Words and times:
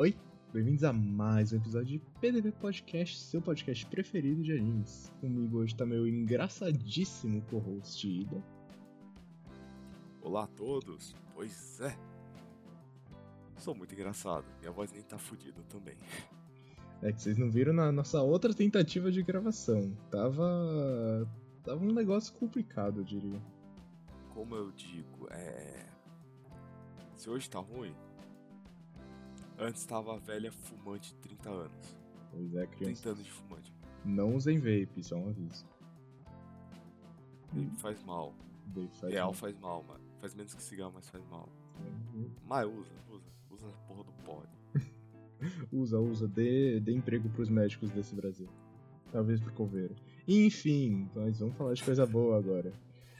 Oi, 0.00 0.16
bem-vindos 0.52 0.84
a 0.84 0.92
mais 0.92 1.52
um 1.52 1.56
episódio 1.56 1.98
de 1.98 2.04
PDV 2.20 2.52
Podcast, 2.52 3.18
seu 3.18 3.42
podcast 3.42 3.84
preferido 3.86 4.44
de 4.44 4.52
animes. 4.52 5.12
Comigo 5.20 5.58
hoje 5.58 5.74
tá 5.74 5.84
meu 5.84 6.06
engraçadíssimo 6.06 7.42
co-host 7.50 8.08
Ida. 8.08 8.40
Olá 10.22 10.44
a 10.44 10.46
todos, 10.46 11.16
pois 11.34 11.80
é. 11.80 11.98
Sou 13.56 13.74
muito 13.74 13.92
engraçado, 13.92 14.44
minha 14.60 14.70
voz 14.70 14.92
nem 14.92 15.02
tá 15.02 15.18
fodida 15.18 15.60
também. 15.68 15.96
É 17.02 17.12
que 17.12 17.20
vocês 17.20 17.36
não 17.36 17.50
viram 17.50 17.72
na 17.72 17.90
nossa 17.90 18.22
outra 18.22 18.54
tentativa 18.54 19.10
de 19.10 19.20
gravação. 19.20 19.96
Tava. 20.12 21.28
Tava 21.64 21.84
um 21.84 21.92
negócio 21.92 22.32
complicado, 22.34 23.00
eu 23.00 23.04
diria. 23.04 23.42
Como 24.32 24.54
eu 24.54 24.70
digo, 24.70 25.26
é. 25.32 25.88
Se 27.16 27.28
hoje 27.28 27.50
tá 27.50 27.58
ruim, 27.58 27.92
Antes 29.58 29.84
tava 29.84 30.14
a 30.14 30.18
velha 30.18 30.52
fumante 30.52 31.12
de 31.14 31.20
30 31.20 31.50
anos. 31.50 31.96
Pois 32.30 32.54
é, 32.54 32.66
criança. 32.66 33.02
30 33.02 33.08
anos 33.10 33.24
de 33.24 33.30
fumante. 33.32 33.74
Não 34.04 34.34
usem 34.36 34.58
vape, 34.58 35.02
só 35.02 35.16
um 35.16 35.28
aviso. 35.28 35.66
Vape 37.52 37.76
faz 37.80 38.02
mal. 38.04 38.34
Vape 38.66 38.96
faz 38.96 39.12
Real 39.12 39.26
mal. 39.26 39.34
faz 39.34 39.58
mal, 39.58 39.82
mano. 39.82 40.04
Faz 40.20 40.34
menos 40.34 40.54
que 40.54 40.62
cigarro, 40.62 40.92
mas 40.94 41.08
faz 41.08 41.24
mal. 41.28 41.48
Uhum. 42.14 42.30
Mas 42.46 42.66
usa, 42.66 42.92
usa. 43.10 43.26
Usa 43.50 43.66
a 43.68 43.72
porra 43.88 44.04
do 44.04 44.12
pod. 44.24 44.48
Usa, 45.72 45.98
usa, 45.98 46.28
dê, 46.28 46.80
dê 46.80 46.92
emprego 46.92 47.28
pros 47.30 47.48
médicos 47.48 47.90
desse 47.90 48.14
Brasil. 48.14 48.48
Talvez 49.12 49.40
pro 49.40 49.52
coveiro. 49.52 49.94
Enfim, 50.26 51.08
mas 51.14 51.38
vamos 51.38 51.56
falar 51.56 51.74
de 51.74 51.82
coisa 51.82 52.04
boa 52.04 52.36
agora. 52.36 52.72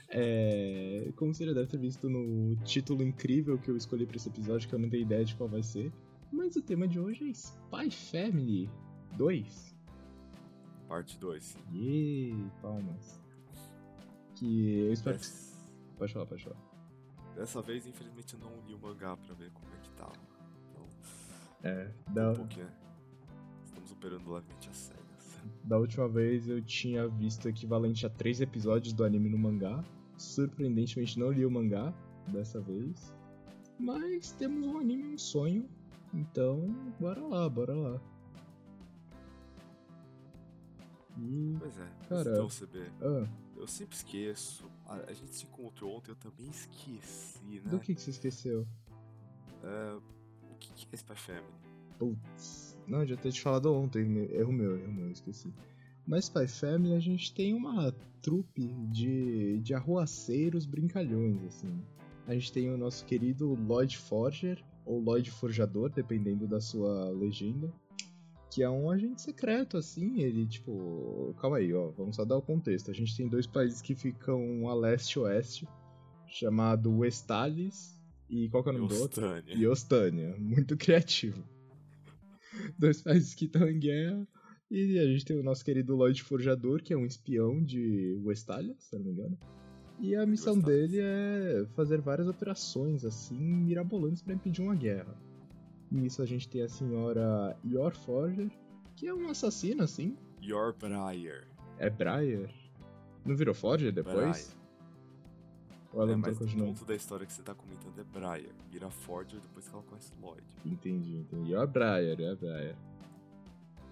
É, 0.09 1.11
como 1.15 1.33
você 1.33 1.45
já 1.45 1.53
deve 1.53 1.67
ter 1.67 1.77
visto 1.77 2.09
no 2.09 2.55
título 2.63 3.03
incrível 3.03 3.57
que 3.57 3.69
eu 3.69 3.77
escolhi 3.77 4.05
pra 4.05 4.17
esse 4.17 4.27
episódio, 4.29 4.67
que 4.67 4.75
eu 4.75 4.79
não 4.79 4.89
tenho 4.89 5.03
ideia 5.03 5.23
de 5.25 5.35
qual 5.35 5.47
vai 5.49 5.63
ser. 5.63 5.91
Mas 6.31 6.55
o 6.55 6.61
tema 6.61 6.87
de 6.87 6.99
hoje 6.99 7.27
é 7.27 7.31
Spy 7.31 7.89
Family 7.91 8.69
2. 9.17 9.75
Parte 10.87 11.17
2. 11.19 11.57
Yay, 11.73 12.51
palmas. 12.61 13.21
Que 14.35 14.79
eu 14.79 14.93
espero 14.93 15.17
que... 15.17 15.23
Dessa, 15.25 15.49
Pode 15.97 16.13
falar, 16.13 16.25
pode 16.27 16.43
falar. 16.43 16.55
dessa 17.35 17.61
vez, 17.61 17.85
infelizmente, 17.85 18.33
eu 18.33 18.39
não 18.39 18.51
li 18.65 18.73
o 18.73 18.79
mangá 18.79 19.17
pra 19.17 19.33
ver 19.35 19.51
como 19.51 19.67
é 19.73 19.77
que 19.79 19.89
tava. 19.91 20.13
Então, 20.71 20.87
É, 21.63 21.91
um 22.09 22.13
da, 22.13 22.33
pouquinho, 22.33 22.65
né? 22.65 22.73
Estamos 23.65 23.91
operando 23.91 24.31
levemente 24.33 24.69
as 24.69 24.77
cegas. 24.77 25.41
da 25.65 25.77
última 25.77 26.07
vez 26.07 26.47
eu 26.47 26.61
tinha 26.61 27.07
visto 27.09 27.49
equivalente 27.49 28.05
a 28.05 28.09
três 28.09 28.39
episódios 28.39 28.93
do 28.93 29.03
anime 29.03 29.29
no 29.29 29.37
mangá. 29.37 29.83
Surpreendentemente 30.17 31.19
não 31.19 31.31
li 31.31 31.45
o 31.45 31.51
mangá 31.51 31.93
dessa 32.29 32.61
vez. 32.61 33.13
Mas 33.77 34.31
temos 34.31 34.65
um 34.65 34.77
anime 34.79 35.03
um 35.13 35.17
sonho. 35.17 35.69
Então, 36.13 36.67
bora 36.99 37.21
lá, 37.21 37.47
bora 37.49 37.73
lá. 37.73 38.01
E. 41.17 41.55
Pois 41.59 41.77
é, 41.77 41.87
Cara. 42.07 42.31
então 42.31 42.47
CB, 42.47 42.91
Ah, 43.01 43.27
eu 43.57 43.67
sempre 43.67 43.95
esqueço. 43.95 44.65
A, 44.85 44.95
a 44.95 45.13
gente 45.13 45.33
se 45.35 45.45
encontrou 45.45 45.97
ontem, 45.97 46.11
eu 46.11 46.15
também 46.15 46.49
esqueci, 46.49 47.61
né? 47.63 47.69
do 47.69 47.79
que, 47.79 47.93
que 47.93 48.01
você 48.01 48.09
esqueceu? 48.11 48.65
É, 49.63 49.99
o 50.49 50.55
que, 50.59 50.73
que 50.73 50.87
é 50.91 50.95
Spy 50.95 51.15
Family? 51.15 51.53
Putz. 51.97 52.77
Não, 52.87 53.05
já 53.05 53.15
tinha 53.17 53.31
te 53.31 53.41
falado 53.41 53.73
ontem. 53.73 54.01
Erro 54.31 54.51
meu, 54.51 54.77
erro 54.77 54.91
meu, 54.93 55.11
esqueci. 55.11 55.53
Mas 56.07 56.25
Spy 56.25 56.47
Family 56.47 56.95
a 56.95 56.99
gente 56.99 57.33
tem 57.33 57.53
uma 57.53 57.91
trupe 58.21 58.73
de, 58.89 59.59
de 59.59 59.73
arruaceiros 59.73 60.65
brincalhões, 60.65 61.43
assim. 61.43 61.83
A 62.25 62.33
gente 62.33 62.51
tem 62.51 62.69
o 62.71 62.77
nosso 62.77 63.05
querido 63.05 63.53
Lloyd 63.53 63.97
Forger, 63.97 64.63
ou 64.89 64.99
Lloyd 64.99 65.29
Forjador, 65.29 65.91
dependendo 65.91 66.47
da 66.47 66.59
sua 66.59 67.11
legenda. 67.11 67.71
Que 68.51 68.63
é 68.63 68.69
um 68.69 68.89
agente 68.89 69.21
secreto, 69.21 69.77
assim, 69.77 70.19
ele, 70.21 70.47
tipo... 70.47 71.35
Calma 71.39 71.57
aí, 71.57 71.71
ó, 71.71 71.91
vamos 71.91 72.15
só 72.15 72.25
dar 72.25 72.37
o 72.37 72.41
contexto. 72.41 72.89
A 72.89 72.93
gente 72.93 73.15
tem 73.15 73.29
dois 73.29 73.45
países 73.45 73.79
que 73.83 73.93
ficam 73.93 74.67
a 74.67 74.73
leste 74.73 75.13
e 75.13 75.19
oeste, 75.19 75.67
chamado 76.25 76.91
Westalis 76.97 77.95
e... 78.27 78.49
Qual 78.49 78.63
que 78.63 78.69
é 78.69 78.71
o 78.71 78.77
nome 78.79 78.87
do 78.87 78.99
outro? 78.99 79.23
E 79.47 79.67
Ostânia. 79.67 80.35
Muito 80.39 80.75
criativo. 80.75 81.43
Dois 82.75 83.03
países 83.03 83.35
que 83.35 83.45
estão 83.45 83.69
em 83.69 83.77
guerra. 83.77 84.27
E 84.71 84.97
a 84.97 85.05
gente 85.05 85.25
tem 85.25 85.39
o 85.39 85.43
nosso 85.43 85.63
querido 85.63 85.95
Lloyd 85.95 86.23
Forjador, 86.23 86.81
que 86.81 86.93
é 86.93 86.97
um 86.97 87.05
espião 87.05 87.63
de 87.63 88.19
Westalia, 88.23 88.75
se 88.79 88.95
não 88.95 89.05
me 89.05 89.11
engano. 89.11 89.37
E 89.99 90.15
a 90.15 90.25
missão 90.25 90.53
Westalia. 90.55 90.87
dele 90.87 90.99
é 91.01 91.65
fazer 91.75 91.99
várias 91.99 92.27
operações, 92.27 93.03
assim, 93.03 93.37
mirabolantes 93.37 94.21
para 94.21 94.33
impedir 94.33 94.61
uma 94.61 94.75
guerra. 94.75 95.13
Nisso 95.91 96.21
a 96.21 96.25
gente 96.25 96.47
tem 96.47 96.61
a 96.61 96.69
senhora 96.69 97.57
Yor 97.65 97.93
Forger, 97.93 98.49
que 98.95 99.07
é 99.07 99.13
uma 99.13 99.31
assassina, 99.31 99.83
assim. 99.83 100.15
Your 100.41 100.73
Briar. 100.73 101.47
É 101.77 101.89
Briar. 101.89 102.49
Não 103.25 103.35
virou 103.35 103.53
Forger 103.53 103.91
depois? 103.91 104.55
Ou 105.91 106.03
ela 106.03 106.13
É, 106.13 106.15
mas 106.15 106.39
o 106.39 106.47
ponto 106.47 106.85
da 106.85 106.95
história 106.95 107.25
que 107.25 107.33
você 107.33 107.41
tá 107.41 107.53
comentando 107.53 107.99
é 107.99 108.03
Briar. 108.03 108.55
Vira 108.71 108.89
Forger 108.89 109.39
depois 109.41 109.67
que 109.67 109.73
ela 109.73 109.83
conhece 109.83 110.13
Lloyd. 110.21 110.43
Entendi, 110.65 111.17
entendi. 111.17 111.51
Yor 111.51 111.67
Briar, 111.67 112.01
Yor 112.01 112.37
Briar. 112.37 112.75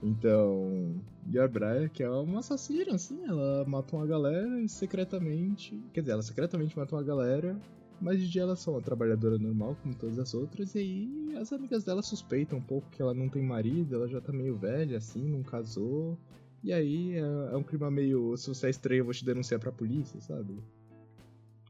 Então, 0.02 0.96
Yor 1.31 1.50
Briar, 1.50 1.90
que 1.90 2.03
é 2.03 2.09
uma 2.09 2.40
assassina, 2.40 2.96
assim, 2.96 3.24
ela 3.25 3.66
mata 3.66 3.96
uma 3.96 4.06
galera 4.06 4.68
secretamente. 4.68 5.81
Quer 5.91 6.02
dizer, 6.02 6.13
ela 6.13 6.22
secretamente 6.22 6.78
mata 6.78 6.96
uma 6.96 7.03
galera, 7.03 7.59
mas 8.00 8.19
de 8.19 8.30
dia 8.30 8.44
ela 8.44 8.53
é 8.53 8.56
só 8.56 8.72
uma 8.72 8.81
trabalhadora 8.81 9.38
normal, 9.38 9.75
como 9.81 9.96
todas 9.96 10.19
as 10.19 10.34
outras, 10.34 10.75
e 10.75 10.80
aí 10.80 11.36
as 11.36 11.52
amigas 11.52 11.84
dela 11.84 12.02
suspeitam 12.02 12.59
um 12.59 12.62
pouco 12.62 12.90
que 12.91 13.02
ela 13.02 13.13
não 13.13 13.28
tem 13.28 13.41
marido, 13.41 13.96
ela 13.96 14.07
já 14.07 14.22
tá 14.22 14.31
meio 14.31 14.56
velha, 14.56 14.97
assim, 14.97 15.28
não 15.28 15.41
casou. 15.41 16.18
E 16.63 16.72
aí 16.72 17.13
é, 17.16 17.19
é 17.53 17.57
um 17.57 17.63
clima 17.63 17.90
meio. 17.90 18.36
Se 18.38 18.50
você 18.50 18.68
é 18.68 18.69
estranho, 18.69 19.02
eu 19.02 19.06
vou 19.06 19.13
te 19.13 19.25
denunciar 19.25 19.59
pra 19.59 19.72
polícia, 19.72 20.19
sabe? 20.22 20.57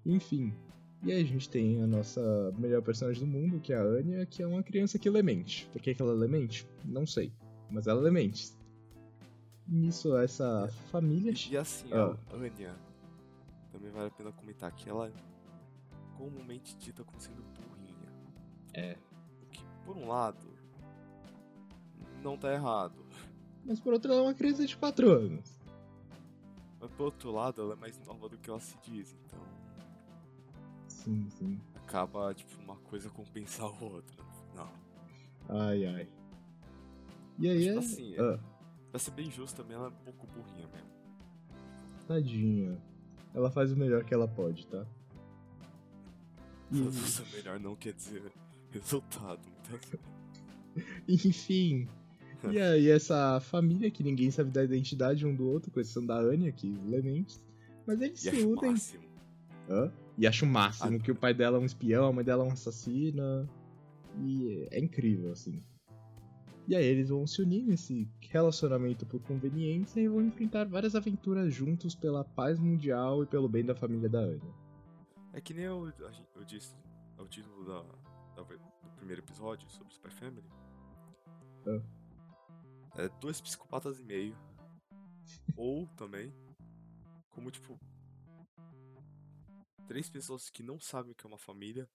Enfim. 0.05 0.53
E 1.03 1.11
aí 1.11 1.21
a 1.21 1.25
gente 1.25 1.49
tem 1.49 1.81
a 1.81 1.87
nossa 1.87 2.53
melhor 2.57 2.81
personagem 2.81 3.21
do 3.21 3.27
mundo, 3.27 3.59
que 3.59 3.71
é 3.71 3.77
a 3.77 3.83
Anya, 3.83 4.25
que 4.25 4.41
é 4.41 4.47
uma 4.47 4.63
criança 4.63 4.97
que 4.97 5.09
lemente. 5.09 5.69
Por 5.71 5.81
que, 5.81 5.93
que 5.93 6.01
ela 6.01 6.13
lemente? 6.13 6.67
Não 6.83 7.05
sei. 7.05 7.31
Mas 7.69 7.87
ela 7.87 7.99
lemente. 8.01 8.53
Nisso, 9.67 10.15
essa 10.17 10.67
família. 10.91 11.31
E, 11.33 11.51
e 11.53 11.57
assim, 11.57 11.89
Ah. 11.91 12.17
a 12.31 12.35
Anya, 12.35 12.73
também 13.71 13.91
vale 13.91 14.07
a 14.07 14.11
pena 14.11 14.31
comentar 14.31 14.71
que 14.71 14.89
ela 14.89 15.07
é 15.09 15.13
comumente 16.17 16.75
dita 16.77 17.03
como 17.03 17.19
sendo 17.19 17.43
burrinha. 17.43 18.07
É. 18.73 18.97
O 19.43 19.45
que, 19.47 19.63
por 19.85 19.97
um 19.97 20.07
lado, 20.07 20.47
não 22.23 22.37
tá 22.37 22.53
errado. 22.53 23.05
Mas 23.65 23.79
por 23.81 23.91
outro 23.93 24.09
lado, 24.11 24.21
é 24.21 24.23
uma 24.27 24.33
criança 24.33 24.65
de 24.65 24.77
4 24.77 25.11
anos. 25.11 25.59
Mas 26.79 26.89
por 26.91 27.03
outro 27.03 27.31
lado, 27.31 27.61
ela 27.61 27.73
é 27.73 27.75
mais 27.75 27.99
nova 28.05 28.29
do 28.29 28.37
que 28.37 28.49
ela 28.49 28.59
se 28.59 28.77
diz, 28.83 29.13
então 29.25 29.39
Sim, 30.87 31.29
sim. 31.31 31.59
acaba, 31.75 32.33
tipo, 32.33 32.59
uma 32.61 32.77
coisa 32.77 33.09
compensar 33.09 33.65
a 33.67 33.83
outra 33.83 34.23
no 34.23 34.31
final. 34.49 34.73
Ai, 35.49 35.85
ai. 35.85 36.09
E 37.39 37.49
aí 37.49 37.59
Tipo 37.63 37.75
é. 37.75 37.77
assim, 37.79 38.15
é- 38.15 38.21
Ah, 38.21 38.39
Pra 38.91 38.99
ser 38.99 39.11
bem 39.11 39.29
justo 39.29 39.61
também, 39.61 39.75
ela 39.75 39.87
é 39.87 39.89
um 39.89 40.03
pouco 40.03 40.25
burrinha 40.27 40.67
mesmo. 40.73 40.87
tadinha. 42.07 42.77
Ela 43.33 43.51
faz 43.51 43.71
o 43.71 43.75
melhor 43.77 44.03
que 44.05 44.13
ela 44.13 44.27
pode, 44.27 44.65
tá? 44.67 44.85
O 46.71 47.35
melhor 47.35 47.59
não 47.59 47.75
quer 47.75 47.93
dizer 47.93 48.23
resultado, 48.71 49.41
vezes. 49.69 49.99
Enfim. 51.25 51.87
E 52.51 52.59
aí, 52.59 52.89
essa 52.89 53.39
família 53.41 53.89
que 53.89 54.03
ninguém 54.03 54.29
sabe 54.31 54.51
da 54.51 54.63
identidade 54.63 55.25
um 55.25 55.35
do 55.35 55.47
outro, 55.49 55.71
com 55.71 55.79
exceção 55.79 56.05
da 56.05 56.15
Anya, 56.17 56.51
que 56.51 56.67
lementes. 56.85 57.43
Mas 57.85 57.99
eles 58.01 58.23
E 58.25 58.29
se 58.31 58.45
unem. 58.45 58.75
Hã? 59.69 59.91
E 60.17 60.25
acho 60.27 60.45
o 60.45 60.47
máximo 60.47 60.97
Ah. 60.97 60.99
que 60.99 61.11
o 61.11 61.15
pai 61.15 61.33
dela 61.33 61.57
é 61.57 61.61
um 61.61 61.65
espião, 61.65 62.05
a 62.07 62.13
mãe 62.13 62.23
dela 62.23 62.43
é 62.43 62.47
uma 62.47 62.53
assassina. 62.53 63.47
E 64.19 64.67
é 64.71 64.79
incrível, 64.79 65.31
assim. 65.31 65.61
E 66.67 66.75
aí 66.75 66.85
eles 66.85 67.07
vão 67.07 67.25
se 67.25 67.41
unir 67.41 67.63
nesse 67.63 68.11
relacionamento 68.19 69.05
por 69.05 69.21
conveniência 69.21 70.01
e 70.01 70.07
vão 70.09 70.21
enfrentar 70.21 70.67
várias 70.67 70.95
aventuras 70.95 71.53
juntos 71.53 71.95
pela 71.95 72.25
paz 72.25 72.59
mundial 72.59 73.23
e 73.23 73.25
pelo 73.25 73.47
bem 73.47 73.63
da 73.63 73.73
família 73.73 74.09
da 74.09 74.19
Anya. 74.19 74.53
É 75.31 75.39
que 75.39 75.53
nem 75.53 75.63
eu, 75.63 75.89
eu 76.35 76.43
disse, 76.43 76.75
é 77.17 77.21
o 77.21 77.27
título 77.27 77.63
da, 77.63 77.81
da 78.35 78.43
do 78.43 78.89
primeiro 78.97 79.21
episódio 79.21 79.69
sobre 79.69 79.93
Spy 79.93 80.11
Family. 80.11 80.49
É 82.97 83.07
dois 83.21 83.39
psicopatas 83.39 83.99
e 83.99 84.03
meio. 84.03 84.35
Ou 85.55 85.87
também, 85.95 86.33
como 87.29 87.49
tipo, 87.49 87.79
três 89.87 90.09
pessoas 90.09 90.49
que 90.49 90.61
não 90.61 90.81
sabem 90.81 91.13
o 91.13 91.15
que 91.15 91.25
é 91.25 91.29
uma 91.29 91.37
família. 91.37 91.87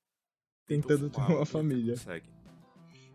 Tentando 0.67 1.11
ter 1.11 1.21
uma 1.21 1.45
família. 1.45 1.93
Conseguem. 1.93 2.33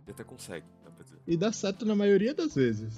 E 0.08 0.12
até 0.12 0.24
conseguem, 0.24 0.70
dá 0.84 0.92
pra 0.92 1.04
dizer. 1.04 1.18
E 1.28 1.36
dá 1.38 1.52
certo 1.52 1.86
na 1.86 1.96
maioria 1.96 2.34
das 2.34 2.56
vezes. 2.56 2.98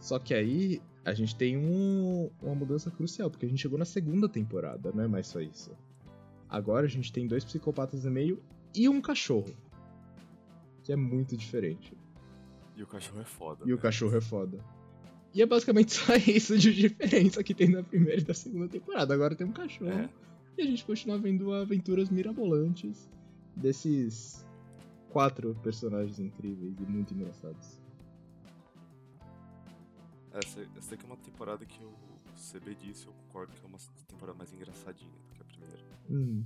Só 0.00 0.18
que 0.18 0.32
aí 0.32 0.80
a 1.04 1.12
gente 1.12 1.34
tem 1.36 1.56
um- 1.56 2.30
uma 2.42 2.54
mudança 2.54 2.90
crucial, 2.90 3.30
porque 3.30 3.46
a 3.46 3.48
gente 3.48 3.60
chegou 3.60 3.78
na 3.78 3.84
segunda 3.84 4.28
temporada, 4.28 4.92
não 4.94 5.04
é 5.04 5.08
mais 5.08 5.26
só 5.26 5.40
isso. 5.40 5.72
Agora 6.48 6.86
a 6.86 6.88
gente 6.88 7.12
tem 7.12 7.26
dois 7.26 7.44
psicopatas 7.44 8.04
e 8.04 8.10
meio 8.10 8.42
e 8.74 8.88
um 8.88 9.00
cachorro. 9.00 9.52
que 10.82 10.92
é 10.92 10.96
muito 10.96 11.36
diferente. 11.36 11.92
E 12.74 12.82
o 12.82 12.86
cachorro 12.86 13.20
é 13.20 13.24
foda. 13.24 13.64
E 13.66 13.72
o 13.72 13.76
né? 13.76 13.82
cachorro 13.82 14.16
é 14.16 14.20
foda. 14.20 14.58
E 15.34 15.42
é 15.42 15.46
basicamente 15.46 15.92
só 15.92 16.16
isso 16.16 16.56
de 16.58 16.72
diferença 16.74 17.44
que 17.44 17.54
tem 17.54 17.68
na 17.68 17.82
primeira 17.82 18.18
e 18.20 18.24
da 18.24 18.32
segunda 18.32 18.66
temporada. 18.66 19.12
Agora 19.12 19.36
tem 19.36 19.46
um 19.46 19.52
cachorro. 19.52 19.90
É. 19.90 20.08
E 20.56 20.62
a 20.62 20.64
gente 20.64 20.82
continua 20.84 21.18
vendo 21.18 21.52
aventuras 21.52 22.08
mirabolantes 22.08 23.08
desses 23.54 24.44
quatro 25.10 25.54
personagens 25.62 26.18
incríveis 26.18 26.78
e 26.78 26.82
muito 26.82 27.12
engraçados. 27.14 27.80
Essa, 30.32 30.60
essa 30.76 30.90
daqui 30.90 31.04
é 31.04 31.06
uma 31.06 31.16
temporada 31.16 31.64
que 31.66 31.80
eu. 31.82 31.88
O 31.88 32.52
CB 32.58 32.74
disse, 32.76 33.06
eu 33.06 33.12
concordo 33.12 33.52
que 33.52 33.62
é 33.64 33.68
uma 33.68 33.78
temporada 34.06 34.38
mais 34.38 34.52
engraçadinha 34.52 35.10
do 35.10 35.34
que 35.34 35.42
a 35.42 35.44
primeira. 35.44 35.78
Hum. 36.08 36.44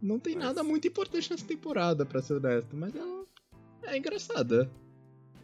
Não 0.00 0.18
tem 0.18 0.34
Mas- 0.34 0.44
nada 0.44 0.64
muito 0.64 0.86
importante 0.88 1.30
nessa 1.30 1.46
temporada, 1.46 2.04
pra 2.04 2.20
ser 2.20 2.34
honesto, 2.34 2.76
mas 2.76 2.94
ela 2.94 3.24
é 3.84 3.96
engraçada. 3.96 4.68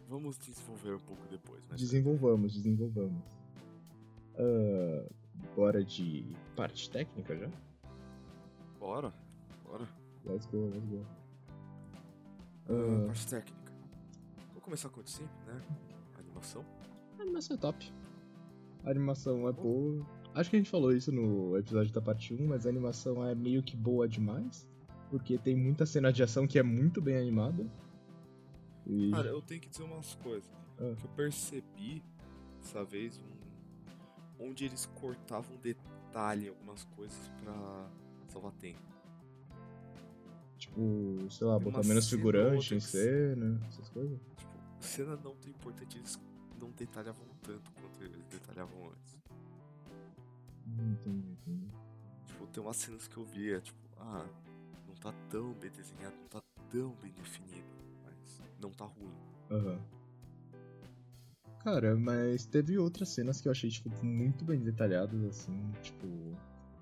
Vamos 0.09 0.37
desenvolver 0.37 0.95
um 0.95 0.99
pouco 0.99 1.25
depois, 1.29 1.63
mas. 1.69 1.79
Desenvolvamos, 1.79 2.53
desenvolvamos. 2.53 3.23
Ah, 4.35 5.09
bora 5.55 5.83
de 5.83 6.35
parte 6.55 6.89
técnica 6.89 7.37
já? 7.37 7.49
Bora, 8.77 9.13
bora. 9.63 9.87
Let's 10.25 10.45
go, 10.47 10.65
let's 10.67 10.85
go. 10.85 11.05
Ah, 12.69 13.05
parte 13.07 13.27
técnica. 13.27 13.73
Vou 14.53 14.61
começar 14.61 14.89
com 14.89 14.99
o 14.99 15.03
de 15.03 15.09
sempre, 15.09 15.35
né? 15.47 15.61
Animação. 16.19 16.63
a 17.17 17.21
animação 17.21 17.55
é 17.55 17.59
top. 17.59 17.93
A 18.83 18.89
animação 18.91 19.47
é 19.47 19.51
boa. 19.51 20.05
Acho 20.35 20.49
que 20.49 20.55
a 20.55 20.59
gente 20.59 20.69
falou 20.69 20.93
isso 20.93 21.11
no 21.11 21.57
episódio 21.57 21.91
da 21.91 22.01
parte 22.01 22.33
1, 22.33 22.47
mas 22.47 22.65
a 22.65 22.69
animação 22.69 23.25
é 23.25 23.33
meio 23.33 23.63
que 23.63 23.75
boa 23.75 24.07
demais. 24.07 24.67
Porque 25.09 25.37
tem 25.39 25.55
muita 25.55 25.85
cena 25.87 26.13
de 26.13 26.21
ação 26.21 26.45
que 26.45 26.59
é 26.59 26.63
muito 26.63 27.01
bem 27.01 27.17
animada. 27.17 27.65
E. 28.85 29.09
Cara, 29.11 29.29
eu 29.29 29.41
tenho 29.41 29.59
que 29.59 29.69
dizer 29.69 29.83
umas 29.83 30.13
coisas. 30.15 30.49
Ah. 30.77 30.93
Que 30.95 31.05
eu 31.05 31.09
percebi 31.15 32.03
dessa 32.61 32.83
vez 32.83 33.17
um. 33.17 34.45
Onde 34.45 34.65
eles 34.65 34.85
cortavam 34.85 35.57
detalhe 35.57 36.45
em 36.45 36.49
algumas 36.49 36.85
coisas 36.95 37.17
pra 37.41 37.89
salvar 38.27 38.53
tempo. 38.53 38.98
Tipo, 40.59 41.27
sei 41.31 41.47
lá, 41.47 41.57
botar 41.57 41.83
menos 41.83 42.09
figurante 42.09 42.75
em 42.75 42.79
cena, 42.81 43.59
essas 43.67 43.87
coisas. 43.89 44.19
Tipo, 44.35 44.51
cena 44.81 45.15
não 45.15 45.33
tão 45.35 45.49
importante, 45.49 45.97
eles 45.97 46.19
não 46.59 46.69
detalhavam 46.71 47.25
tanto 47.41 47.71
quanto 47.71 48.03
eles 48.03 48.25
detalhavam 48.25 48.91
antes. 48.91 49.17
Hum, 50.67 50.91
Entendi, 50.91 51.31
entendi. 51.31 51.67
Tipo, 52.25 52.47
tem 52.47 52.61
umas 52.61 52.75
cenas 52.75 53.07
que 53.07 53.17
eu 53.17 53.23
via, 53.23 53.61
tipo, 53.61 53.79
ah, 53.97 54.25
não 54.85 54.93
tá 54.95 55.13
tão 55.29 55.53
bem 55.53 55.71
desenhado, 55.71 56.15
não 56.17 56.27
tá 56.27 56.41
tão 56.69 56.91
bem 57.01 57.11
definido, 57.13 57.67
mas 58.03 58.41
não 58.59 58.69
tá 58.71 58.85
ruim. 58.85 59.15
Aham. 59.49 59.79
Cara, 61.63 61.95
mas 61.95 62.45
teve 62.45 62.77
outras 62.77 63.09
cenas 63.09 63.39
que 63.41 63.47
eu 63.47 63.51
achei, 63.51 63.69
tipo, 63.69 63.89
muito 64.03 64.43
bem 64.43 64.59
detalhadas, 64.59 65.23
assim, 65.23 65.71
tipo. 65.81 66.05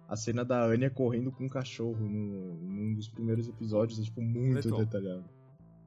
A 0.07 0.15
cena 0.15 0.45
da 0.45 0.63
Anya 0.63 0.89
correndo 0.89 1.31
com 1.31 1.45
um 1.45 1.50
cachorro 1.50 2.07
no, 2.07 2.56
num 2.56 2.94
dos 2.94 3.09
primeiros 3.09 3.48
episódios 3.50 4.00
é, 4.00 4.04
tipo, 4.04 4.21
muito 4.21 4.68
Então. 4.68 4.77
detalhado. 4.80 5.30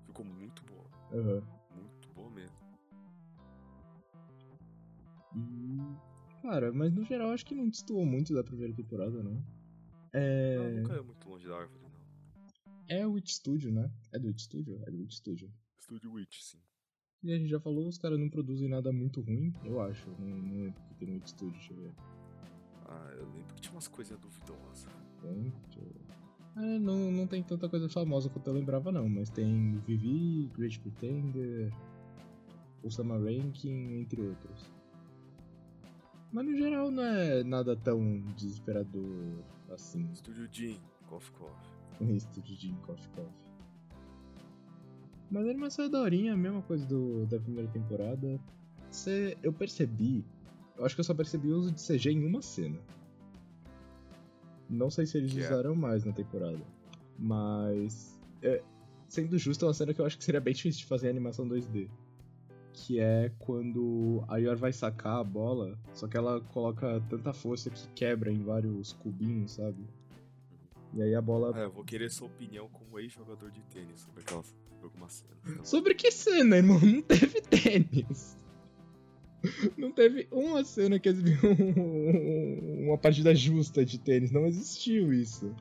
Ficou 0.07 0.25
muito 0.25 0.63
boa, 0.65 0.85
Aham. 1.13 1.43
muito 1.75 2.09
boa 2.15 2.31
mesmo. 2.31 2.57
E. 5.35 6.43
Cara, 6.43 6.73
mas 6.73 6.93
no 6.93 7.05
geral 7.05 7.31
acho 7.31 7.45
que 7.47 7.55
não 7.55 7.69
destoou 7.69 8.05
muito 8.05 8.35
da 8.35 8.43
primeira 8.45 8.73
temporada, 8.75 9.23
não. 9.23 9.43
É. 10.13 10.81
não 10.81 10.83
caiu 10.89 11.05
muito 11.05 11.29
longe 11.29 11.47
da 11.47 11.57
árvore, 11.57 11.81
não. 11.83 11.91
É 12.89 13.07
o 13.07 13.13
Witch 13.13 13.31
Studio, 13.31 13.71
né? 13.73 13.91
É 14.13 14.19
do 14.19 14.27
Witch 14.29 14.41
Studio? 14.43 14.83
É 14.87 14.91
do 14.91 14.99
Witch 14.99 15.15
Studio. 15.15 15.51
Studio 15.81 16.13
Witch, 16.13 16.41
sim. 16.43 16.59
E 17.23 17.33
a 17.33 17.39
gente 17.39 17.49
já 17.49 17.61
falou, 17.61 17.87
os 17.87 17.99
caras 17.99 18.19
não 18.19 18.29
produzem 18.29 18.69
nada 18.69 18.91
muito 18.93 19.21
ruim, 19.21 19.53
eu 19.65 19.81
acho. 19.81 20.11
Não, 20.19 20.27
não 20.27 20.63
lembro 20.65 20.83
que 20.89 20.95
tem 20.95 21.09
no 21.09 21.15
Witch 21.15 21.29
Studio, 21.29 21.53
deixa 21.53 21.73
eu 21.73 21.81
ver. 21.83 21.93
Ah, 22.91 23.13
eu 23.17 23.25
lembro 23.33 23.55
que 23.55 23.63
tinha 23.63 23.73
umas 23.73 23.89
coisinhas 23.89 24.21
duvidosas. 24.21 24.87
Ver. 25.23 25.53
É, 26.57 26.79
não, 26.79 27.11
não 27.13 27.27
tem 27.27 27.43
tanta 27.43 27.69
coisa 27.69 27.89
famosa 27.89 28.29
quanto 28.29 28.49
eu 28.49 28.55
lembrava, 28.55 28.91
não, 28.91 29.09
mas 29.09 29.31
tem 29.31 29.79
Vivi, 29.87 30.51
Great 30.55 30.81
Pretender, 30.81 31.73
Osama 32.83 33.17
Ranking, 33.17 34.01
entre 34.01 34.21
outros. 34.21 34.71
Mas 36.33 36.45
no 36.45 36.57
geral 36.57 36.91
não 36.91 37.03
é 37.03 37.43
nada 37.45 37.77
tão 37.77 38.21
desesperador 38.37 39.43
assim. 39.71 40.13
Studio 40.15 40.49
Jin, 40.51 40.81
Coffee 41.07 41.33
Coffee. 41.33 42.43
De 42.43 42.55
Jim 42.55 42.75
Coffee 42.87 43.09
Coffee. 43.15 43.51
Mas 45.31 45.47
a 45.47 45.51
animação 45.51 45.85
é 45.85 45.89
daorinha, 45.89 46.35
a 46.35 46.37
mesma 46.37 46.63
coisa 46.63 46.85
do, 46.87 47.27
da 47.27 47.39
primeira 47.39 47.69
temporada. 47.71 48.41
Cê, 48.91 49.37
eu 49.43 49.53
percebi, 49.53 50.25
eu 50.81 50.87
acho 50.87 50.95
que 50.95 51.01
eu 51.01 51.05
só 51.05 51.13
percebi 51.13 51.53
o 51.53 51.59
uso 51.59 51.71
de 51.71 51.81
CG 51.81 52.11
em 52.11 52.25
uma 52.25 52.41
cena. 52.41 52.79
Não 54.67 54.89
sei 54.89 55.05
se 55.05 55.19
eles 55.19 55.37
é? 55.37 55.45
usaram 55.45 55.75
mais 55.75 56.07
na 56.07 56.13
temporada. 56.13 56.59
Mas, 57.19 58.19
é, 58.41 58.63
sendo 59.07 59.37
justo, 59.37 59.67
é 59.67 59.69
uma 59.69 59.75
cena 59.75 59.93
que 59.93 60.01
eu 60.01 60.07
acho 60.07 60.17
que 60.17 60.25
seria 60.25 60.41
bem 60.41 60.55
difícil 60.55 60.81
de 60.81 60.87
fazer 60.87 61.09
em 61.09 61.11
animação 61.11 61.47
2D. 61.47 61.91
Que 62.73 62.99
é 62.99 63.31
quando 63.39 64.25
a 64.27 64.39
Yor 64.39 64.57
vai 64.57 64.73
sacar 64.73 65.19
a 65.19 65.25
bola, 65.25 65.79
só 65.93 66.09
que 66.09 66.17
ela 66.17 66.41
coloca 66.41 66.99
tanta 67.11 67.35
força 67.35 67.69
que 67.69 67.87
quebra 67.89 68.33
em 68.33 68.43
vários 68.43 68.95
cubinhos, 68.95 69.53
sabe? 69.53 69.87
E 70.95 71.03
aí 71.03 71.15
a 71.15 71.21
bola 71.21 71.53
Ah, 71.55 71.61
eu 71.61 71.71
vou 71.71 71.85
querer 71.85 72.11
sua 72.11 72.27
opinião 72.27 72.69
como 72.71 72.99
ex-jogador 72.99 73.51
de 73.51 73.61
tênis 73.65 74.01
sobre 74.01 74.23
aquelas 74.23 74.47
sobre. 74.81 75.27
Então, 75.47 75.65
Sobre 75.65 75.95
que 75.95 76.11
cena, 76.11 76.57
irmão? 76.57 76.81
Não 76.81 77.03
teve 77.03 77.43
tênis. 77.43 78.41
Não 79.77 79.91
teve 79.91 80.29
uma 80.31 80.65
cena 80.65 80.99
que 80.99 81.09
eles 81.09 81.21
viram 81.23 81.51
uma 82.85 82.99
partida 82.99 83.35
justa 83.35 83.85
de 83.85 83.99
tênis. 83.99 84.31
Não 84.31 84.47
existiu 84.47 85.13
isso. 85.13 85.55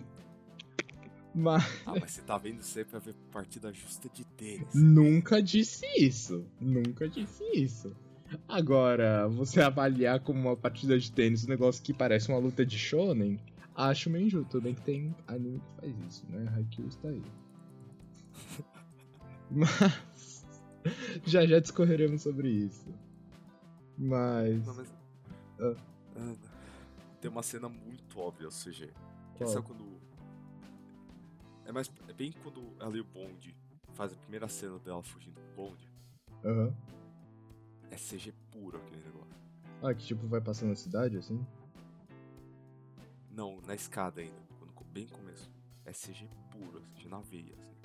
Mas 1.33 1.63
Ah, 1.85 1.93
mas 1.99 2.11
você 2.11 2.21
tá 2.21 2.37
vendo 2.37 2.59
aí 2.75 2.85
pra 2.85 2.99
ver 2.99 3.13
partida 3.31 3.71
justa 3.71 4.09
de 4.09 4.25
tênis. 4.25 4.73
nunca 4.73 5.41
disse 5.41 5.85
isso. 5.97 6.45
Nunca 6.59 7.07
disse 7.07 7.43
isso. 7.53 7.95
Agora, 8.47 9.27
você 9.27 9.61
avaliar 9.61 10.19
como 10.19 10.39
uma 10.39 10.55
partida 10.57 10.99
de 10.99 11.11
tênis 11.11 11.45
um 11.45 11.49
negócio 11.49 11.81
que 11.81 11.93
parece 11.93 12.29
uma 12.29 12.37
luta 12.37 12.65
de 12.65 12.77
shonen, 12.77 13.39
acho 13.75 14.09
meio 14.09 14.25
injusto. 14.25 14.49
Tudo 14.51 14.63
bem 14.63 14.75
que 14.75 14.81
tem 14.81 15.15
anime 15.27 15.59
que 15.59 15.81
faz 15.81 15.95
isso, 16.07 16.25
né? 16.29 16.51
Haikyuu 16.55 16.87
está 16.87 17.07
aí. 17.09 17.23
Mas 19.51 20.45
já 21.25 21.45
já 21.45 21.59
discorreremos 21.59 22.21
sobre 22.21 22.49
isso. 22.49 22.85
Mas 23.99 24.65
Não, 24.65 24.73
mas... 24.75 24.93
Ah. 25.59 25.75
Ah, 26.15 26.35
tem 27.19 27.29
uma 27.29 27.43
cena 27.43 27.67
muito 27.67 28.17
óbvia, 28.17 28.45
ou 28.45 28.51
seja, 28.51 28.87
que 29.35 29.43
Qual? 29.43 29.57
é 29.57 29.61
quando. 29.61 29.99
É, 31.65 31.71
mais... 31.71 31.91
é 32.07 32.13
bem 32.13 32.33
quando 32.41 32.73
ela 32.79 32.95
e 32.95 33.01
o 33.01 33.03
Bond 33.03 33.55
faz 33.93 34.13
a 34.13 34.15
primeira 34.15 34.47
cena 34.47 34.79
dela 34.79 35.03
fugindo 35.03 35.35
do 35.35 35.55
Bond. 35.55 35.91
aham. 36.45 36.73
É 37.91 37.95
CG 37.95 38.31
puro 38.51 38.77
aquele 38.77 39.03
negócio. 39.03 39.35
Ah, 39.81 39.93
que 39.93 40.05
tipo 40.05 40.27
vai 40.27 40.39
passando 40.39 40.69
na 40.69 40.75
cidade 40.75 41.17
assim? 41.17 41.45
Não, 43.31 43.59
na 43.61 43.73
escada 43.73 44.21
ainda, 44.21 44.37
quando, 44.57 44.73
bem 44.91 45.05
no 45.05 45.11
começo. 45.11 45.51
É 45.85 45.91
CG 45.91 46.29
puro, 46.51 46.81
CG 46.93 47.07
na 47.07 47.19
veia, 47.19 47.55
assim. 47.55 47.75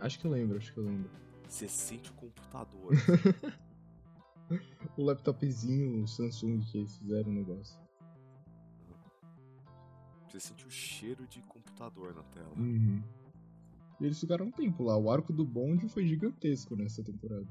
Acho 0.00 0.18
que 0.18 0.26
eu 0.26 0.30
lembro, 0.30 0.56
acho 0.56 0.72
que 0.72 0.78
eu 0.78 0.84
lembro. 0.84 1.10
Você 1.48 1.68
sente 1.68 2.10
o 2.10 2.14
computador. 2.14 2.92
assim. 2.96 3.65
O 4.96 5.02
laptopzinho 5.02 6.06
Samsung 6.06 6.60
que 6.60 6.78
eles 6.78 6.96
fizeram 6.98 7.30
o 7.30 7.34
negócio. 7.34 7.78
Você 10.28 10.40
sente 10.40 10.66
o 10.66 10.70
cheiro 10.70 11.26
de 11.26 11.42
computador 11.42 12.14
na 12.14 12.22
tela. 12.24 12.52
Uhum. 12.56 13.02
E 14.00 14.04
eles 14.04 14.20
ficaram 14.20 14.46
um 14.46 14.50
tempo 14.50 14.82
lá. 14.82 14.96
O 14.96 15.10
arco 15.10 15.32
do 15.32 15.44
bonde 15.44 15.88
foi 15.88 16.06
gigantesco 16.06 16.76
nessa 16.76 17.02
temporada. 17.02 17.48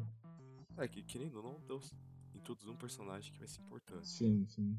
É, 0.77 0.87
que 0.87 1.01
querendo 1.01 1.37
ou 1.37 1.43
não, 1.43 1.59
Deus 1.67 1.93
introduz 2.33 2.67
um 2.67 2.75
personagem 2.75 3.31
que 3.31 3.39
vai 3.39 3.47
ser 3.47 3.61
importante. 3.61 4.07
Sim, 4.07 4.45
sim. 4.47 4.77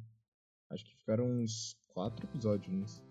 Acho 0.71 0.85
que 0.85 0.97
ficaram 0.97 1.25
uns 1.27 1.77
quatro 1.89 2.27
episódios 2.27 2.73
nisso. 2.73 3.03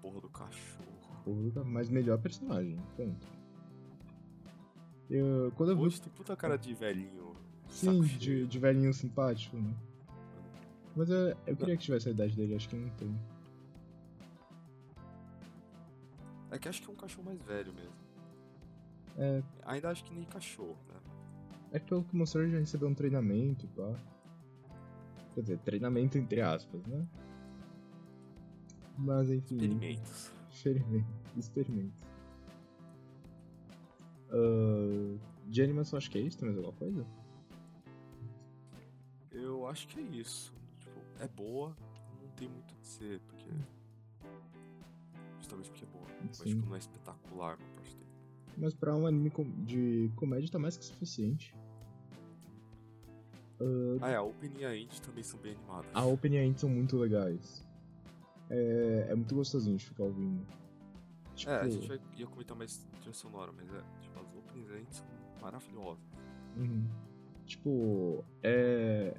Porra 0.00 0.20
do 0.20 0.30
cachorro. 0.30 0.86
Porra, 1.24 1.64
mas 1.64 1.88
melhor 1.88 2.20
personagem, 2.20 2.76
ponto. 2.96 3.26
Eu, 5.08 5.52
quando 5.56 5.72
eu 5.72 5.76
vi. 5.76 6.00
Tem 6.00 6.12
puta 6.12 6.36
cara 6.36 6.56
de 6.56 6.74
velhinho. 6.74 7.36
Sim, 7.72 8.02
de, 8.02 8.46
de 8.46 8.58
velhinho 8.58 8.92
simpático, 8.92 9.56
né? 9.56 9.74
Mas 10.94 11.08
eu, 11.08 11.36
eu 11.46 11.56
queria 11.56 11.76
que 11.76 11.82
tivesse 11.82 12.08
a 12.08 12.12
idade 12.12 12.36
dele, 12.36 12.54
acho 12.54 12.68
que 12.68 12.76
não 12.76 12.88
tem. 12.90 13.18
É 16.50 16.58
que 16.58 16.68
acho 16.68 16.82
que 16.82 16.88
é 16.88 16.92
um 16.92 16.96
cachorro 16.96 17.24
mais 17.24 17.42
velho 17.42 17.72
mesmo. 17.72 17.94
É, 19.16 19.42
Ainda 19.64 19.90
acho 19.90 20.04
que 20.04 20.14
nem 20.14 20.24
cachorro, 20.24 20.78
né? 20.88 21.00
é 21.72 21.78
que 21.78 21.86
pelo 21.86 22.04
que 22.04 22.14
mostrou 22.14 22.44
ele 22.44 22.52
já 22.52 22.58
recebeu 22.58 22.88
um 22.88 22.94
treinamento, 22.94 23.66
pá. 23.68 23.94
Quer 25.34 25.40
dizer, 25.40 25.58
treinamento 25.60 26.18
entre 26.18 26.42
aspas, 26.42 26.84
né? 26.86 27.06
Mas 28.98 29.30
enfim. 29.30 29.56
Experimentos. 29.56 30.32
Experimento. 30.50 31.06
Experimento. 31.36 32.06
Uh, 34.30 35.18
de 35.46 35.62
animação, 35.62 35.96
acho 35.96 36.10
que 36.10 36.18
é 36.18 36.20
isso. 36.20 36.38
Tem 36.38 36.46
mais 36.46 36.58
alguma 36.58 36.76
coisa? 36.76 37.06
Eu 39.62 39.68
acho 39.68 39.86
que 39.86 40.00
é 40.00 40.02
isso. 40.02 40.52
Tipo, 40.80 40.98
é 41.20 41.28
boa, 41.28 41.76
não 42.20 42.28
tem 42.30 42.48
muito 42.48 42.74
a 42.74 42.80
dizer, 42.80 43.20
porque. 43.28 43.48
Justamente 45.38 45.70
porque 45.70 45.84
é 45.84 45.86
boa. 45.86 46.04
Mas 46.26 46.36
Sim. 46.38 46.44
tipo, 46.56 46.66
não 46.66 46.74
é 46.74 46.78
espetacular 46.80 47.56
na 47.60 47.66
parte 47.76 47.96
dele. 47.96 48.10
Mas 48.56 48.74
pra 48.74 48.96
um 48.96 49.06
anime 49.06 49.30
de 49.64 50.10
comédia 50.16 50.50
tá 50.50 50.58
mais 50.58 50.76
que 50.76 50.84
suficiente. 50.84 51.54
Uh, 53.60 53.98
Ah, 54.00 54.10
é, 54.10 54.16
a 54.16 54.22
Open 54.22 54.50
e 54.58 54.64
a 54.64 54.76
End 54.76 55.00
também 55.00 55.22
são 55.22 55.38
bem 55.38 55.52
animadas. 55.54 55.90
a 55.94 56.04
Open 56.04 56.32
e 56.34 56.38
a 56.38 56.44
End 56.44 56.60
são 56.60 56.68
muito 56.68 56.96
legais. 56.96 57.64
É, 58.50 59.06
é 59.10 59.14
muito 59.14 59.32
gostosinho 59.32 59.76
de 59.76 59.84
ficar 59.86 60.02
ouvindo. 60.02 60.44
Tipo, 61.36 61.52
É, 61.52 61.60
a 61.60 61.68
gente 61.68 61.86
vai, 61.86 62.00
ia 62.16 62.26
comentar 62.26 62.56
mais 62.56 62.78
trilha 62.96 63.12
sonora, 63.14 63.52
mas 63.52 63.72
é, 63.72 63.80
tipo, 64.00 64.18
as 64.18 64.34
Openings 64.34 64.68
e 64.70 64.72
a 64.74 64.78
End 64.80 64.96
são 64.96 65.06
maravilhosas. 65.40 66.04
uhum. 66.56 66.84
Tipo, 67.46 68.24
é. 68.42 69.14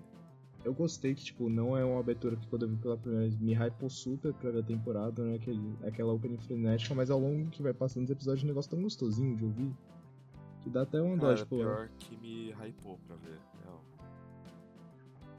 Eu 0.63 0.73
gostei 0.73 1.13
que, 1.13 1.23
tipo, 1.23 1.49
não 1.49 1.75
é 1.75 1.83
uma 1.83 1.99
abertura 1.99 2.37
que 2.37 2.47
quando 2.47 2.63
eu 2.63 2.69
vi 2.69 2.77
pela 2.77 2.97
primeira 2.97 3.27
vez 3.27 3.37
me 3.37 3.53
hypou 3.53 3.89
super 3.89 4.33
pra 4.33 4.49
ver 4.49 4.59
a 4.59 4.63
temporada, 4.63 5.21
não 5.21 5.33
é 5.33 5.35
aquele, 5.35 5.77
aquela 5.83 6.13
opening 6.13 6.37
frenética, 6.37 6.95
mas 6.95 7.11
ao 7.11 7.19
longo 7.19 7.49
que 7.49 7.61
vai 7.61 7.73
passando 7.73 8.05
os 8.05 8.09
episódios, 8.09 8.43
o 8.43 8.47
negócio 8.47 8.71
tão 8.71 8.81
gostosinho 8.81 9.35
de 9.35 9.43
ouvir. 9.43 9.75
Que 10.61 10.69
dá 10.69 10.83
até 10.83 11.01
uma 11.01 11.17
dó, 11.17 11.35
tipo, 11.35 11.57
pior 11.57 11.89
que 11.99 12.15
me 12.15 12.51
hypou 12.53 12.97
pra 13.05 13.17
ver. 13.17 13.37
Real. 13.61 13.83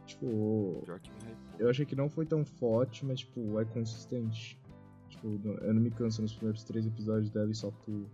tipo, 0.05 0.83
Pior 0.85 1.01
que 1.01 1.11
me 1.11 1.17
hypou. 1.17 1.59
Eu 1.59 1.71
achei 1.71 1.87
que 1.87 1.97
não 1.97 2.11
foi 2.11 2.27
tão 2.27 2.45
forte, 2.45 3.07
mas, 3.07 3.21
tipo, 3.21 3.59
é 3.59 3.65
consistente. 3.65 4.61
Tipo, 5.09 5.41
eu 5.63 5.73
não 5.73 5.81
me 5.81 5.91
canso 5.91 6.21
nos 6.21 6.35
primeiros 6.35 6.65
três 6.65 6.87
episódios 6.87 7.31
dela 7.31 7.51
e 7.51 7.55
só 7.55 7.71
tu. 7.71 8.07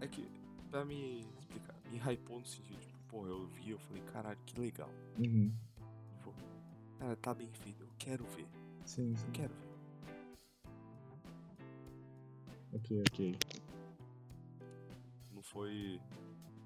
É 0.00 0.06
que, 0.06 0.24
pra 0.70 0.84
me 0.84 1.26
explicar, 1.40 1.74
me 1.90 1.98
hypou 1.98 2.38
no 2.38 2.46
sentido, 2.46 2.83
pô, 3.14 3.28
eu 3.28 3.46
vi, 3.46 3.70
eu 3.70 3.78
falei, 3.78 4.02
caralho, 4.02 4.38
que 4.44 4.60
legal. 4.60 4.90
Uhum. 5.18 5.52
Tipo, 6.08 6.34
cara, 6.98 7.14
tá 7.16 7.32
bem 7.32 7.48
feito, 7.52 7.84
eu 7.84 7.88
quero 7.96 8.24
ver, 8.24 8.48
Sim, 8.84 9.14
sim. 9.14 9.26
eu 9.26 9.32
quero 9.32 9.54
ver. 9.54 9.74
Ok, 12.72 13.02
ok. 13.08 13.38
Não 15.32 15.42
foi 15.42 16.00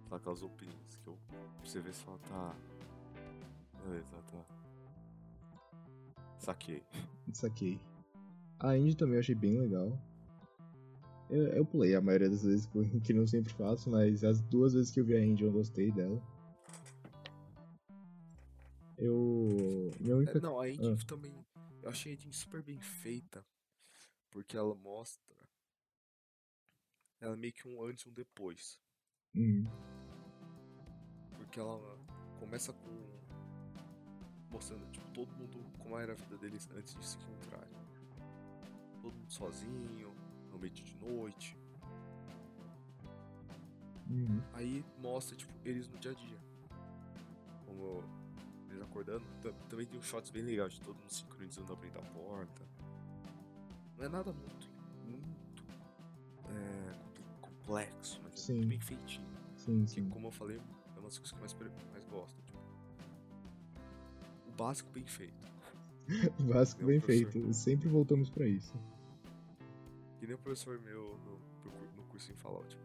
só 0.08 0.14
aquelas 0.14 0.42
opiniões 0.42 0.96
que 0.96 1.06
eu, 1.06 1.18
você 1.62 1.80
vê 1.82 1.92
fala, 1.92 2.18
tá, 2.20 2.56
beleza, 3.84 4.16
tá. 4.32 4.44
Saquei. 6.38 6.82
Saquei. 7.34 7.78
A 8.58 8.74
Indy 8.76 8.96
também 8.96 9.14
eu 9.14 9.20
achei 9.20 9.34
bem 9.34 9.60
legal. 9.60 9.92
Eu, 11.28 11.42
eu 11.48 11.66
pulei 11.66 11.94
a 11.94 12.00
maioria 12.00 12.30
das 12.30 12.42
vezes, 12.42 12.66
que 13.04 13.12
não 13.12 13.26
sempre 13.26 13.52
faço, 13.52 13.90
mas 13.90 14.24
as 14.24 14.40
duas 14.40 14.72
vezes 14.72 14.90
que 14.90 14.98
eu 14.98 15.04
vi 15.04 15.14
a 15.14 15.22
Indy 15.22 15.44
eu 15.44 15.52
gostei 15.52 15.92
dela. 15.92 16.22
Eu. 18.98 19.90
Minha 20.00 20.16
única. 20.16 20.38
É, 20.38 20.40
não, 20.40 20.60
a 20.60 20.68
Ending 20.68 20.96
Ah. 21.00 21.06
também, 21.06 21.32
eu 21.82 21.88
achei 21.90 22.12
a 22.12 22.14
Ending 22.14 22.32
super 22.32 22.62
bem 22.62 22.80
feita, 22.80 23.44
porque 24.30 24.56
ela 24.56 24.74
mostra, 24.74 25.36
ela 27.20 27.34
é 27.34 27.36
meio 27.36 27.52
que 27.52 27.68
um 27.68 27.82
antes 27.84 28.04
e 28.04 28.08
um 28.08 28.12
depois. 28.12 28.80
Hum, 29.34 29.66
Porque 31.36 31.58
ela 31.60 31.80
começa 32.38 32.72
com. 32.72 33.08
mostrando, 34.50 34.90
tipo, 34.90 35.08
todo 35.10 35.30
mundo 35.36 35.58
como 35.78 35.98
era 35.98 36.12
a 36.12 36.16
vida 36.16 36.36
deles 36.38 36.68
antes 36.74 36.94
de 36.94 37.04
se 37.06 37.16
encontrarem. 37.18 37.76
Todo 39.02 39.14
mundo 39.14 39.32
sozinho, 39.32 40.14
no 40.50 40.58
meio 40.58 40.72
de 40.72 40.96
noite. 40.96 41.56
uhum, 44.10 44.42
Aí 44.54 44.84
mostra, 44.98 45.36
tipo, 45.36 45.52
eles 45.64 45.88
no 45.88 45.98
dia 45.98 46.10
a 46.10 46.14
dia. 46.14 46.38
Como 47.66 48.02
eles 48.70 48.82
acordando. 48.82 49.24
Tam- 49.42 49.52
Também 49.68 49.86
tem 49.86 49.98
uns 49.98 50.06
shots 50.06 50.30
bem 50.30 50.42
legais 50.42 50.74
de 50.74 50.80
todo 50.80 50.96
mundo 50.96 51.10
sincronizando 51.12 51.72
abrindo 51.72 51.98
a 51.98 52.02
porta. 52.02 52.66
Não 53.96 54.04
é 54.04 54.08
nada 54.08 54.32
muito. 54.32 54.70
muito. 55.04 55.28
é, 56.50 56.98
complexo, 57.40 58.20
mas 58.22 58.32
é 58.34 58.36
Sim. 58.36 58.52
muito 58.56 58.68
bem 58.68 58.80
feitinho. 58.80 59.26
sim, 59.56 59.84
Que, 59.84 59.90
sim. 59.90 60.08
como 60.08 60.28
eu 60.28 60.30
falei, 60.32 60.56
é 60.58 60.98
uma 60.98 61.02
das 61.08 61.18
coisas 61.18 61.30
que 61.32 61.36
eu 61.36 61.40
mais, 61.40 61.54
mais 61.92 62.04
gosto. 62.06 62.40
Tipo, 62.42 62.58
o 64.46 64.52
básico 64.52 64.90
bem 64.90 65.06
feito. 65.06 65.48
O 66.40 66.42
básico 66.44 66.84
bem 66.86 67.00
professor. 67.00 67.30
feito. 67.32 67.52
Sempre 67.52 67.86
voltamos 67.88 68.30
pra 68.30 68.46
isso. 68.46 68.72
Que 70.18 70.26
nem 70.26 70.34
o 70.34 70.38
professor 70.38 70.80
meu 70.80 71.18
no, 71.18 71.38
no 71.96 72.02
curso 72.04 72.32
em 72.32 72.36
falar, 72.36 72.64
tipo, 72.66 72.82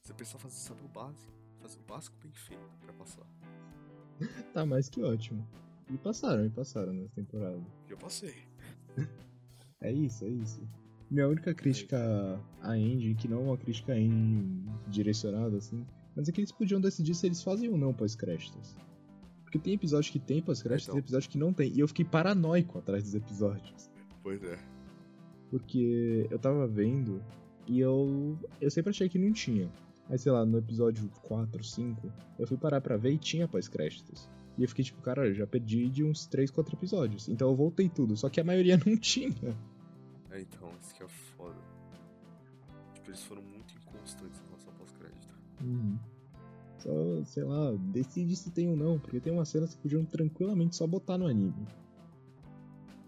você 0.00 0.14
precisa 0.14 0.38
fazer, 0.38 0.54
saber 0.56 0.84
o 0.84 0.88
básico, 0.88 1.32
fazer 1.60 1.78
o 1.80 1.82
básico 1.82 2.16
bem 2.22 2.32
feito 2.32 2.78
pra 2.80 2.92
passar. 2.92 3.26
Tá 4.52 4.64
mais 4.66 4.88
que 4.88 5.02
ótimo. 5.02 5.46
E 5.90 5.96
passaram, 5.98 6.46
e 6.46 6.50
passaram 6.50 6.92
nessa 6.92 7.14
temporada. 7.14 7.60
Eu 7.88 7.96
passei. 7.96 8.34
É 9.80 9.90
isso, 9.92 10.24
é 10.24 10.28
isso. 10.28 10.60
Minha 11.10 11.28
única 11.28 11.52
crítica 11.52 12.40
à 12.62 12.78
Engine, 12.78 13.14
que 13.14 13.28
não 13.28 13.38
é 13.38 13.44
uma 13.44 13.56
crítica 13.58 13.98
Engine 13.98 14.64
direcionada, 14.88 15.56
assim, 15.56 15.84
mas 16.16 16.28
é 16.28 16.32
que 16.32 16.40
eles 16.40 16.52
podiam 16.52 16.80
decidir 16.80 17.14
se 17.14 17.26
eles 17.26 17.42
fazem 17.42 17.68
ou 17.68 17.76
não 17.76 17.92
pós-créditos. 17.92 18.76
Porque 19.42 19.58
tem 19.58 19.74
episódio 19.74 20.10
que 20.10 20.18
tem 20.18 20.40
pós-créditos 20.40 20.88
Então. 20.88 20.98
e 20.98 21.02
tem 21.02 21.04
episódio 21.04 21.28
que 21.30 21.36
não 21.38 21.52
tem. 21.52 21.70
E 21.72 21.80
eu 21.80 21.88
fiquei 21.88 22.04
paranoico 22.04 22.78
atrás 22.78 23.02
dos 23.04 23.14
episódios. 23.14 23.90
Pois 24.22 24.42
é. 24.42 24.58
Porque 25.50 26.26
eu 26.30 26.38
tava 26.38 26.66
vendo 26.66 27.22
e 27.66 27.78
eu, 27.78 28.38
eu 28.60 28.70
sempre 28.70 28.90
achei 28.90 29.08
que 29.08 29.18
não 29.18 29.32
tinha. 29.32 29.70
Aí, 30.12 30.18
sei 30.18 30.30
lá, 30.30 30.44
no 30.44 30.58
episódio 30.58 31.08
4, 31.22 31.64
5, 31.64 32.12
eu 32.38 32.46
fui 32.46 32.58
parar 32.58 32.82
pra 32.82 32.98
ver 32.98 33.12
e 33.12 33.18
tinha 33.18 33.48
pós-créditos. 33.48 34.28
E 34.58 34.62
eu 34.62 34.68
fiquei 34.68 34.84
tipo, 34.84 35.00
cara, 35.00 35.26
eu 35.26 35.32
já 35.32 35.46
perdi 35.46 35.88
de 35.88 36.04
uns 36.04 36.26
3, 36.26 36.50
4 36.50 36.76
episódios. 36.76 37.30
Então 37.30 37.48
eu 37.48 37.56
voltei 37.56 37.88
tudo, 37.88 38.14
só 38.14 38.28
que 38.28 38.38
a 38.38 38.44
maioria 38.44 38.76
não 38.84 38.94
tinha. 38.94 39.56
É, 40.30 40.42
então, 40.42 40.70
isso 40.78 40.94
que 40.94 41.02
é 41.02 41.08
foda. 41.08 41.56
Tipo, 42.92 43.08
eles 43.08 43.22
foram 43.22 43.40
muito 43.40 43.74
inconstantes 43.74 44.38
em 44.38 44.44
relação 44.48 44.70
ao 44.74 44.78
pós-crédito. 44.80 45.34
Uhum. 45.62 45.98
Só, 46.76 47.24
sei 47.24 47.44
lá, 47.44 47.72
decide 47.94 48.36
se 48.36 48.50
tem 48.50 48.68
ou 48.68 48.76
não, 48.76 48.98
porque 48.98 49.18
tem 49.18 49.32
umas 49.32 49.48
cenas 49.48 49.74
que 49.74 49.80
podiam 49.80 50.04
tranquilamente 50.04 50.76
só 50.76 50.86
botar 50.86 51.16
no 51.16 51.26
anime. 51.26 51.66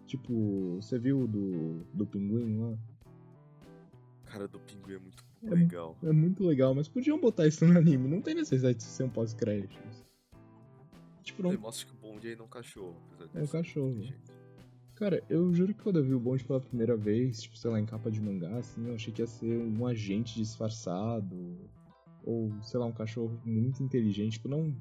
Tipo, 0.06 0.76
você 0.76 0.98
viu 0.98 1.24
o 1.24 1.28
do, 1.28 1.84
do 1.92 2.06
pinguim 2.06 2.56
lá? 2.56 2.78
Cara, 4.24 4.48
do 4.48 4.58
pinguim 4.60 4.94
é 4.94 4.98
muito 4.98 5.22
legal. 5.50 5.96
É 6.02 6.12
muito 6.12 6.44
legal, 6.44 6.74
mas 6.74 6.88
podiam 6.88 7.20
botar 7.20 7.46
isso 7.46 7.64
no 7.64 7.78
anime, 7.78 8.08
não 8.08 8.20
tem 8.20 8.34
necessidade 8.34 8.78
de 8.78 8.84
ser 8.84 9.04
um 9.04 9.08
pós-créditos. 9.08 10.04
Tipo, 11.22 11.42
não. 11.42 11.58
mostra 11.58 11.86
que 11.86 11.92
o 11.92 11.96
bonde 11.96 12.28
ainda 12.28 12.42
é 12.42 12.44
um 12.44 12.48
cachorro, 12.48 12.96
apesar 13.12 13.26
de 13.26 13.38
É 13.38 13.42
um 13.42 13.46
cachorro. 13.46 14.00
Cara, 14.94 15.24
eu 15.28 15.52
juro 15.52 15.74
que 15.74 15.82
quando 15.82 15.98
eu 15.98 16.04
vi 16.04 16.14
o 16.14 16.20
Bond 16.20 16.44
pela 16.44 16.60
primeira 16.60 16.96
vez, 16.96 17.42
tipo, 17.42 17.56
sei 17.56 17.70
lá, 17.70 17.80
em 17.80 17.86
capa 17.86 18.10
de 18.10 18.20
mangá, 18.20 18.58
assim, 18.58 18.86
eu 18.86 18.94
achei 18.94 19.12
que 19.12 19.22
ia 19.22 19.26
ser 19.26 19.58
um 19.58 19.86
agente 19.86 20.36
disfarçado. 20.36 21.58
Ou, 22.22 22.52
sei 22.62 22.78
lá, 22.78 22.86
um 22.86 22.92
cachorro 22.92 23.38
muito 23.44 23.82
inteligente. 23.82 24.34
Tipo, 24.34 24.48
não 24.48 24.74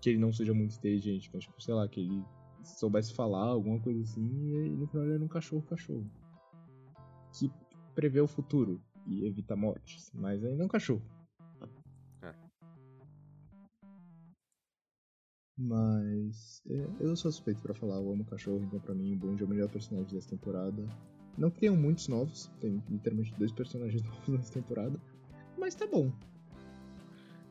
que 0.00 0.10
ele 0.10 0.18
não 0.18 0.32
seja 0.32 0.54
muito 0.54 0.76
inteligente, 0.76 1.28
mas, 1.32 1.44
tipo, 1.44 1.60
sei 1.60 1.74
lá, 1.74 1.88
que 1.88 2.00
ele 2.00 2.22
soubesse 2.62 3.12
falar, 3.12 3.46
alguma 3.46 3.80
coisa 3.80 4.02
assim, 4.02 4.50
e 4.50 4.56
aí, 4.56 4.70
no 4.70 4.86
final 4.86 5.04
ele 5.04 5.14
era 5.14 5.24
um 5.24 5.28
cachorro 5.28 5.62
cachorro. 5.62 6.08
Que 7.32 7.50
prevê 7.94 8.20
o 8.20 8.26
futuro 8.26 8.80
e 9.06 9.26
evita 9.26 9.56
mortes, 9.56 10.10
mas 10.14 10.44
ainda 10.44 10.62
é 10.62 10.66
um 10.66 10.68
cachorro. 10.68 11.02
É. 12.22 12.34
Mas 15.58 16.62
é, 16.68 16.86
eu 17.00 17.16
sou 17.16 17.32
suspeito 17.32 17.62
pra 17.62 17.74
falar, 17.74 17.96
eu 17.96 18.12
amo 18.12 18.24
cachorro, 18.24 18.62
então 18.62 18.80
pra 18.80 18.94
mim 18.94 19.14
o 19.14 19.16
Bond 19.16 19.42
é 19.42 19.46
o 19.46 19.48
melhor 19.48 19.70
personagem 19.70 20.12
dessa 20.12 20.28
temporada. 20.28 20.86
Não 21.38 21.50
que 21.50 21.60
tenham 21.60 21.76
muitos 21.76 22.08
novos, 22.08 22.50
tem 22.60 22.82
literalmente 22.88 23.32
dois 23.34 23.52
personagens 23.52 24.02
novos 24.04 24.28
nessa 24.28 24.52
temporada, 24.52 25.00
mas 25.56 25.74
tá 25.74 25.86
bom. 25.86 26.12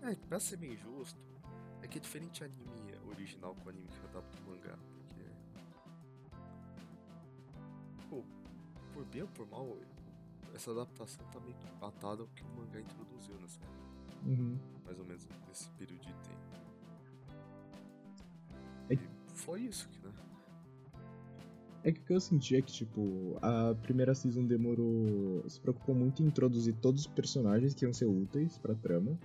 É, 0.02 0.14
pra 0.28 0.40
ser 0.40 0.58
bem 0.58 0.76
justo, 0.78 1.20
é 1.82 1.88
que 1.88 1.98
é 1.98 2.02
diferente 2.02 2.44
anime 2.44 2.96
original 3.08 3.56
com 3.56 3.70
anime 3.70 3.88
que 3.88 4.06
adapta 4.08 4.38
o 4.40 4.50
mangá, 4.50 4.78
porque. 4.78 5.24
Pô, 8.10 8.24
por 8.94 9.06
bem 9.06 9.24
ou 9.24 9.28
por 9.30 9.48
mal, 9.48 9.78
essa 10.56 10.72
adaptação 10.72 11.26
tá 11.32 11.40
meio 11.42 11.56
que 11.58 11.68
empatada 11.68 12.22
ao 12.22 12.28
que 12.30 12.44
o 12.44 12.48
mangá 12.56 12.80
introduziu 12.80 13.36
nessa 13.42 13.60
época, 13.62 14.26
Uhum. 14.26 14.58
mais 14.86 14.98
ou 14.98 15.06
menos 15.06 15.28
nesse 15.48 15.70
período 15.72 16.02
de 16.02 16.14
tempo. 16.14 16.46
É- 18.90 18.94
E 18.94 19.00
foi 19.34 19.62
isso 19.62 19.88
que, 19.90 20.00
né? 20.00 20.12
É 21.84 21.92
que 21.92 22.00
o 22.00 22.04
que 22.04 22.14
eu 22.14 22.20
senti 22.20 22.56
é 22.56 22.62
que, 22.62 22.72
tipo, 22.72 23.38
a 23.42 23.76
primeira 23.84 24.16
season 24.16 24.46
demorou. 24.46 25.44
se 25.48 25.60
preocupou 25.62 25.94
muito 25.94 26.24
em 26.24 26.26
introduzir 26.28 26.74
todos 26.76 27.02
os 27.02 27.08
personagens 27.08 27.76
que 27.76 27.86
iam 27.86 27.94
ser 27.94 28.06
úteis 28.08 28.58
pra 28.58 28.74
trama. 28.74 29.20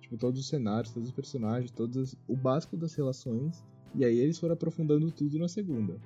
Tipo, 0.00 0.16
todos 0.16 0.38
os 0.40 0.46
cenários, 0.48 0.92
todos 0.92 1.08
os 1.08 1.14
personagens, 1.14 1.70
todos 1.72 1.96
as- 1.96 2.16
o 2.28 2.36
básico 2.36 2.76
das 2.76 2.94
relações. 2.94 3.64
E 3.96 4.04
aí 4.04 4.16
eles 4.18 4.38
foram 4.38 4.54
aprofundando 4.54 5.10
tudo 5.10 5.38
na 5.38 5.48
segunda. 5.48 5.98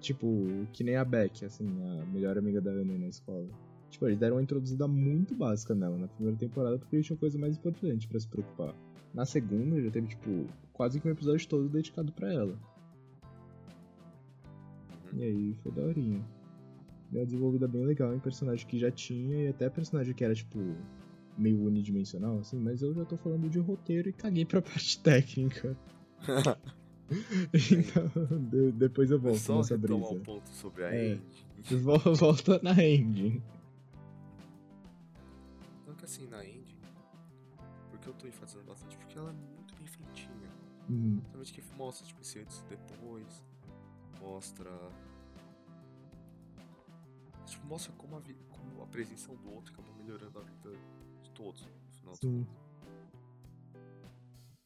Tipo, 0.00 0.66
que 0.72 0.82
nem 0.82 0.96
a 0.96 1.04
Beck, 1.04 1.44
assim, 1.44 1.66
a 1.66 2.06
melhor 2.06 2.38
amiga 2.38 2.60
da 2.60 2.70
Anne 2.70 2.98
na 2.98 3.08
escola. 3.08 3.46
Tipo, 3.90 4.06
eles 4.06 4.18
deram 4.18 4.36
uma 4.36 4.42
introduzida 4.42 4.88
muito 4.88 5.34
básica 5.34 5.74
nela 5.74 5.98
na 5.98 6.08
primeira 6.08 6.38
temporada 6.38 6.78
porque 6.78 6.96
eles 6.96 7.06
tinham 7.06 7.18
coisa 7.18 7.38
mais 7.38 7.56
importante 7.56 8.08
pra 8.08 8.18
se 8.18 8.26
preocupar. 8.26 8.74
Na 9.12 9.26
segunda 9.26 9.80
já 9.82 9.90
teve, 9.90 10.08
tipo, 10.08 10.46
quase 10.72 11.00
que 11.00 11.08
um 11.08 11.10
episódio 11.10 11.46
todo 11.48 11.68
dedicado 11.68 12.12
pra 12.12 12.32
ela. 12.32 12.58
E 15.12 15.22
aí 15.22 15.54
foi 15.62 15.72
daorinha. 15.72 16.24
Deu 17.10 17.20
uma 17.20 17.26
desenvolvida 17.26 17.66
bem 17.66 17.84
legal 17.84 18.14
em 18.14 18.20
personagem 18.20 18.66
que 18.66 18.78
já 18.78 18.90
tinha 18.90 19.44
e 19.44 19.48
até 19.48 19.68
personagem 19.68 20.14
que 20.14 20.24
era, 20.24 20.34
tipo, 20.34 20.58
meio 21.36 21.60
unidimensional, 21.60 22.38
assim, 22.38 22.58
mas 22.58 22.80
eu 22.80 22.94
já 22.94 23.04
tô 23.04 23.16
falando 23.16 23.50
de 23.50 23.58
roteiro 23.58 24.08
e 24.08 24.12
caguei 24.12 24.44
pra 24.44 24.62
parte 24.62 24.98
técnica. 25.00 25.76
então, 27.52 28.38
de- 28.48 28.72
depois 28.72 29.10
eu 29.10 29.18
volto 29.18 29.38
Só 29.38 29.56
nessa 29.56 29.74
um 29.74 30.20
ponto 30.22 30.48
sobre 30.50 30.84
a 30.84 30.94
É. 30.94 31.20
Vol- 31.82 31.98
Volta 32.14 32.60
na 32.62 32.72
engine. 32.84 33.42
Não 35.86 35.94
que 35.94 36.04
assim, 36.04 36.26
na 36.28 36.44
engine, 36.44 36.78
porque 37.90 38.08
eu 38.08 38.14
tô 38.14 38.26
enfatizando 38.28 38.64
bastante, 38.64 38.96
porque 38.96 39.18
ela 39.18 39.30
é 39.30 39.32
muito 39.32 39.74
bem 39.76 39.86
feitinha. 39.86 40.48
Hum, 40.88 41.18
Principalmente 41.18 41.52
que 41.52 41.62
mostra, 41.76 42.06
tipo, 42.06 42.20
esse 42.22 42.38
antes 42.38 42.58
e 42.60 42.64
depois. 42.64 43.44
Mostra. 44.20 44.70
Tipo, 47.46 47.66
mostra 47.66 47.92
como 47.96 48.16
a, 48.16 48.20
como 48.50 48.82
a 48.82 48.86
presença 48.86 49.32
do 49.34 49.52
outro 49.52 49.72
acabou 49.72 49.92
melhorando 49.96 50.38
a 50.38 50.42
vida 50.42 50.70
de 51.22 51.30
todos, 51.30 51.62
no 51.62 51.92
final 51.92 52.14
sim. 52.14 52.44
contas. 52.44 52.69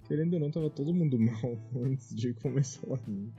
Querendo 0.06 0.34
ou 0.34 0.40
não, 0.40 0.50
tava 0.50 0.68
todo 0.70 0.92
mundo 0.94 1.18
mal 1.18 1.58
antes 1.82 2.14
de 2.14 2.34
começar 2.34 2.87
o 2.87 2.94
anime. 2.94 3.32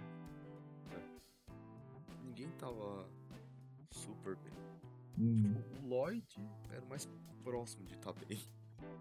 Ninguém 2.24 2.50
tava 2.58 3.08
super 3.92 4.36
bem. 4.38 4.54
Hum, 5.18 5.44
Tipo, 5.54 5.86
o 5.86 5.88
Lloyd 5.90 6.26
era 6.72 6.84
o 6.84 6.90
mais 6.90 7.08
próximo 7.44 7.86
de 7.86 7.94
estar 7.94 8.14
bem. 8.14 8.40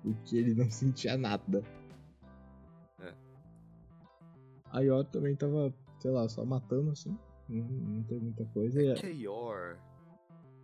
porque 0.03 0.37
ele 0.37 0.55
não 0.55 0.71
sentia 0.71 1.17
nada. 1.17 1.63
É. 3.01 3.15
A 4.71 4.81
Yor 4.81 5.05
também 5.07 5.35
tava, 5.35 5.75
sei 5.99 6.11
lá, 6.11 6.29
só 6.29 6.45
matando 6.45 6.91
assim. 6.91 7.17
Não, 7.49 7.65
não 7.65 8.03
tem 8.05 8.19
muita 8.21 8.45
coisa. 8.47 8.81
É 8.83 8.93
a- 8.93 8.95
que 8.95 9.07
a 9.07 9.11
Yor. 9.11 9.79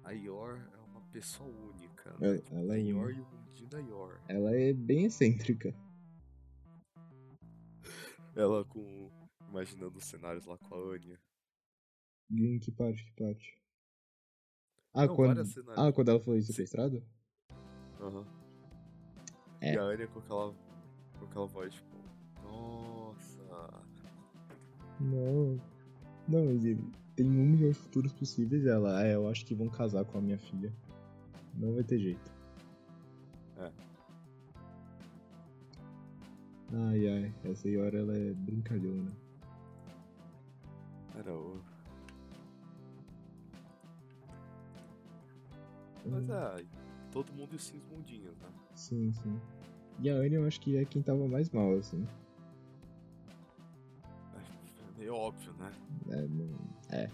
A 0.05 0.13
Yor 0.13 0.69
é 0.73 0.79
uma 0.91 1.01
pessoa 1.13 1.49
única, 1.49 2.11
Ela- 2.21 2.33
né? 2.35 2.39
Tipo, 2.39 2.57
ela 2.57 2.75
a 2.75 2.79
é 2.79 2.83
Yor 2.83 3.05
única. 3.07 3.21
e 3.21 3.23
o 3.23 3.27
mundinho 3.41 3.69
da 3.71 3.79
Yor. 3.81 4.21
ela 4.29 4.55
é 4.55 4.73
bem 4.73 5.05
excêntrica. 5.07 5.75
Ela 8.35 8.65
com. 8.65 9.11
Imaginando 9.49 9.99
os 9.99 10.05
cenários 10.05 10.47
lá 10.47 10.57
com 10.59 10.75
a 10.75 10.79
Anya. 10.95 11.19
Em 12.31 12.59
que 12.61 12.71
parte? 12.71 13.05
Que 13.05 13.13
parte? 13.21 13.59
Ah, 14.95 15.07
Não, 15.07 15.17
quando... 15.17 15.43
ah, 15.77 15.93
quando 15.93 16.09
ela 16.11 16.21
foi 16.21 16.41
sequestrada? 16.43 17.03
Aham. 18.01 18.27
É. 19.61 19.75
E 19.75 19.79
a 19.79 19.83
Anya 19.83 20.07
com 20.09 20.21
aquela. 20.21 20.55
com 21.19 21.25
aquela 21.25 21.47
voz, 21.47 21.75
tipo. 21.75 21.97
Nossa. 22.45 23.43
Não. 25.01 25.61
Não, 26.29 26.45
mas 26.47 26.63
tem 27.17 27.27
um 27.27 27.31
milhão 27.47 27.71
de 27.71 27.75
futuros 27.77 28.13
possíveis. 28.13 28.65
Ela, 28.67 29.05
é, 29.05 29.15
eu 29.15 29.29
acho 29.29 29.45
que 29.45 29.55
vão 29.55 29.69
casar 29.69 30.05
com 30.05 30.19
a 30.19 30.21
minha 30.21 30.39
filha. 30.39 30.73
Não 31.55 31.75
vai 31.75 31.83
ter 31.83 31.99
jeito. 31.99 32.33
É. 33.59 33.73
Ai, 36.73 37.09
ai. 37.09 37.35
Essa 37.45 37.69
Iora, 37.69 37.99
ela 37.99 38.17
é 38.17 38.33
brincalhona. 38.33 39.11
Era 41.19 41.35
o. 41.35 41.61
Mas 46.07 46.29
Hum, 46.29 46.33
é, 46.33 46.65
todo 47.13 47.33
mundo 47.33 47.53
e 47.53 47.57
os 47.57 47.65
cinco 47.65 47.85
mundinhos, 47.95 48.37
né? 48.39 48.49
Sim, 48.75 49.13
sim. 49.13 49.41
E 50.01 50.09
a 50.09 50.15
Anya, 50.15 50.37
eu 50.37 50.47
acho 50.47 50.61
que 50.61 50.77
é 50.77 50.85
quem 50.85 51.03
tava 51.03 51.27
mais 51.29 51.51
mal, 51.51 51.75
assim. 51.75 52.07
É 54.35 54.99
meio 54.99 55.15
óbvio, 55.15 55.53
né? 55.55 55.73
É, 56.09 56.27
não, 56.29 56.49
é. 56.91 57.11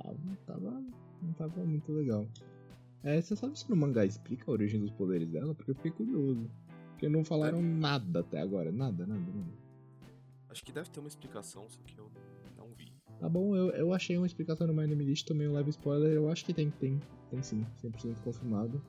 Ah, 0.00 0.12
não 0.12 0.34
tava, 0.46 0.70
não 1.22 1.32
tava 1.34 1.64
muito 1.64 1.92
legal. 1.92 2.26
É, 3.02 3.20
você 3.20 3.36
sabe 3.36 3.58
se 3.58 3.70
no 3.70 3.76
mangá 3.76 4.04
explica 4.04 4.50
a 4.50 4.52
origem 4.52 4.80
dos 4.80 4.90
poderes 4.90 5.28
dela? 5.30 5.54
Porque 5.54 5.70
eu 5.70 5.74
fiquei 5.76 5.92
curioso. 5.92 6.50
Porque 6.96 7.10
não 7.10 7.22
falaram 7.22 7.60
nada 7.60 8.20
até 8.20 8.40
agora. 8.40 8.72
Nada, 8.72 9.06
nada, 9.06 9.20
nada. 9.20 9.52
Acho 10.48 10.64
que 10.64 10.72
deve 10.72 10.88
ter 10.88 10.98
uma 10.98 11.08
explicação, 11.08 11.68
só 11.68 11.78
que 11.82 11.98
eu 11.98 12.10
não 12.56 12.72
vi. 12.72 12.90
Tá 13.20 13.28
bom, 13.28 13.54
eu, 13.54 13.68
eu 13.72 13.92
achei 13.92 14.16
uma 14.16 14.26
explicação 14.26 14.66
no 14.66 14.72
My 14.72 14.86
Name 14.86 15.04
List, 15.04 15.26
também 15.26 15.46
um 15.46 15.52
leve 15.52 15.68
spoiler. 15.68 16.10
Eu 16.10 16.30
acho 16.30 16.42
que 16.42 16.54
tem, 16.54 16.70
tem, 16.70 16.98
tem 17.30 17.42
sim, 17.42 17.66
100% 17.84 18.22
confirmado. 18.22 18.82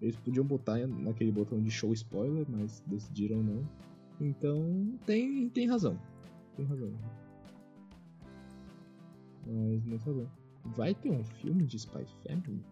Eles 0.00 0.14
podiam 0.14 0.44
botar 0.44 0.86
naquele 0.86 1.32
botão 1.32 1.60
de 1.60 1.72
show 1.72 1.92
spoiler, 1.92 2.46
mas 2.48 2.84
decidiram 2.86 3.42
não. 3.42 3.68
Então, 4.20 4.96
tem, 5.04 5.48
tem 5.48 5.66
razão. 5.66 6.00
Tem 6.56 6.64
razão. 6.64 6.92
Mas 9.44 9.84
não 9.84 9.98
tá 9.98 10.12
bom. 10.12 10.26
Vai 10.76 10.94
ter 10.94 11.10
um 11.10 11.24
filme 11.24 11.66
de 11.66 11.78
Spy 11.78 12.06
Family? 12.22 12.64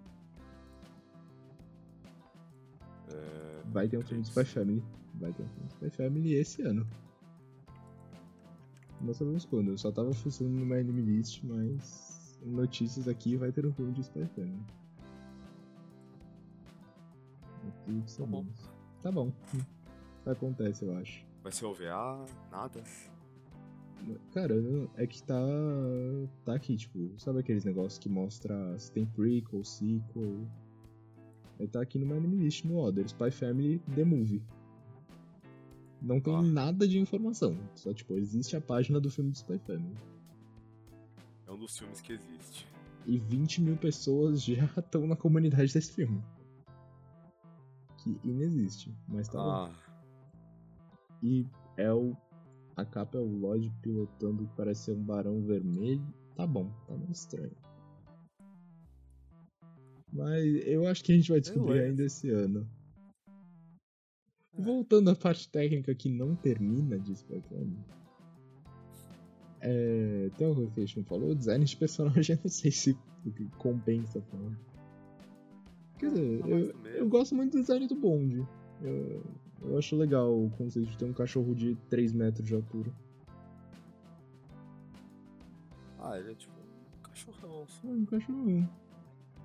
É... 3.15 3.63
Vai 3.71 3.89
ter 3.89 3.99
um 3.99 4.03
filme 4.03 4.23
de 4.23 4.29
Spy 4.29 4.45
Family. 4.45 4.83
Vai 5.15 5.33
ter 5.33 5.43
um 5.43 5.49
filme 5.49 5.69
Spy 5.69 5.91
Family 5.91 6.35
esse 6.35 6.63
ano. 6.63 6.87
Não 9.01 9.15
sabemos 9.15 9.45
quando, 9.45 9.71
eu 9.71 9.79
só 9.79 9.93
tava 9.93 10.13
fuçando 10.13 10.51
no 10.51 10.67
My 10.67 10.81
Anime 10.81 11.03
List, 11.03 11.43
mas 11.45 12.37
notícias 12.45 13.07
aqui 13.07 13.37
vai 13.37 13.53
ter 13.53 13.65
um 13.65 13.73
filme 13.73 13.93
de 13.93 14.01
Spy 14.03 14.27
Family. 14.35 14.61
Tá 18.17 18.27
bom. 18.27 18.47
Tá 19.03 19.13
bom. 19.13 19.33
Acontece, 20.27 20.85
eu 20.85 20.97
acho. 20.97 21.25
Vai 21.43 21.53
ser 21.53 21.65
OVA? 21.65 22.25
Nada? 22.51 22.83
Cara, 24.33 24.55
é 24.97 25.07
que 25.07 25.23
tá. 25.23 25.41
Tá 26.45 26.55
aqui, 26.55 26.77
tipo, 26.77 27.13
sabe 27.19 27.41
aqueles 27.41 27.65
negócios 27.65 27.99
que 27.99 28.09
mostra 28.09 28.79
se 28.79 28.91
tem 28.93 29.07
prequel, 29.07 29.65
sequel? 29.65 30.47
Aí 31.59 31.67
tá 31.67 31.81
aqui 31.81 31.99
no 31.99 32.07
My 32.07 32.15
Anime 32.15 32.37
List 32.45 32.65
no 32.65 32.77
Order, 32.77 33.05
Spy 33.07 33.31
Family 33.31 33.79
The 33.95 34.05
Movie. 34.05 34.43
Não 36.01 36.21
tem 36.21 36.35
Ah. 36.37 36.43
nada 36.43 36.87
de 36.87 36.99
informação, 36.99 37.57
só 37.75 37.93
tipo, 37.93 38.15
existe 38.15 38.57
a 38.57 38.61
página 38.61 39.01
do 39.01 39.11
filme 39.11 39.33
de 39.33 39.39
Spy 39.39 39.59
Family. 39.59 39.97
É 41.47 41.51
um 41.51 41.59
dos 41.59 41.77
filmes 41.77 42.01
que 42.01 42.13
existe. 42.13 42.67
E 43.07 43.19
20 43.19 43.63
mil 43.63 43.77
pessoas 43.77 44.43
já 44.45 44.53
estão 44.79 45.07
na 45.07 45.17
comunidade 45.17 45.73
desse 45.73 45.93
filme. 45.93 46.23
Que 47.97 48.17
inexiste, 48.23 48.95
mas 49.09 49.27
tá 49.29 49.39
bom. 49.39 49.51
ah, 49.51 49.73
E 51.23 51.45
é 51.77 51.93
o. 51.93 52.17
A 52.77 52.85
capa 52.85 53.19
é 53.19 53.21
o 53.21 53.25
Lloyd 53.27 53.73
pilotando 53.83 54.49
parece 54.57 54.83
ser 54.85 54.93
um 54.93 55.03
barão 55.03 55.43
vermelho. 55.43 56.07
Tá 56.37 56.47
bom, 56.47 56.71
tá 56.87 56.95
meio 56.97 57.11
estranho. 57.11 57.51
Mas 60.13 60.45
eu 60.67 60.87
acho 60.89 61.05
que 61.05 61.13
a 61.13 61.17
gente 61.17 61.31
vai 61.31 61.41
descobrir 61.41 61.81
ainda 61.81 62.03
esse 62.03 62.31
ano. 62.31 62.69
É. 64.57 64.63
Voltando 64.63 65.11
à 65.11 65.15
parte 65.15 65.49
técnica 65.49 65.95
que 65.95 66.09
não 66.09 66.35
termina 66.35 66.99
de 66.99 67.15
Family. 67.17 67.79
É, 69.61 70.31
tem 70.37 70.47
alguma 70.47 70.67
coisa 70.67 70.75
que 70.75 70.81
a 70.81 70.87
gente 70.87 70.97
não 70.99 71.05
falou? 71.05 71.35
Design 71.35 71.65
de 71.65 71.77
personagem, 71.77 72.37
eu 72.37 72.41
não 72.43 72.51
sei 72.51 72.71
se 72.71 72.99
compensa 73.59 74.21
falar. 74.23 74.59
Quer 75.99 76.11
dizer, 76.11 76.41
Tá 76.41 76.49
eu, 76.49 76.75
eu 76.95 77.09
gosto 77.09 77.35
muito 77.35 77.53
do 77.53 77.61
design 77.61 77.87
do 77.87 77.97
Bond. 77.97 78.47
Eu, 78.81 79.23
eu 79.63 79.79
acho 79.79 79.97
legal 79.97 80.33
o 80.33 80.51
conceito 80.51 80.89
de 80.89 80.97
ter 80.97 81.05
um 81.05 81.13
cachorro 81.13 81.55
de 81.55 81.75
3 81.89 82.13
metros 82.13 82.47
de 82.47 82.55
altura. 82.55 82.93
ah, 86.01 86.19
ele 86.19 86.31
é 86.31 86.35
tipo 86.35 86.55
um 86.55 87.03
cachorrão. 87.03 87.67
É 87.85 87.89
um 87.89 88.05
cachorro. 88.05 88.69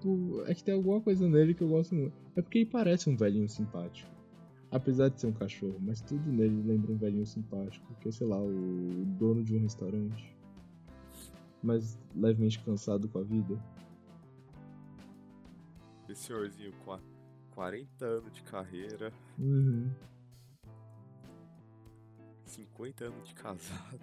Tipo, 0.03 0.43
É 0.45 0.53
que 0.53 0.61
tem 0.63 0.73
alguma 0.73 0.99
coisa 0.99 1.27
nele 1.29 1.53
que 1.53 1.61
eu 1.63 1.69
gosto 1.69 1.95
muito. 1.95 2.13
É 2.35 2.41
porque 2.41 2.59
ele 2.59 2.65
parece 2.69 3.09
um 3.09 3.15
velhinho 3.15 3.47
simpático. 3.47 4.11
Apesar 4.69 5.07
de 5.09 5.21
ser 5.21 5.27
um 5.27 5.31
cachorro, 5.33 5.77
mas 5.79 6.01
tudo 6.01 6.29
nele 6.31 6.61
lembra 6.61 6.91
um 6.91 6.97
velhinho 6.97 7.25
simpático. 7.25 7.85
Que 8.01 8.09
é, 8.09 8.11
sei 8.11 8.27
lá, 8.27 8.37
o 8.41 9.05
dono 9.17 9.43
de 9.43 9.55
um 9.55 9.61
restaurante. 9.61 10.35
Mas 11.61 11.97
levemente 12.13 12.59
cansado 12.63 13.07
com 13.07 13.19
a 13.19 13.23
vida. 13.23 13.57
Esse 16.09 16.23
senhorzinho 16.23 16.73
com 16.83 16.91
a 16.91 16.99
40 17.51 18.05
anos 18.05 18.33
de 18.33 18.43
carreira, 18.43 19.13
Uhum. 19.39 19.89
50 22.45 23.05
anos 23.05 23.29
de 23.29 23.33
casado. 23.35 23.99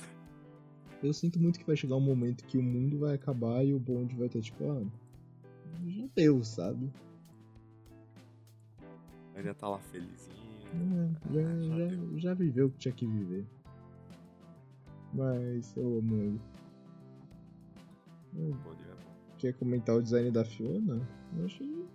Eu 1.02 1.12
sinto 1.12 1.38
muito 1.38 1.58
que 1.58 1.66
vai 1.66 1.76
chegar 1.76 1.96
um 1.96 2.00
momento 2.00 2.44
que 2.46 2.56
o 2.58 2.62
mundo 2.62 2.98
vai 3.00 3.14
acabar 3.14 3.64
e 3.64 3.72
o 3.74 3.78
bonde 3.78 4.14
vai 4.16 4.28
ter 4.28 4.40
tipo, 4.40 4.64
ah, 4.70 4.82
já 5.88 6.06
deu, 6.14 6.42
sabe? 6.44 6.90
Ainda 9.34 9.54
tá 9.54 9.68
lá 9.68 9.78
felizinho. 9.78 10.36
É, 10.72 11.32
já, 11.32 11.40
Ah, 11.40 11.62
já 11.62 11.88
já, 11.88 12.18
já 12.18 12.34
viveu 12.34 12.66
o 12.66 12.70
que 12.70 12.78
tinha 12.78 12.94
que 12.94 13.06
viver. 13.06 13.46
Mas 15.12 15.76
eu 15.76 15.98
amo 15.98 16.14
ele. 16.16 16.40
Bom 18.32 18.74
dia, 18.74 18.94
bom. 18.94 19.36
Quer 19.38 19.54
comentar 19.54 19.96
o 19.96 20.02
design 20.02 20.30
da 20.30 20.44
Fiona? 20.44 21.00
Eu 21.36 21.44
achei 21.46 21.86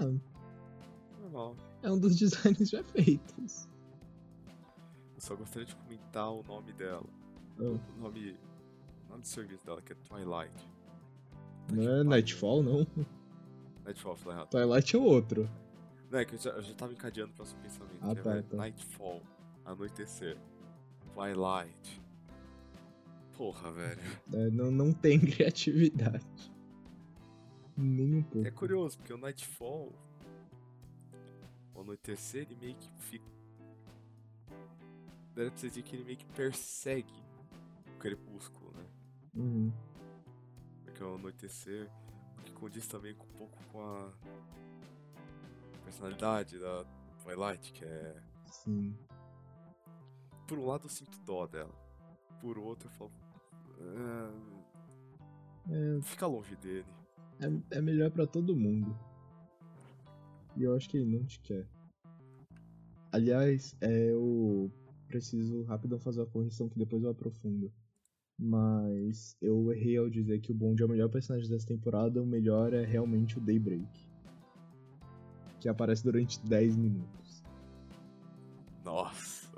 Ah, 0.00 0.14
Normal. 1.22 1.56
é 1.82 1.90
um 1.90 1.98
dos 1.98 2.14
designs 2.18 2.68
já 2.70 2.82
feitos. 2.84 3.68
Eu 5.14 5.20
só 5.20 5.34
gostaria 5.34 5.66
de 5.66 5.74
comentar 5.74 6.30
o 6.30 6.42
nome 6.44 6.72
dela. 6.74 7.06
Ah, 7.58 7.62
O 7.62 8.00
nome. 8.00 8.36
O 9.06 9.10
nome 9.10 9.22
de 9.22 9.28
serviço 9.28 9.64
dela, 9.64 9.80
que 9.80 9.92
é 9.92 9.96
Twilight. 9.96 10.68
Não 11.72 11.82
é 11.82 12.04
Nightfall, 12.04 12.62
não. 12.62 12.86
Nightfall, 13.84 14.16
falei 14.16 14.38
errado. 14.38 14.50
Twilight 14.50 14.96
é 14.96 14.98
o 14.98 15.02
outro. 15.02 15.50
Não, 16.10 16.18
é 16.18 16.24
que 16.24 16.34
eu 16.34 16.38
já, 16.38 16.50
eu 16.50 16.62
já 16.62 16.74
tava 16.74 16.92
encadeando 16.92 17.32
o 17.32 17.34
próximo 17.34 17.60
pensamento. 17.62 17.98
Ah, 18.00 18.14
que 18.14 18.22
tá, 18.22 18.36
é 18.36 18.42
tá. 18.42 18.56
Nightfall. 18.56 19.22
Anoitecer. 19.64 20.38
Twilight. 21.14 22.02
Porra, 23.36 23.72
velho. 23.72 24.00
É, 24.32 24.50
não, 24.50 24.70
não 24.70 24.92
tem 24.92 25.18
criatividade. 25.20 26.24
Nem 27.76 28.14
um 28.16 28.22
pouco. 28.22 28.46
É 28.46 28.50
curioso, 28.50 28.98
porque 28.98 29.12
o 29.12 29.18
Nightfall. 29.18 29.92
O 31.74 31.80
anoitecer, 31.80 32.42
ele 32.42 32.56
meio 32.56 32.74
que 32.76 32.90
fica. 32.98 33.36
Dá 35.34 35.44
pra 35.44 35.50
você 35.56 35.68
dizer 35.68 35.82
que 35.82 35.94
ele 35.94 36.04
meio 36.04 36.16
que 36.16 36.24
persegue 36.26 37.12
o 37.94 37.98
crepúsculo, 37.98 38.72
né? 38.72 38.84
Uhum. 39.34 39.72
Porque 40.96 41.02
é 41.04 41.06
o 41.06 41.14
anoitecer, 41.16 41.90
que 42.42 42.52
condiz 42.52 42.86
também 42.88 43.12
um 43.12 43.36
pouco 43.36 43.58
com 43.70 43.82
a 43.82 44.10
personalidade 45.84 46.58
da 46.58 46.86
Twilight, 47.22 47.70
que 47.72 47.84
é. 47.84 48.16
Sim. 48.46 48.96
Por 50.48 50.58
um 50.58 50.64
lado 50.66 50.86
eu 50.86 50.88
sinto 50.88 51.18
dó 51.20 51.46
dela, 51.46 51.74
por 52.40 52.56
outro 52.56 52.88
eu 52.88 52.92
falo. 52.92 53.12
"Ah, 53.78 54.32
É, 55.68 56.00
fica 56.00 56.26
longe 56.26 56.56
dele. 56.56 56.86
é, 57.40 57.76
é 57.76 57.82
melhor 57.82 58.10
pra 58.10 58.26
todo 58.26 58.56
mundo. 58.56 58.96
E 60.56 60.62
eu 60.62 60.74
acho 60.74 60.88
que 60.88 60.96
ele 60.96 61.14
não 61.18 61.26
te 61.26 61.40
quer. 61.40 61.68
Aliás, 63.12 63.76
é, 63.82 64.12
eu 64.12 64.70
preciso 65.08 65.62
rapidão 65.64 65.98
fazer 65.98 66.20
uma 66.20 66.26
correção 66.26 66.68
que 66.70 66.78
depois 66.78 67.02
eu 67.02 67.10
aprofundo. 67.10 67.70
Mas 68.38 69.36
eu 69.40 69.72
errei 69.72 69.96
ao 69.96 70.10
dizer 70.10 70.40
que 70.40 70.52
o 70.52 70.54
Bond 70.54 70.82
é 70.82 70.86
o 70.86 70.88
melhor 70.88 71.08
personagem 71.08 71.48
dessa 71.48 71.66
temporada, 71.66 72.22
o 72.22 72.26
melhor 72.26 72.74
é 72.74 72.84
realmente 72.84 73.38
o 73.38 73.40
Daybreak. 73.40 73.88
Que 75.58 75.68
aparece 75.68 76.04
durante 76.04 76.44
10 76.44 76.76
minutos. 76.76 77.42
Nossa. 78.84 79.50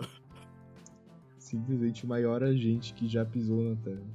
Simplesmente 1.39 2.05
o 2.05 2.09
maior 2.09 2.43
agente 2.45 2.95
que 2.95 3.09
já 3.09 3.25
pisou 3.25 3.63
na 3.63 3.77
Terra. 3.77 4.07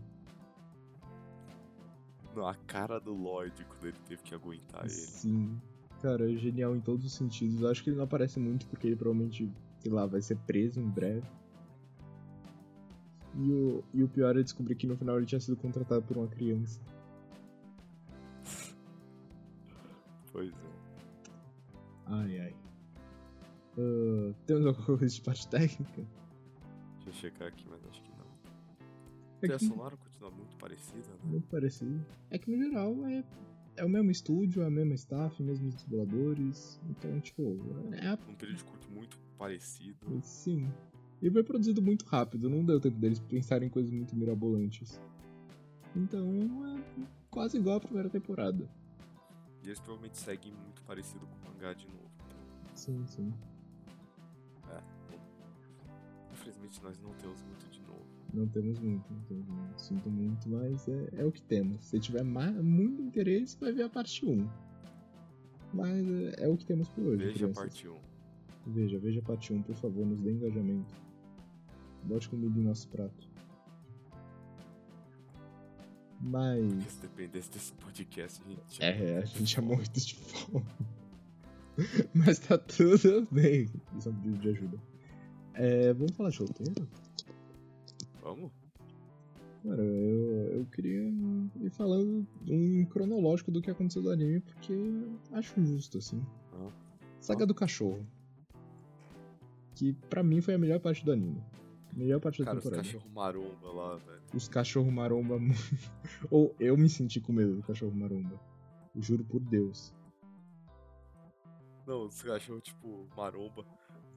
Não, 2.35 2.47
a 2.47 2.55
cara 2.55 2.99
do 2.99 3.13
Lloyd 3.13 3.65
quando 3.65 3.85
ele 3.85 3.97
teve 4.05 4.23
que 4.23 4.33
aguentar 4.33 4.81
ele. 4.81 4.89
Sim. 4.89 5.61
Cara, 6.01 6.31
é 6.31 6.35
genial 6.35 6.75
em 6.75 6.81
todos 6.81 7.05
os 7.05 7.13
sentidos. 7.13 7.61
Eu 7.61 7.69
acho 7.69 7.83
que 7.83 7.89
ele 7.89 7.97
não 7.97 8.05
aparece 8.05 8.39
muito 8.39 8.65
porque 8.67 8.87
ele 8.87 8.95
provavelmente, 8.95 9.51
sei 9.79 9.91
lá, 9.91 10.05
vai 10.05 10.21
ser 10.21 10.37
preso 10.37 10.79
em 10.79 10.89
breve. 10.89 11.27
E 13.35 13.51
o, 13.51 13.83
e 13.93 14.03
o 14.03 14.07
pior 14.07 14.37
é 14.37 14.43
descobrir 14.43 14.75
que 14.75 14.85
no 14.85 14.95
final 14.95 15.17
ele 15.17 15.25
tinha 15.25 15.39
sido 15.39 15.57
contratado 15.57 16.03
por 16.03 16.17
uma 16.17 16.27
criança. 16.27 16.79
Pois 20.31 20.51
é. 20.51 20.73
Ai, 22.07 22.39
ai. 22.39 22.55
Ah, 23.77 24.33
temos 24.45 24.65
alguma 24.65 24.85
coisa 24.85 25.07
de 25.07 25.21
parte 25.21 25.47
técnica? 25.47 26.05
Deixa 26.95 27.09
eu 27.09 27.13
checar 27.13 27.47
aqui, 27.47 27.65
mas 27.69 27.83
acho 27.85 28.01
que 28.01 28.11
não. 28.11 28.23
É 29.41 29.47
A 29.47 29.57
que, 29.57 29.65
sonora 29.65 29.97
continua 29.97 30.31
muito 30.31 30.55
parecida, 30.57 31.07
né? 31.09 31.19
muito 31.23 31.47
parecido. 31.47 32.05
É 32.29 32.37
que 32.37 32.49
no 32.49 32.57
geral 32.57 32.95
é, 33.05 33.23
é 33.75 33.83
o 33.83 33.89
mesmo 33.89 34.09
estúdio, 34.11 34.61
é 34.61 34.67
a 34.67 34.69
mesma 34.69 34.95
staff, 34.95 35.41
mesmos 35.43 35.75
dubladores. 35.83 36.79
Então, 36.89 37.19
tipo, 37.19 37.59
é 37.91 38.07
a 38.07 38.17
Num 38.27 38.35
período 38.35 38.57
de 38.57 38.63
curto 38.63 38.89
muito 38.91 39.17
parecido. 39.37 40.21
Sim. 40.21 40.71
E 41.23 41.31
foi 41.31 41.41
produzido 41.41 41.81
muito 41.81 42.03
rápido, 42.05 42.49
não 42.49 42.63
deu 42.65 42.79
tempo 42.81 42.97
deles 42.99 43.17
pensarem 43.19 43.67
em 43.67 43.71
coisas 43.71 43.89
muito 43.91 44.13
mirabolantes. 44.15 44.99
Então 45.95 46.27
é 46.75 47.05
quase 47.31 47.57
igual 47.57 47.77
a 47.77 47.79
primeira 47.79 48.09
temporada. 48.09 48.69
E 49.63 49.67
eles 49.67 49.79
provavelmente 49.79 50.17
seguem 50.17 50.51
muito 50.53 50.81
parecido 50.83 51.25
com 51.25 51.35
o 51.49 51.53
mangá 51.53 51.73
de 51.73 51.87
novo. 51.87 52.11
Sim, 52.75 53.05
sim. 53.07 53.33
Infelizmente 56.33 56.83
nós 56.83 56.99
não 56.99 57.11
temos 57.13 57.41
muito 57.43 57.69
de 57.69 57.79
novo. 57.81 58.03
Não 58.33 58.47
temos 58.47 58.79
muito, 58.79 59.13
não 59.13 59.21
temos 59.21 59.47
muito. 59.47 59.81
Sinto 59.81 60.09
muito, 60.09 60.49
mas 60.49 60.87
é, 60.89 61.09
é 61.19 61.25
o 61.25 61.31
que 61.31 61.41
temos. 61.43 61.85
Se 61.85 61.99
tiver 61.99 62.23
ma- 62.23 62.51
muito 62.51 63.01
interesse, 63.01 63.55
vai 63.59 63.71
ver 63.71 63.83
a 63.83 63.89
parte 63.89 64.25
1. 64.25 64.45
Mas 65.73 66.05
é, 66.05 66.43
é 66.43 66.47
o 66.49 66.57
que 66.57 66.65
temos 66.65 66.89
por 66.89 67.05
hoje. 67.05 67.25
Veja 67.25 67.45
a 67.45 67.49
parte 67.53 67.87
1. 67.87 67.95
Veja, 68.67 68.97
veja 68.99 69.19
a 69.19 69.23
parte 69.23 69.53
1, 69.53 69.61
por 69.61 69.75
favor, 69.75 70.05
nos 70.05 70.19
dê 70.19 70.31
engajamento. 70.33 70.93
Bote 72.05 72.29
comida 72.29 72.59
em 72.59 72.63
nosso 72.63 72.87
prato. 72.89 73.29
Mas. 76.19 76.83
Se 76.85 77.01
dependesse 77.01 77.51
desse 77.51 77.73
podcast, 77.73 78.41
a 78.45 78.49
gente. 78.49 78.83
É, 78.83 79.17
a 79.17 79.25
gente 79.25 79.59
é 79.59 79.61
morto 79.61 79.99
de 79.99 80.15
fome. 80.15 80.65
Mas 82.13 82.39
tá 82.39 82.57
tudo 82.57 83.27
bem. 83.31 83.69
Isso 83.97 84.09
é 84.09 84.11
um 84.11 84.15
pedido 84.15 84.37
de 84.39 84.49
ajuda. 84.49 84.77
É, 85.53 85.93
vamos 85.93 86.15
falar 86.15 86.29
de 86.29 86.39
roteiro? 86.39 86.87
Vamos? 88.21 88.51
Cara, 89.63 89.81
eu, 89.81 90.59
eu 90.59 90.65
queria 90.65 91.09
ir 91.61 91.69
falando 91.69 92.27
um 92.49 92.85
cronológico 92.85 93.51
do 93.51 93.61
que 93.61 93.71
aconteceu 93.71 94.01
do 94.01 94.11
anime, 94.11 94.39
porque 94.41 94.73
acho 95.31 95.63
justo, 95.63 95.97
assim. 95.97 96.21
Ah. 96.53 96.69
Saga 97.19 97.45
do 97.45 97.55
cachorro. 97.55 98.05
Que 99.75 99.93
pra 100.09 100.21
mim 100.21 100.41
foi 100.41 100.53
a 100.53 100.57
melhor 100.57 100.79
parte 100.79 101.03
do 101.03 101.11
anime. 101.11 101.41
Melhor 101.95 102.19
parte 102.19 102.39
da 102.39 102.45
Cara, 102.45 102.57
os 102.57 102.63
temporada. 102.63 102.87
cachorro 102.87 103.09
maromba 103.13 103.71
lá, 103.71 103.95
velho. 103.97 104.21
Os 104.33 104.47
cachorro 104.47 104.91
maromba. 104.91 105.35
Ou 106.31 106.55
eu 106.59 106.75
me 106.77 106.89
senti 106.89 107.19
com 107.19 107.31
medo 107.31 107.55
do 107.55 107.63
cachorro 107.63 107.95
maromba. 107.95 108.39
Juro 108.95 109.23
por 109.23 109.39
Deus. 109.39 109.93
Não, 111.85 112.05
os 112.05 112.21
cachorro 112.21 112.61
tipo 112.61 113.07
maromba, 113.15 113.65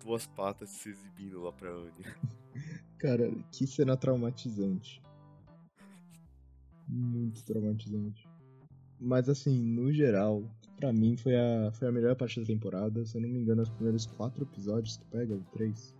duas 0.03 0.27
patas 0.27 0.71
se 0.71 0.89
exibindo 0.89 1.43
lá 1.43 1.53
pra 1.53 1.71
Anya. 1.71 2.17
Cara, 2.99 3.31
que 3.53 3.67
cena 3.67 3.97
traumatizante. 3.97 5.03
Muito 6.89 7.45
traumatizante. 7.45 8.29
Mas 8.99 9.29
assim, 9.29 9.59
no 9.59 9.93
geral, 9.93 10.43
pra 10.77 10.93
mim 10.93 11.17
foi 11.17 11.35
a, 11.37 11.71
foi 11.73 11.89
a 11.89 11.93
melhor 11.93 12.15
parte 12.17 12.41
da 12.41 12.47
temporada. 12.47 13.05
Se 13.05 13.19
eu 13.19 13.21
não 13.21 13.29
me 13.29 13.41
engano, 13.41 13.63
os 13.63 13.69
primeiros 13.69 14.07
quatro 14.07 14.45
episódios 14.45 14.97
que 14.97 15.05
pega, 15.07 15.35
ou 15.35 15.41
três. 15.53 15.95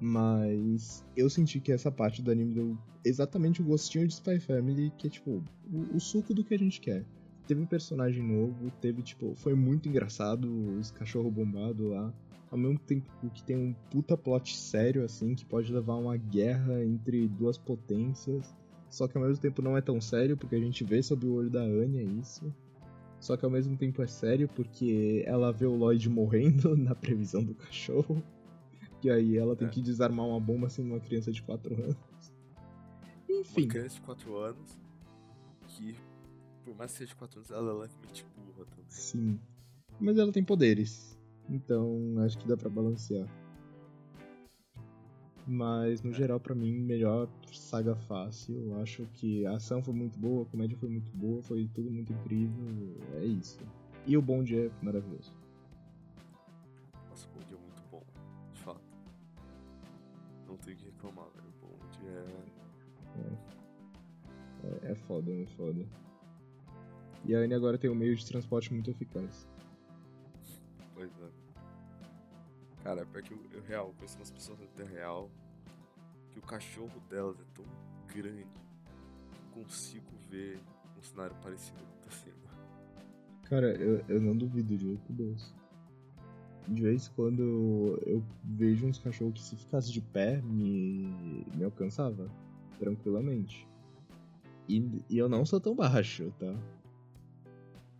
Mas 0.00 1.04
eu 1.16 1.30
senti 1.30 1.58
que 1.60 1.72
essa 1.72 1.90
parte 1.90 2.22
do 2.22 2.30
anime 2.30 2.54
deu 2.54 2.78
exatamente 3.04 3.62
o 3.62 3.64
gostinho 3.64 4.06
de 4.06 4.14
Spy 4.14 4.38
Family, 4.38 4.92
que 4.98 5.06
é 5.06 5.10
tipo, 5.10 5.42
o, 5.72 5.96
o 5.96 6.00
suco 6.00 6.34
do 6.34 6.44
que 6.44 6.54
a 6.54 6.58
gente 6.58 6.80
quer. 6.80 7.04
Teve 7.46 7.60
um 7.60 7.66
personagem 7.66 8.22
novo, 8.22 8.70
teve 8.80 9.02
tipo, 9.02 9.34
foi 9.36 9.54
muito 9.54 9.88
engraçado 9.88 10.48
os 10.78 10.90
cachorro 10.90 11.30
bombado 11.30 11.88
lá. 11.88 12.12
Ao 12.50 12.58
mesmo 12.58 12.78
tempo 12.78 13.08
que 13.32 13.42
tem 13.42 13.56
um 13.56 13.74
puta 13.90 14.16
plot 14.16 14.56
sério, 14.56 15.04
assim, 15.04 15.34
que 15.34 15.44
pode 15.44 15.72
levar 15.72 15.94
a 15.94 15.98
uma 15.98 16.16
guerra 16.16 16.84
entre 16.84 17.26
duas 17.28 17.56
potências. 17.56 18.54
Só 18.88 19.08
que 19.08 19.16
ao 19.16 19.24
mesmo 19.24 19.40
tempo 19.40 19.62
não 19.62 19.76
é 19.76 19.80
tão 19.80 20.00
sério, 20.00 20.36
porque 20.36 20.54
a 20.54 20.60
gente 20.60 20.84
vê 20.84 21.02
sob 21.02 21.26
o 21.26 21.34
olho 21.34 21.50
da 21.50 21.62
Anya 21.62 22.02
isso. 22.02 22.52
Só 23.20 23.36
que 23.36 23.44
ao 23.44 23.50
mesmo 23.50 23.76
tempo 23.76 24.02
é 24.02 24.06
sério, 24.06 24.48
porque 24.48 25.24
ela 25.26 25.52
vê 25.52 25.66
o 25.66 25.74
Lloyd 25.74 26.08
morrendo 26.08 26.76
na 26.76 26.94
previsão 26.94 27.42
do 27.42 27.54
cachorro. 27.54 28.22
E 29.06 29.10
aí 29.10 29.36
ela 29.36 29.54
tem 29.54 29.68
É. 29.68 29.70
que 29.70 29.80
desarmar 29.80 30.26
uma 30.26 30.40
bomba 30.40 30.68
sendo 30.68 30.88
uma 30.90 30.98
criança 30.98 31.30
de 31.30 31.40
4 31.40 31.72
anos. 31.80 31.96
Enfim, 33.30 33.62
Uma 33.62 33.68
criança 33.68 33.94
de 33.94 34.00
4 34.00 34.36
anos 34.36 34.78
que, 35.68 35.94
por 36.64 36.74
mais 36.76 36.90
que 36.90 36.98
seja 36.98 37.10
de 37.10 37.14
4 37.16 37.38
anos, 37.38 37.50
ela 37.52 37.70
é 37.70 37.82
levemente 37.82 38.26
burra 38.36 38.64
também. 38.66 38.84
sim. 38.88 39.38
Mas 40.00 40.18
ela 40.18 40.32
tem 40.32 40.42
poderes. 40.42 41.16
Então 41.48 42.16
acho 42.18 42.36
que 42.36 42.48
dá 42.48 42.56
pra 42.56 42.68
balancear. 42.68 43.28
Mas 45.46 46.02
no 46.02 46.12
geral, 46.12 46.40
pra 46.40 46.52
mim, 46.56 46.72
melhor 46.72 47.28
saga 47.52 47.94
fácil. 47.94 48.56
Eu 48.56 48.80
acho 48.82 49.06
que 49.14 49.46
a 49.46 49.52
ação 49.54 49.80
foi 49.84 49.94
muito 49.94 50.18
boa, 50.18 50.42
a 50.42 50.46
comédia 50.46 50.76
foi 50.76 50.88
muito 50.88 51.12
boa, 51.12 51.40
foi 51.44 51.70
tudo 51.72 51.88
muito 51.92 52.12
incrível. 52.12 52.96
É 53.14 53.24
isso. 53.24 53.60
E 54.04 54.16
o 54.16 54.22
Bond 54.22 54.52
é 54.58 54.68
maravilhoso. 54.82 55.32
É. 64.90 64.94
Foda, 64.94 65.30
é 65.32 65.46
foda. 65.56 65.86
E 67.24 67.34
a 67.34 67.38
Anne 67.38 67.54
agora 67.54 67.76
tem 67.78 67.90
um 67.90 67.94
meio 67.94 68.14
de 68.14 68.24
transporte 68.24 68.72
muito 68.72 68.90
eficaz. 68.90 69.48
Pois 70.94 71.10
é. 71.10 71.30
Cara, 72.82 73.04
pior 73.04 73.22
que 73.22 73.32
eu, 73.32 73.40
eu 73.52 73.62
real, 73.62 73.92
conheço 73.96 74.16
umas 74.16 74.30
pessoas 74.30 74.58
na 74.60 74.66
vida 74.66 74.84
real 74.84 75.28
que 76.30 76.38
o 76.38 76.42
cachorro 76.42 77.00
delas 77.08 77.36
é 77.40 77.44
tão 77.54 77.64
grande 78.06 78.46
que 79.32 79.40
eu 79.40 79.62
consigo 79.62 80.06
ver 80.30 80.60
um 80.96 81.02
cenário 81.02 81.34
parecido 81.42 81.78
acontecendo. 81.82 82.36
Cara, 83.44 83.74
eu, 83.76 84.04
eu 84.08 84.20
não 84.20 84.36
duvido, 84.36 84.76
juro 84.76 84.98
por 85.06 85.12
Deus. 85.14 85.54
De 86.68 86.82
vez 86.82 87.06
em 87.06 87.12
quando 87.12 87.42
eu, 87.42 88.02
eu 88.06 88.24
vejo 88.44 88.86
uns 88.86 88.98
cachorros 88.98 89.34
que 89.34 89.42
se 89.42 89.56
ficasse 89.56 89.92
de 89.92 90.00
pé 90.00 90.42
me, 90.42 91.44
me 91.54 91.64
alcançava 91.64 92.28
tranquilamente. 92.78 93.66
E, 94.68 95.02
e 95.08 95.18
eu 95.18 95.28
não 95.28 95.44
sou 95.44 95.60
tão 95.60 95.74
baixo, 95.74 96.32
tá? 96.38 96.54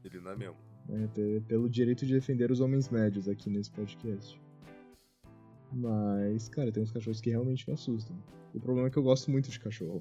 Ele 0.04 0.20
não 0.20 0.30
é 0.32 0.36
mesmo. 0.36 0.56
É, 0.88 1.06
pe- 1.08 1.42
pelo 1.48 1.68
direito 1.68 2.06
de 2.06 2.12
defender 2.14 2.50
os 2.50 2.60
homens 2.60 2.88
médios 2.88 3.28
aqui 3.28 3.50
nesse 3.50 3.70
podcast. 3.70 4.40
Mas, 5.72 6.48
cara, 6.48 6.70
tem 6.70 6.82
uns 6.82 6.92
cachorros 6.92 7.20
que 7.20 7.30
realmente 7.30 7.66
me 7.68 7.74
assustam. 7.74 8.16
O 8.54 8.60
problema 8.60 8.88
é 8.88 8.90
que 8.90 8.96
eu 8.96 9.02
gosto 9.02 9.30
muito 9.30 9.50
de 9.50 9.58
cachorro. 9.60 10.00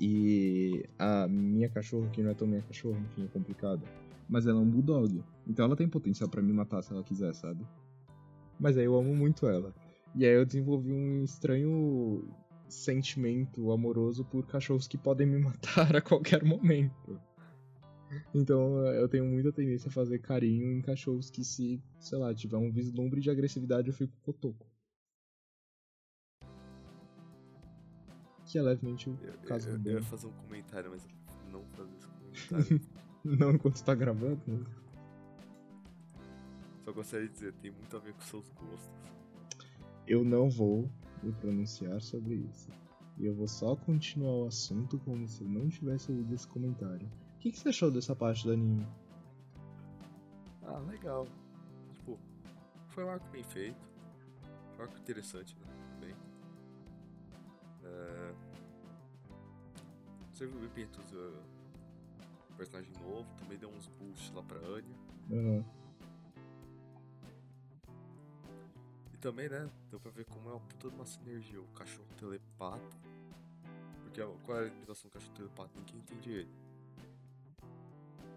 E 0.00 0.84
a 0.98 1.28
minha 1.28 1.68
cachorra, 1.68 2.08
que 2.10 2.22
não 2.22 2.30
é 2.30 2.34
tão 2.34 2.46
minha 2.46 2.62
cachorra, 2.62 2.98
enfim, 2.98 3.24
é 3.24 3.28
complicado. 3.28 3.82
Mas 4.28 4.46
ela 4.46 4.58
é 4.58 4.62
um 4.62 4.70
bulldog. 4.70 5.22
Então 5.46 5.64
ela 5.66 5.76
tem 5.76 5.88
potencial 5.88 6.28
pra 6.30 6.40
me 6.40 6.52
matar 6.52 6.82
se 6.82 6.92
ela 6.92 7.02
quiser, 7.02 7.34
sabe? 7.34 7.66
Mas 8.58 8.78
aí 8.78 8.84
eu 8.84 8.94
amo 8.96 9.14
muito 9.14 9.46
ela. 9.46 9.74
E 10.14 10.24
aí 10.24 10.32
eu 10.32 10.46
desenvolvi 10.46 10.92
um 10.92 11.22
estranho 11.24 12.24
sentimento 12.70 13.70
amoroso 13.72 14.24
por 14.24 14.46
cachorros 14.46 14.86
que 14.86 14.98
podem 14.98 15.26
me 15.26 15.38
matar 15.42 15.96
a 15.96 16.00
qualquer 16.00 16.44
momento. 16.44 17.20
Então 18.34 18.78
eu 18.86 19.08
tenho 19.08 19.24
muita 19.24 19.52
tendência 19.52 19.88
a 19.88 19.92
fazer 19.92 20.18
carinho 20.18 20.72
em 20.72 20.82
cachorros 20.82 21.30
que 21.30 21.44
se, 21.44 21.80
sei 21.98 22.18
lá, 22.18 22.34
tiver 22.34 22.56
um 22.56 22.70
vislumbre 22.70 23.20
de 23.20 23.30
agressividade 23.30 23.88
eu 23.88 23.94
fico 23.94 24.12
cotoco. 24.22 24.66
Que 28.44 28.58
é 28.58 28.62
levemente 28.62 29.08
o 29.08 29.16
Eu, 29.22 29.38
caso 29.46 29.68
eu, 29.68 29.78
do 29.78 29.90
eu 29.90 29.98
ia 29.98 30.02
fazer 30.02 30.26
um 30.26 30.32
comentário, 30.32 30.90
mas 30.90 31.06
não 31.52 31.64
fazer 31.68 31.94
esse 31.96 32.08
comentário. 32.08 32.80
Não 33.22 33.50
enquanto 33.50 33.76
você 33.76 33.84
tá 33.84 33.94
gravando, 33.94 34.40
né? 34.46 34.64
Só 36.82 36.90
gostaria 36.90 37.28
de 37.28 37.34
dizer, 37.34 37.52
tem 37.60 37.70
muito 37.70 37.94
a 37.94 38.00
ver 38.00 38.14
com 38.14 38.20
seus 38.22 38.48
gostos. 38.48 38.90
Eu 40.06 40.24
não 40.24 40.48
vou 40.48 40.90
me 41.22 41.32
pronunciar 41.32 42.00
sobre 42.00 42.34
isso. 42.34 42.68
E 43.18 43.26
eu 43.26 43.34
vou 43.34 43.46
só 43.46 43.76
continuar 43.76 44.44
o 44.44 44.46
assunto 44.46 44.98
como 45.00 45.28
se 45.28 45.42
eu 45.42 45.48
não 45.48 45.68
tivesse 45.68 46.10
ouvido 46.10 46.34
esse 46.34 46.48
comentário. 46.48 47.06
O 47.06 47.38
que, 47.38 47.52
que 47.52 47.58
você 47.58 47.68
achou 47.68 47.90
dessa 47.90 48.16
parte 48.16 48.44
do 48.44 48.52
anime? 48.52 48.86
Ah, 50.62 50.78
legal. 50.78 51.26
Tipo, 51.94 52.18
foi 52.88 53.04
um 53.04 53.10
arco 53.10 53.28
bem 53.30 53.42
feito. 53.42 53.78
Foi 54.74 54.84
um 54.84 54.88
arco 54.88 54.98
interessante, 54.98 55.56
né? 55.56 55.66
Bem. 56.00 56.14
É... 57.84 58.34
Serviu 60.32 60.68
bem 60.70 60.86
para 60.86 61.02
o 61.02 62.56
personagem 62.56 62.92
novo. 63.02 63.26
Também 63.38 63.58
deu 63.58 63.68
uns 63.68 63.86
boosts 63.88 64.32
lá 64.32 64.42
pra 64.42 64.58
Anya. 64.58 64.96
Aham. 65.30 65.79
Também, 69.20 69.48
né? 69.48 69.68
Deu 69.90 70.00
pra 70.00 70.10
ver 70.10 70.24
como 70.24 70.48
é 70.48 70.52
uma 70.52 70.60
puta 70.60 70.88
de 70.88 70.94
uma 70.94 71.06
sinergia. 71.06 71.60
O 71.60 71.66
cachorro 71.68 72.08
telepata. 72.18 72.96
Porque 74.02 74.20
a- 74.20 74.26
qual 74.44 74.58
é 74.58 74.62
a 74.62 74.68
limitação 74.68 75.08
do 75.08 75.12
cachorro 75.14 75.34
telepata? 75.34 75.70
Ninguém 75.76 76.00
entende 76.00 76.30
ele. 76.30 76.50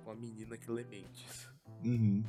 Uma 0.06 0.16
menina 0.16 0.58
que 0.58 0.70
lê 0.70 0.84
mentes. 0.84 1.50
Uhum. 1.84 2.24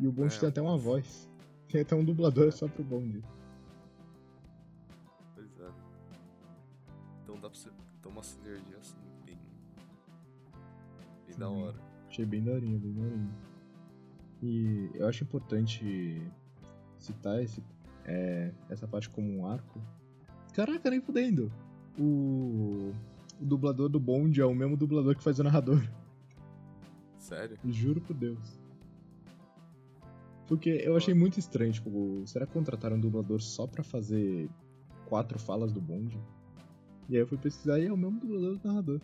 E 0.00 0.06
o 0.06 0.12
Bond 0.12 0.34
É, 0.34 0.38
tem 0.40 0.48
até 0.48 0.60
uma 0.60 0.76
voz. 0.76 1.30
Tem 1.68 1.80
até 1.82 1.94
um 1.94 2.04
dublador 2.04 2.52
só 2.52 2.66
pro 2.68 2.82
Bond. 2.84 3.22
Pois 5.34 5.60
é. 5.60 5.70
Então 7.22 7.36
dá 7.40 7.48
pra 7.48 7.58
você 7.58 7.70
ter 8.02 8.08
uma 8.08 8.22
sinergia 8.22 8.76
assim, 8.78 8.96
bem. 9.24 9.38
bem 11.26 11.36
da 11.38 11.48
Sim. 11.48 11.62
hora. 11.62 11.76
Achei 12.08 12.26
bem 12.26 12.42
daorinha, 12.42 12.78
bem 12.78 12.92
daorinha. 12.92 13.34
E 14.42 14.90
eu 14.94 15.08
acho 15.08 15.24
importante 15.24 16.20
citar 17.04 17.42
esse, 17.42 17.62
é, 18.04 18.52
essa 18.68 18.86
parte 18.86 19.08
como 19.08 19.28
um 19.36 19.46
arco. 19.46 19.80
Caraca, 20.52 20.90
nem 20.90 21.00
fudendo! 21.00 21.52
O, 21.98 22.92
o 23.40 23.44
dublador 23.44 23.88
do 23.88 24.00
Bond 24.00 24.40
é 24.40 24.44
o 24.44 24.54
mesmo 24.54 24.76
dublador 24.76 25.16
que 25.16 25.22
faz 25.22 25.38
o 25.38 25.44
narrador. 25.44 25.82
Sério? 27.18 27.58
Juro 27.64 28.00
por 28.00 28.14
Deus. 28.14 28.60
Porque 30.46 30.68
eu 30.68 30.96
achei 30.96 31.14
muito 31.14 31.38
estranho, 31.38 31.72
tipo, 31.72 32.22
será 32.26 32.46
que 32.46 32.52
contrataram 32.52 32.96
um 32.96 33.00
dublador 33.00 33.40
só 33.40 33.66
pra 33.66 33.82
fazer 33.82 34.48
quatro 35.06 35.38
falas 35.38 35.72
do 35.72 35.80
Bond? 35.80 36.20
E 37.08 37.16
aí 37.16 37.22
eu 37.22 37.26
fui 37.26 37.38
pesquisar 37.38 37.78
e 37.78 37.86
é 37.86 37.92
o 37.92 37.96
mesmo 37.96 38.20
dublador 38.20 38.58
do 38.58 38.68
narrador. 38.68 39.00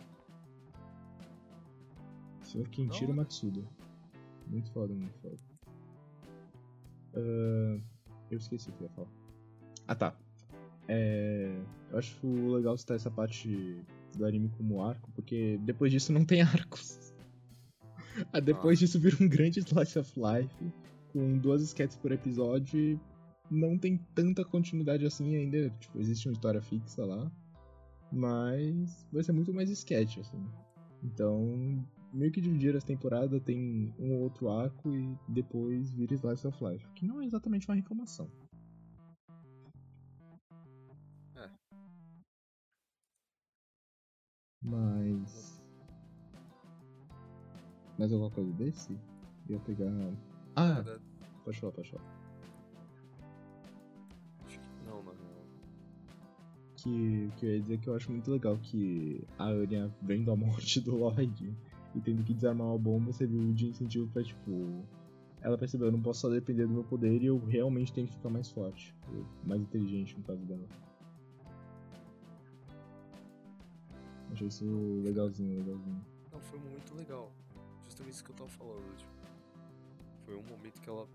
Senhor 2.41 2.67
Da 2.67 2.95
hora. 2.95 3.13
Matsuda. 3.13 3.63
Muito 4.47 4.71
foda, 4.71 4.93
muito 4.93 5.17
foda. 5.19 5.37
Ah, 7.15 7.79
eu 8.35 8.39
esqueci 8.39 8.69
o 8.69 8.73
que 8.73 8.83
eu 8.83 8.87
ia 8.87 8.93
falar. 8.93 9.09
Ah 9.87 9.95
tá. 9.95 10.15
É, 10.87 11.55
eu 11.91 11.97
acho 11.97 12.27
legal 12.53 12.77
citar 12.77 12.97
essa 12.97 13.11
parte 13.11 13.77
do 14.15 14.25
anime 14.25 14.49
como 14.57 14.83
arco, 14.83 15.09
porque 15.11 15.59
depois 15.63 15.91
disso 15.91 16.11
não 16.11 16.25
tem 16.25 16.41
arcos. 16.43 17.13
Ah, 18.33 18.39
depois 18.39 18.79
disso 18.79 18.99
vira 18.99 19.17
um 19.21 19.27
grande 19.27 19.59
slice 19.59 19.97
of 19.97 20.11
life, 20.19 20.73
com 21.13 21.37
duas 21.37 21.61
sketches 21.61 21.97
por 21.97 22.11
episódio 22.11 22.79
e 22.79 22.99
não 23.49 23.77
tem 23.77 23.97
tanta 24.15 24.43
continuidade 24.43 25.05
assim 25.05 25.35
ainda. 25.35 25.69
Tipo, 25.79 25.99
existe 25.99 26.27
uma 26.27 26.33
história 26.33 26.61
fixa 26.61 27.05
lá, 27.05 27.31
mas 28.11 29.07
vai 29.11 29.23
ser 29.23 29.31
muito 29.31 29.53
mais 29.53 29.69
sketch, 29.69 30.17
assim. 30.17 30.43
Então, 31.03 31.85
meio 32.13 32.31
que 32.31 32.41
dividir 32.41 32.75
as 32.75 32.83
temporadas, 32.83 33.41
tem 33.43 33.93
um 33.97 34.13
ou 34.13 34.21
outro 34.21 34.49
arco 34.49 34.93
e 34.93 35.17
depois 35.27 35.91
vira 35.91 36.13
slice 36.13 36.47
of 36.47 36.63
life, 36.63 36.85
que 36.93 37.05
não 37.05 37.21
é 37.21 37.25
exatamente 37.25 37.67
uma 37.67 37.75
reclamação. 37.75 38.29
É. 41.35 41.49
Mas. 44.61 45.61
Mais 47.97 48.11
alguma 48.11 48.31
coisa 48.31 48.51
desse? 48.53 48.93
Eu 49.47 49.55
ia 49.55 49.59
pegar. 49.61 49.91
Ah, 50.55 50.83
pode 51.43 51.59
falar, 51.59 51.73
pode 51.73 51.91
falar. 51.91 52.03
Acho 54.45 54.59
que 54.59 54.67
não, 54.85 55.03
na 55.03 55.11
real. 55.11 55.31
Que, 56.75 57.31
que 57.37 57.45
eu 57.45 57.51
ia 57.51 57.61
dizer 57.61 57.79
que 57.79 57.87
eu 57.87 57.95
acho 57.95 58.11
muito 58.11 58.31
legal 58.31 58.57
que 58.57 59.23
a 59.37 59.45
Anya 59.45 59.93
vendo 60.01 60.31
a 60.31 60.35
morte 60.35 60.79
do 60.81 60.95
Lloyd 60.95 61.55
e 61.95 61.99
tendo 62.01 62.23
que 62.23 62.33
desarmar 62.33 62.67
uma 62.67 62.77
bomba 62.77 63.11
serviu 63.13 63.53
de 63.53 63.67
incentivo 63.67 64.07
pra, 64.11 64.23
tipo. 64.23 64.85
Ela 65.41 65.57
percebeu, 65.57 65.87
eu 65.87 65.91
não 65.91 66.01
posso 66.01 66.21
só 66.21 66.29
depender 66.29 66.67
do 66.67 66.73
meu 66.73 66.83
poder 66.83 67.19
e 67.21 67.25
eu 67.25 67.37
realmente 67.39 67.91
tenho 67.91 68.05
que 68.07 68.13
ficar 68.13 68.29
mais 68.29 68.49
forte. 68.51 68.95
mais 69.43 69.59
inteligente 69.61 70.15
no 70.17 70.23
caso 70.23 70.45
dela. 70.45 70.67
Achei 74.31 74.47
isso 74.47 74.65
legalzinho, 75.03 75.57
legalzinho. 75.57 76.05
Não, 76.31 76.39
foi 76.39 76.59
muito 76.59 76.95
legal. 76.95 77.31
Justamente 77.85 78.13
isso 78.13 78.23
que 78.23 78.31
eu 78.31 78.35
tava 78.35 78.49
falando. 78.49 78.95
Tipo, 78.95 79.11
foi 80.25 80.35
um 80.35 80.43
momento 80.43 80.79
que 80.81 80.89
ela 80.89 81.07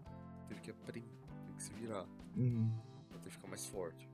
teve 0.49 0.61
que 0.61 0.71
aprender, 0.71 1.07
teve 1.47 1.57
que 1.57 1.63
se 1.63 1.73
virar, 1.75 2.07
Uhum. 2.37 2.69
pra 3.09 3.19
ter 3.21 3.29
que 3.31 3.35
ficar 3.37 3.49
mais 3.49 3.65
forte. 3.67 4.09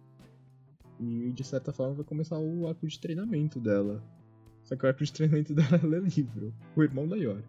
E 1.00 1.32
de 1.32 1.42
certa 1.42 1.72
forma 1.72 1.94
vai 1.94 2.04
começar 2.04 2.38
o 2.38 2.68
arco 2.68 2.86
de 2.86 3.00
treinamento 3.00 3.58
dela. 3.58 4.00
Só 4.64 4.76
que 4.76 4.84
o 4.84 4.88
arco 4.88 5.04
de 5.04 5.12
treinamento 5.12 5.54
dela 5.54 5.76
é 5.76 5.86
ler 5.86 6.02
livro. 6.02 6.54
O 6.76 6.82
irmão 6.82 7.06
da 7.08 7.16
Yori. 7.16 7.44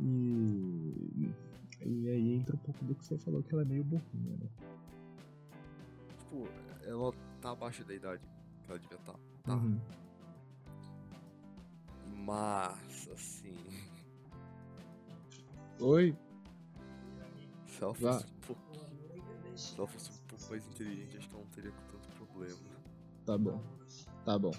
E. 0.00 1.32
E 1.84 2.08
aí 2.08 2.34
entra 2.34 2.56
um 2.56 2.58
pouco 2.58 2.84
do 2.84 2.94
que 2.94 3.04
você 3.04 3.16
falou, 3.18 3.42
que 3.42 3.52
ela 3.52 3.62
é 3.62 3.64
meio 3.64 3.84
burrinha, 3.84 4.36
né? 4.36 4.48
Tipo, 6.18 6.48
ela 6.84 7.12
tá 7.40 7.50
abaixo 7.52 7.84
da 7.84 7.94
idade 7.94 8.22
que 8.64 8.70
ela 8.70 8.78
devia 8.78 8.98
estar. 8.98 9.14
Tá. 9.44 9.54
Uhum. 9.54 9.80
Mas, 12.24 13.08
assim. 13.12 13.54
Oi? 15.80 16.16
Se 17.66 17.84
ela 17.84 17.92
Vá. 17.92 18.12
fosse 18.12 18.26
um 18.26 18.40
pouquinho. 18.40 19.56
Se 19.56 19.78
ela 19.78 19.88
fosse 19.88 20.10
um 20.10 20.26
pouco 20.26 20.50
mais 20.50 20.66
inteligente, 20.66 21.16
acho 21.16 21.28
que 21.28 21.34
ela 21.34 21.44
não 21.44 21.50
teria 21.50 21.72
tanto 21.72 22.08
problema. 22.16 22.77
Tá 23.28 23.36
bom. 23.36 23.62
Tá 24.24 24.38
bom. 24.38 24.52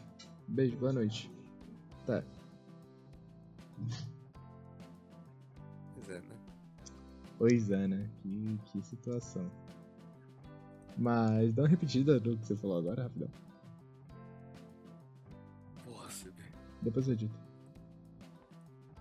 Beijo, 0.47 0.77
boa 0.77 0.93
noite. 0.93 1.32
Tá. 2.05 2.23
Pois 5.95 6.10
é, 6.12 6.19
né? 6.21 6.36
Pois 7.39 7.71
é, 7.71 7.88
né? 7.88 8.08
Que, 8.21 8.60
que 8.65 8.82
situação. 8.84 9.49
Mas 10.95 11.55
dá 11.55 11.63
uma 11.63 11.67
repetida 11.67 12.19
do 12.19 12.38
que 12.38 12.45
você 12.45 12.55
falou 12.55 12.77
agora, 12.77 13.01
rapidão. 13.01 13.32
Porra, 15.84 16.08
vê. 16.08 16.51
Depois 16.84 17.08
eu 17.08 17.13
edito. 17.13 17.39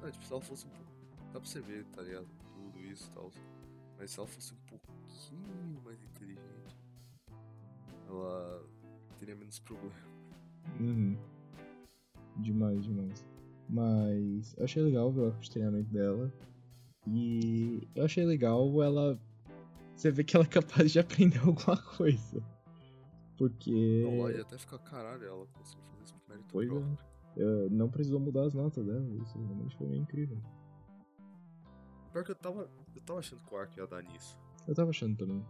Não, 0.01 0.11
tipo, 0.11 0.25
se 0.25 0.33
ela 0.33 0.41
fosse 0.41 0.67
um 0.67 0.71
pouco. 0.71 0.93
Dá 1.31 1.41
pra 1.41 1.41
você 1.41 1.61
ver, 1.61 1.85
tá 1.89 2.01
ligado? 2.01 2.27
Tudo 2.55 2.83
isso 2.87 3.07
e 3.11 3.15
tal. 3.15 3.31
Mas 3.99 4.13
se 4.13 4.19
ela 4.19 4.29
fosse 4.29 4.55
um 4.55 4.61
pouquinho 4.67 5.83
mais 5.85 6.03
inteligente, 6.03 6.79
ela 8.07 8.78
teria 9.19 9.35
menos 9.37 9.59
problema. 9.59 9.95
Uhum. 10.81 11.17
Demais, 12.37 12.85
demais. 12.85 13.27
Mas 13.69 14.55
eu 14.57 14.65
achei 14.65 14.83
legal 14.83 15.13
ver 15.13 15.21
o 15.23 15.51
treinamento 15.51 15.91
dela. 15.93 16.33
E 17.07 17.87
eu 17.95 18.05
achei 18.05 18.25
legal 18.25 18.83
ela. 18.83 19.19
Você 19.95 20.11
vê 20.11 20.23
que 20.23 20.37
ela 20.37 20.45
é 20.45 20.49
capaz 20.49 20.93
de 20.93 20.99
aprender 21.01 21.39
alguma 21.45 21.77
coisa. 21.97 22.43
Porque. 23.37 24.03
Não, 24.05 24.27
aí 24.27 24.41
até 24.41 24.57
fica 24.59 24.79
caralho, 24.79 25.25
ela 25.25 25.47
conseguiu 25.47 25.85
fazer 25.85 26.05
isso 26.05 26.15
por 26.15 26.29
mérito 26.29 26.49
Pois 26.51 26.71
é. 26.71 27.43
eh, 27.43 27.69
não 27.71 27.89
precisou 27.89 28.21
mudar 28.21 28.45
as 28.45 28.55
notas 28.55 28.85
dela. 28.87 29.07
Isso 29.23 29.39
realmente 29.39 29.77
foi 29.77 29.87
meio 29.87 30.03
incrível. 30.03 30.39
Pior 32.13 32.25
que 32.25 32.31
eu 32.31 32.37
tava. 32.37 32.71
Eu 32.95 33.03
tava 33.03 33.19
achando 33.21 33.43
que 33.45 33.55
o 33.55 33.57
arco 33.57 33.79
ia 33.79 33.87
dar 33.87 34.03
nisso. 34.03 34.39
Eu 34.67 34.75
tava 34.75 34.91
achando 34.91 35.17
também. 35.17 35.45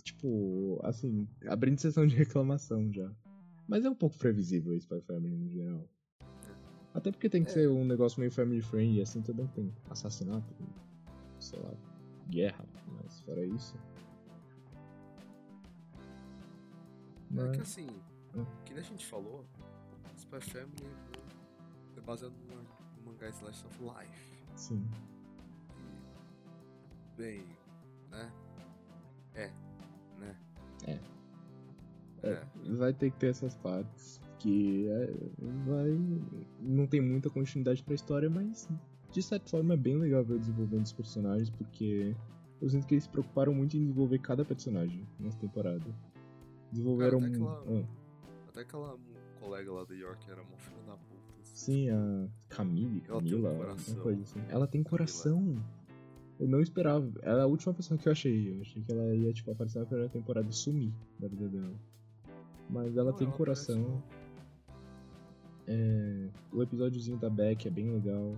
É, 0.00 0.02
tipo, 0.02 0.80
assim, 0.82 1.28
abrindo 1.46 1.78
sessão 1.78 2.06
de 2.06 2.16
reclamação 2.16 2.90
já. 2.92 3.10
Mas 3.68 3.84
é 3.84 3.90
um 3.90 3.94
pouco 3.94 4.18
previsível 4.18 4.74
isso 4.74 4.86
Spy 4.86 5.00
Family 5.06 5.36
no 5.36 5.48
geral. 5.50 5.88
Até 6.92 7.12
porque 7.12 7.28
tem 7.28 7.44
que 7.44 7.50
É. 7.50 7.54
ser 7.54 7.68
um 7.68 7.84
negócio 7.84 8.18
meio 8.18 8.32
family 8.32 8.60
friendly, 8.60 9.00
assim 9.00 9.22
também 9.22 9.46
tem 9.48 9.72
assassinato, 9.90 10.52
sei 11.38 11.60
lá, 11.60 11.72
guerra, 12.28 12.66
mas 12.88 13.20
fora 13.20 13.44
isso. 13.44 13.76
É 13.76 13.80
Mas, 17.30 17.56
que 17.56 17.62
assim, 17.62 17.86
Hum. 18.34 18.44
que 18.64 18.74
nem 18.74 18.82
a 18.82 18.86
gente 18.86 19.06
falou, 19.06 19.44
Spy 20.16 20.40
Family 20.40 20.90
é 21.96 22.00
baseado 22.00 22.34
no, 22.48 22.56
no 22.56 23.02
mangá 23.12 23.28
Slice 23.28 23.64
of 23.66 23.78
Life. 23.82 24.40
sim. 24.56 24.84
E, 25.78 27.16
bem, 27.16 27.46
né? 28.10 28.32
É? 30.86 30.98
É. 32.22 32.30
É. 32.30 32.46
Vai 32.76 32.92
ter 32.92 33.10
que 33.10 33.18
ter 33.18 33.28
essas 33.28 33.54
partes. 33.56 34.20
Que 34.38 34.88
é, 34.88 35.12
vai. 35.66 35.90
Não 36.60 36.86
tem 36.86 37.00
muita 37.00 37.28
continuidade 37.28 37.82
pra 37.82 37.94
história, 37.94 38.30
mas 38.30 38.68
de 39.10 39.22
certa 39.22 39.50
forma 39.50 39.74
é 39.74 39.76
bem 39.76 39.96
legal 39.98 40.24
ver 40.24 40.34
o 40.34 40.38
desenvolvimento 40.38 40.82
dos 40.84 40.92
personagens, 40.94 41.50
porque 41.50 42.14
eu 42.60 42.68
sinto 42.70 42.86
que 42.86 42.94
eles 42.94 43.04
se 43.04 43.10
preocuparam 43.10 43.52
muito 43.52 43.76
em 43.76 43.80
desenvolver 43.80 44.18
cada 44.20 44.42
personagem 44.44 45.06
nessa 45.18 45.38
temporada. 45.38 45.84
Desenvolveram. 46.72 47.20
Cara, 47.20 47.28
até 47.32 47.36
aquela- 47.42 47.80
ah, 47.80 47.84
Até 48.48 48.60
aquela 48.62 48.98
colega 49.40 49.72
lá 49.72 49.84
da 49.84 49.94
York 49.94 50.30
era 50.30 50.42
uma 50.42 50.56
filha 50.56 50.82
da 50.86 50.96
puta. 50.96 51.20
assim. 51.42 51.54
sim, 51.54 51.90
a 51.90 52.28
Camille, 52.48 53.02
Ela 53.08 53.20
tem 53.22 53.34
um 53.34 53.42
Camila, 53.42 53.54
coração. 53.56 53.94
uma 53.94 54.02
coisa 54.02 54.22
assim. 54.22 54.40
Ela 54.48 54.66
tem 54.66 54.82
coração. 54.82 55.56
Eu 56.40 56.48
não 56.48 56.60
esperava. 56.60 57.06
Ela 57.22 57.40
é 57.40 57.42
a 57.42 57.46
última 57.46 57.72
pessoa 57.74 57.98
que 57.98 58.08
eu 58.08 58.12
achei. 58.12 58.56
Eu 58.56 58.62
achei 58.62 58.82
que 58.82 58.90
ela 58.90 59.14
ia, 59.14 59.32
tipo, 59.32 59.50
aparecer 59.52 59.78
na 59.80 59.84
primeira 59.86 60.10
temporada 60.10 60.48
e 60.48 60.52
sumir 60.52 60.92
da 61.18 61.28
vida 61.28 61.48
dela. 61.48 61.74
Mas 62.68 62.96
ela 62.96 63.10
Não, 63.10 63.18
tem 63.18 63.28
aparece 63.28 63.66
coração. 63.66 63.78
no- 63.82 64.02
É, 65.68 66.28
o 66.52 66.62
episódiozinho 66.62 67.18
da 67.18 67.28
Beck 67.30 67.66
é 67.66 67.70
bem 67.70 67.92
legal. 67.92 68.34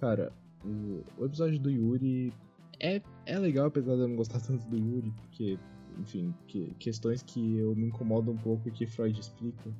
Cara, 0.00 0.32
o, 0.64 1.04
o 1.18 1.24
episódio 1.24 1.58
do 1.60 1.70
Yuri 1.70 2.32
é, 2.80 3.00
é 3.24 3.38
legal, 3.38 3.66
apesar 3.68 3.94
de 3.94 4.00
eu 4.02 4.08
não 4.08 4.16
gostar 4.16 4.40
tanto 4.44 4.68
do 4.68 4.76
Yuri, 4.76 5.10
porque, 5.22 5.58
enfim, 5.98 6.34
que- 6.48 6.74
questões 6.80 7.22
que 7.22 7.56
eu 7.58 7.74
me 7.76 7.86
incomodo 7.86 8.30
um 8.32 8.36
pouco 8.36 8.68
e 8.68 8.72
que 8.72 8.86
Freud 8.86 9.18
explica. 9.20 9.70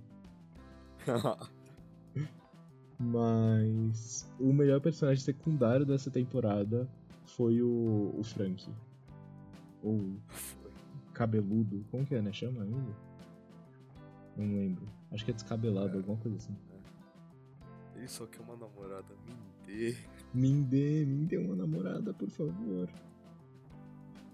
Mas 2.99 4.27
o 4.41 4.53
melhor 4.53 4.81
personagem 4.81 5.23
secundário 5.23 5.85
dessa 5.85 6.11
temporada 6.11 6.89
foi 7.27 7.63
o, 7.63 8.15
o 8.17 8.23
Frank. 8.23 8.69
Ou 9.83 10.17
cabeludo. 11.13 11.85
Como 11.91 12.07
que 12.07 12.15
é, 12.15 12.23
né? 12.23 12.33
Chama 12.33 12.65
ele? 12.65 12.95
Não 14.37 14.57
lembro. 14.57 14.87
Acho 15.11 15.25
que 15.25 15.31
é 15.31 15.35
descabelado, 15.35 15.95
É. 15.95 15.97
alguma 15.97 16.19
coisa 16.19 16.37
assim. 16.37 16.57
Ele 17.95 18.09
só 18.09 18.27
quer 18.27 18.41
uma 18.43 18.57
namorada 18.57 19.15
me 19.25 19.35
dê. 19.67 19.97
Me 20.35 20.63
dê, 21.27 21.39
uma 21.39 21.57
namorada, 21.57 22.13
por 22.13 22.29
favor. 22.29 22.89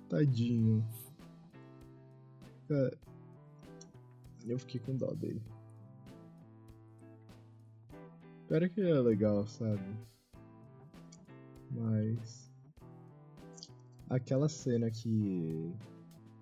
Tadinho. 0.09 0.85
Cara, 2.69 2.99
eu 4.45 4.59
fiquei 4.59 4.81
com 4.81 4.97
dó 4.97 5.13
dele. 5.13 5.43
Pior 8.49 8.63
é 8.63 8.69
que 8.69 8.81
é 8.81 9.01
legal, 9.01 9.47
sabe? 9.47 9.83
Mas. 11.71 12.52
Aquela 14.13 14.47
cena 14.47 14.91
que. 14.91 15.75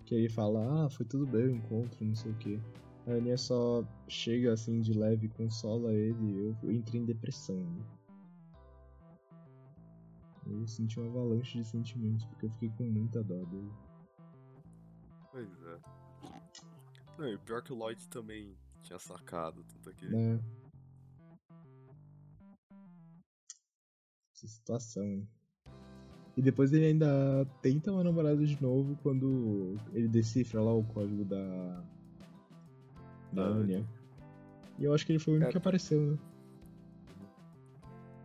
Que 0.05 0.15
ele 0.15 0.27
fala, 0.29 0.85
ah, 0.85 0.89
foi 0.89 1.05
tudo 1.05 1.25
bem 1.25 1.45
o 1.45 1.55
encontro, 1.55 2.03
não 2.03 2.13
sei 2.13 2.33
o 2.33 2.37
que. 2.37 2.59
A 3.07 3.11
Aninha 3.11 3.37
só 3.37 3.81
chega 4.09 4.51
assim 4.51 4.81
de 4.81 4.93
leve, 4.93 5.29
consola 5.29 5.93
ele, 5.93 6.37
eu, 6.37 6.57
eu 6.63 6.71
entrei 6.71 6.99
em 6.99 7.05
depressão. 7.05 7.55
né? 7.55 7.85
Eu 10.47 10.67
senti 10.67 10.99
uma 10.99 11.07
avalanche 11.09 11.59
de 11.59 11.65
sentimentos, 11.65 12.25
porque 12.25 12.47
eu 12.47 12.49
fiquei 12.51 12.69
com 12.71 12.83
muita 12.83 13.23
dó 13.23 13.41
dele. 13.45 13.71
Pois 15.31 15.49
é. 15.63 15.79
Não, 17.17 17.27
e 17.29 17.37
pior 17.37 17.63
que 17.63 17.71
o 17.71 17.75
Lloyd 17.77 18.05
também 18.09 18.57
tinha 18.83 18.99
sacado, 18.99 19.63
tanto 19.63 19.95
que. 19.95 20.09
Né? 20.09 20.43
Que 24.33 24.45
situação, 24.45 25.03
hein? 25.05 25.29
E 26.35 26.41
depois 26.41 26.71
ele 26.71 26.85
ainda 26.85 27.45
tenta 27.61 27.91
uma 27.91 28.03
namorada 28.03 28.45
de 28.45 28.61
novo 28.61 28.97
quando 29.03 29.77
ele 29.93 30.07
decifra 30.07 30.61
lá 30.61 30.73
o 30.73 30.83
código 30.83 31.25
da. 31.25 31.83
Da 33.33 33.43
Anya. 33.43 33.85
E 34.79 34.85
eu 34.85 34.93
acho 34.93 35.05
que 35.05 35.11
ele 35.11 35.19
foi 35.19 35.33
o 35.33 35.35
único 35.35 35.47
Cara. 35.47 35.51
que 35.51 35.57
apareceu, 35.57 36.01
né? 36.01 36.17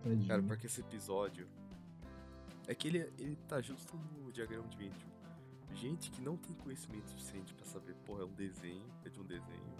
Tadinho. 0.03 0.29
Cara, 0.29 0.42
porque 0.42 0.66
esse 0.66 0.81
episódio. 0.81 1.47
É 2.69 2.75
que 2.75 2.88
ele, 2.88 2.99
ele 3.19 3.37
tá 3.49 3.61
justo 3.61 3.97
no 3.97 4.33
diagrama 4.33 4.66
de 4.69 4.77
vídeo. 4.77 5.07
Gente 5.75 6.11
que 6.11 6.21
não 6.23 6.37
tem 6.37 6.55
conhecimento 6.55 7.09
suficiente 7.11 7.55
pra 7.55 7.64
saber, 7.64 7.95
porra, 8.05 8.23
é 8.23 8.25
um 8.25 8.33
desenho, 8.33 8.85
é 9.05 9.09
de 9.09 9.21
um 9.21 9.25
desenho. 9.25 9.75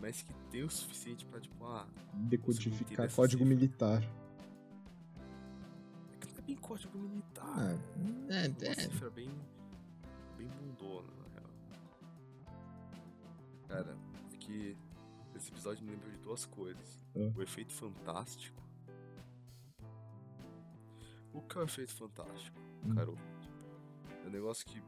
Mas 0.00 0.22
que 0.22 0.32
tem 0.50 0.62
o 0.62 0.70
suficiente 0.70 1.24
pra, 1.24 1.40
tipo, 1.40 1.64
ah, 1.64 1.88
Decodificar 2.14 3.10
código 3.12 3.42
cifra. 3.42 3.54
militar. 3.56 4.02
Código 6.58 6.98
militar. 6.98 7.44
Ah, 7.46 7.72
É 8.30 8.48
uma 8.48 8.66
é. 8.70 8.74
cifra 8.74 9.10
bem. 9.10 9.30
bem 10.36 10.48
bundona, 10.48 11.08
na 11.16 11.28
real. 11.40 11.50
Cara, 13.68 13.96
é 14.32 14.36
que 14.36 14.76
esse 15.34 15.50
episódio 15.50 15.84
me 15.84 15.90
lembrou 15.92 16.10
de 16.12 16.18
duas 16.18 16.44
coisas. 16.46 17.00
Ah. 17.16 17.32
O 17.36 17.42
efeito 17.42 17.72
fantástico. 17.72 18.56
O 21.32 21.42
que 21.42 21.58
é 21.58 21.60
o 21.60 21.64
efeito 21.64 21.94
fantástico, 21.94 22.58
Hum. 22.84 22.94
Carol? 22.94 23.16
É 24.24 24.26
um 24.26 24.30
negócio 24.30 24.66
que. 24.66 24.82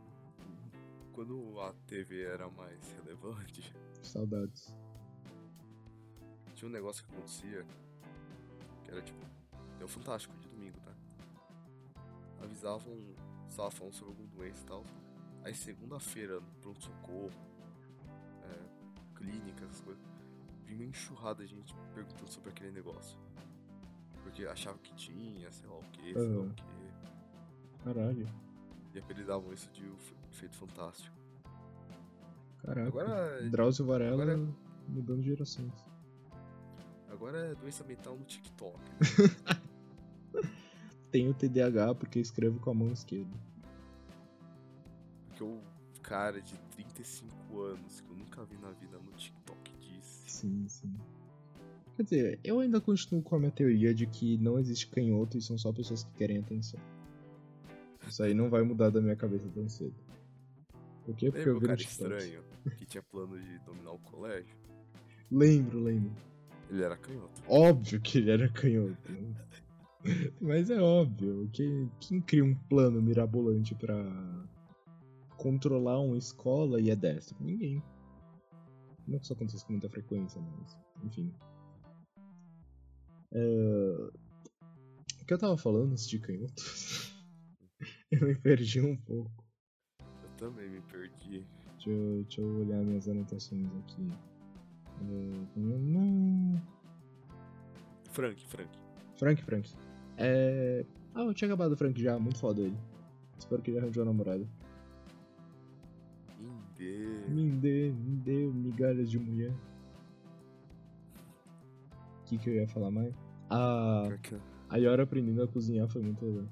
Quando 1.13 1.61
a 1.61 1.73
TV 1.87 2.23
era 2.23 2.49
mais 2.51 2.93
relevante, 2.93 3.73
Saudades. 4.03 4.75
tinha 6.55 6.69
um 6.69 6.73
negócio 6.73 7.05
que 7.05 7.13
acontecia. 7.13 7.67
Que 8.85 8.91
era 8.91 9.03
tipo. 9.03 9.21
É 9.81 9.85
o 9.85 9.89
Fantástico 9.89 10.35
tá? 10.35 10.40
Avisavam. 12.43 12.99
Estava 13.49 13.71
falando 13.71 13.93
sobre 13.95 14.11
alguma 14.11 14.29
doença 14.29 14.63
e 14.63 14.67
tal. 14.67 14.85
Aí 15.45 15.55
segunda-feira, 15.55 16.41
pronto-socorro, 16.61 17.31
é, 18.45 19.17
clínica, 19.17 19.65
essas 19.65 19.81
coisas, 19.81 20.03
vinha 20.65 20.79
uma 20.79 20.85
enxurrada 20.85 21.43
de 21.45 21.51
gente 21.55 21.75
perguntando 21.95 22.31
sobre 22.31 22.51
aquele 22.51 22.71
negócio. 22.71 23.19
Porque 24.23 24.45
achava 24.47 24.79
que 24.79 24.95
tinha, 24.95 25.51
sei 25.51 25.69
lá 25.69 25.79
o 25.79 25.83
que, 25.91 26.13
sei 26.13 26.29
lá 26.37 26.43
o 26.43 26.51
que. 26.51 26.65
Caralho. 27.85 28.27
E 28.95 28.99
apelidavam 28.99 29.53
isso 29.53 29.71
de 29.73 29.85
efeito 30.31 30.57
fantástico. 30.57 31.17
Caraca. 32.63 32.87
Agora, 32.89 33.51
Drauzio 33.51 33.87
Varela 33.87 34.23
agora- 34.23 34.37
mudando 34.89 35.23
gerações. 35.23 35.73
agora 37.09 37.39
é 37.53 37.55
doença 37.55 37.83
mental 37.85 38.17
no 38.17 38.25
TikTok. 38.25 38.79
Tenho 41.11 41.35
TDAH 41.35 41.95
porque 41.95 42.21
escrevo 42.21 42.61
com 42.61 42.71
a 42.71 42.75
mão 42.75 42.93
esquerda. 42.93 43.31
Porque 45.27 45.45
o 45.45 45.61
cara 46.03 46.41
de 46.41 46.55
35 46.73 47.61
anos 47.61 48.01
que 48.01 48.11
eu 48.11 48.17
nunca 48.17 48.45
vi 48.45 48.57
na 48.59 48.71
vida 48.73 48.99
no 48.99 49.13
TikTok 49.13 49.73
disse. 49.81 50.31
Sim, 50.31 50.69
sim. 50.69 50.93
Quer 51.97 52.03
dizer, 52.05 52.41
eu 52.43 52.61
ainda 52.61 52.81
continuo 52.81 53.23
com 53.23 53.37
a 53.37 53.39
minha 53.39 53.51
teoria 53.51 53.93
de 53.93 54.07
que 54.07 54.39
não 54.39 54.59
existe 54.59 54.87
canhoto 54.87 55.37
e 55.37 55.43
são 55.43 55.59
só 55.59 55.73
pessoas 55.73 56.05
que 56.05 56.13
querem 56.13 56.39
atenção. 56.39 56.81
Isso 58.09 58.23
aí 58.23 58.33
não 58.33 58.49
vai 58.49 58.63
mudar 58.63 58.91
da 58.91 59.01
minha 59.01 59.17
cabeça 59.17 59.49
tão 59.55 59.69
cedo. 59.69 59.95
Por 61.05 61.15
quê? 61.15 61.31
Porque 61.31 61.39
Lembra 61.39 61.51
eu 61.51 61.57
o 61.57 61.61
vi 61.61 61.63
no 61.63 61.69
cara 61.69 61.81
estranho 61.83 62.43
que 62.77 62.87
tinha 62.87 63.03
plano 63.03 63.39
de 63.39 63.59
dominar 63.61 63.93
o 63.93 63.99
colégio? 63.99 64.57
Lembro, 65.31 65.81
lembro. 65.81 66.13
Ele 66.71 66.83
era 66.83 66.97
canhoto. 66.97 67.43
Óbvio 67.49 68.01
que 68.01 68.19
ele 68.19 68.31
era 68.31 68.49
canhoto. 68.49 68.97
Mas 70.41 70.71
é 70.71 70.81
óbvio. 70.81 71.49
Que, 71.53 71.89
quem 72.01 72.21
cria 72.21 72.45
um 72.45 72.55
plano 72.55 73.01
mirabolante 73.03 73.75
pra 73.75 73.95
controlar 75.37 76.01
uma 76.01 76.19
escola 76.19 76.81
e 76.81 76.91
é 76.91 76.97
destro? 76.97 77.37
Ninguém. 77.41 77.83
Não 79.07 79.19
que 79.19 79.25
isso 79.25 79.33
aconteça 79.33 79.67
com 79.67 79.73
muita 79.73 79.89
frequência, 79.89 80.41
mas. 80.41 80.79
Enfim. 81.05 81.33
É, 83.33 84.11
O 85.21 85.27
que 85.27 85.35
eu 85.35 85.39
tava 85.39 85.57
falando 85.57 85.95
de 85.95 86.19
canhotos? 86.19 87.15
eu 88.11 88.27
me 88.27 88.35
perdi 88.35 88.81
um 88.81 88.97
pouco. 88.97 89.45
Eu 90.01 90.31
também 90.37 90.69
me 90.69 90.81
perdi. 90.83 91.47
Deixa 91.75 91.91
eu, 91.91 92.23
deixa 92.25 92.41
eu 92.41 92.61
olhar 92.61 92.83
minhas 92.83 93.09
anotações 93.09 93.67
aqui. 93.79 94.09
É. 95.01 95.51
Frank, 98.11 98.47
Frank. 98.47 98.79
Frank, 99.17 99.43
Frank. 99.43 99.90
É. 100.21 100.85
Ah, 101.15 101.23
eu 101.23 101.35
tinha 101.35 101.49
acabado 101.49 101.73
o 101.73 101.77
Frank 101.77 102.01
já, 102.01 102.19
muito 102.19 102.39
foda 102.39 102.61
ele. 102.61 102.77
Espero 103.39 103.61
que 103.63 103.71
ele 103.71 103.79
arranjou 103.79 104.03
a 104.03 104.07
namorada. 104.07 104.47
Me 107.29 107.51
dê, 107.51 107.93
me 107.93 108.17
dê 108.17 108.47
migalhas 108.47 109.11
de 109.11 109.19
mulher. 109.19 109.53
O 112.21 112.25
que, 112.25 112.39
que 112.39 112.49
eu 112.51 112.55
ia 112.55 112.69
falar 112.69 112.91
mais? 112.91 113.15
Ah, 113.49 114.09
a 114.69 114.77
Yora 114.77 115.03
aprendendo 115.03 115.43
a 115.43 115.49
cozinhar 115.49 115.89
foi 115.89 116.01
muito 116.03 116.25
legal. 116.25 116.47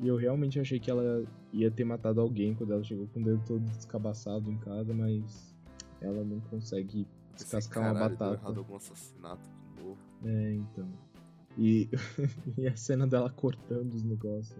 E 0.00 0.08
eu 0.08 0.16
realmente 0.16 0.60
achei 0.60 0.78
que 0.78 0.90
ela 0.90 1.24
ia 1.52 1.70
ter 1.70 1.84
matado 1.84 2.20
alguém 2.20 2.54
quando 2.54 2.72
ela 2.72 2.84
chegou 2.84 3.06
com 3.08 3.20
o 3.20 3.24
dedo 3.24 3.42
todo 3.46 3.60
descabaçado 3.64 4.50
em 4.50 4.58
casa, 4.58 4.92
mas 4.92 5.54
ela 6.00 6.22
não 6.24 6.40
consegue 6.40 7.06
Esse 7.34 7.44
descascar 7.44 7.82
uma 7.84 7.92
caralho 7.94 8.08
deu 8.10 8.18
batata. 8.18 8.42
errado 8.42 8.58
algum 8.58 8.76
assassinato 8.76 9.48
de 9.76 9.82
novo. 9.82 9.98
É, 10.24 10.52
então. 10.52 10.88
E, 11.58 11.88
e 12.58 12.66
a 12.66 12.76
cena 12.76 13.06
dela 13.06 13.30
cortando 13.30 13.94
os 13.94 14.02
negócios. 14.02 14.58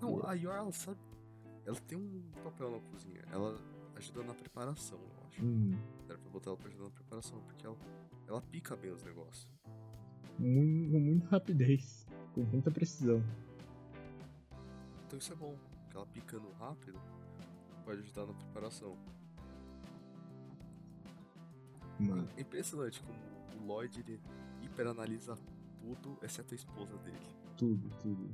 Não, 0.00 0.24
a 0.26 0.34
Yor, 0.34 0.54
ela 0.54 0.72
sabe. 0.72 0.98
Ela 1.64 1.80
tem 1.88 1.96
um 1.98 2.22
papel 2.42 2.70
na 2.70 2.78
cozinha. 2.90 3.22
Ela 3.32 3.58
ajuda 3.96 4.22
na 4.22 4.34
preparação, 4.34 4.98
eu 4.98 5.26
acho. 5.26 5.42
Hum, 5.44 5.72
Era 6.08 6.18
pra 6.18 6.30
botar 6.30 6.50
ela 6.50 6.58
pra 6.58 6.68
ajudar 6.68 6.84
na 6.84 6.90
preparação, 6.90 7.40
porque 7.42 7.66
ela, 7.66 7.76
ela 8.28 8.42
pica 8.42 8.76
bem 8.76 8.90
os 8.92 9.02
negócios. 9.02 9.48
mu- 10.38 10.90
com 10.90 11.00
muita 11.00 11.28
rapidez, 11.28 12.06
com 12.34 12.42
muita 12.42 12.70
precisão. 12.70 13.22
Então 15.06 15.18
isso 15.18 15.32
é 15.32 15.36
bom, 15.36 15.56
porque 15.84 15.96
ela 15.96 16.06
picando 16.06 16.50
rápido 16.58 17.00
pode 17.84 18.00
ajudar 18.00 18.26
na 18.26 18.34
preparação. 18.34 18.94
Mano, 21.98 22.28
É 22.36 22.40
impressionante 22.40 23.02
como 23.02 23.18
o 23.62 23.66
Lloyd 23.66 24.00
ele 24.00 24.20
hiperanalisa 24.62 25.36
tudo, 25.84 26.18
exceto 26.22 26.54
a 26.54 26.56
esposa 26.56 26.96
dele. 26.98 27.18
tudo, 27.56 27.90
tudo. 28.00 28.30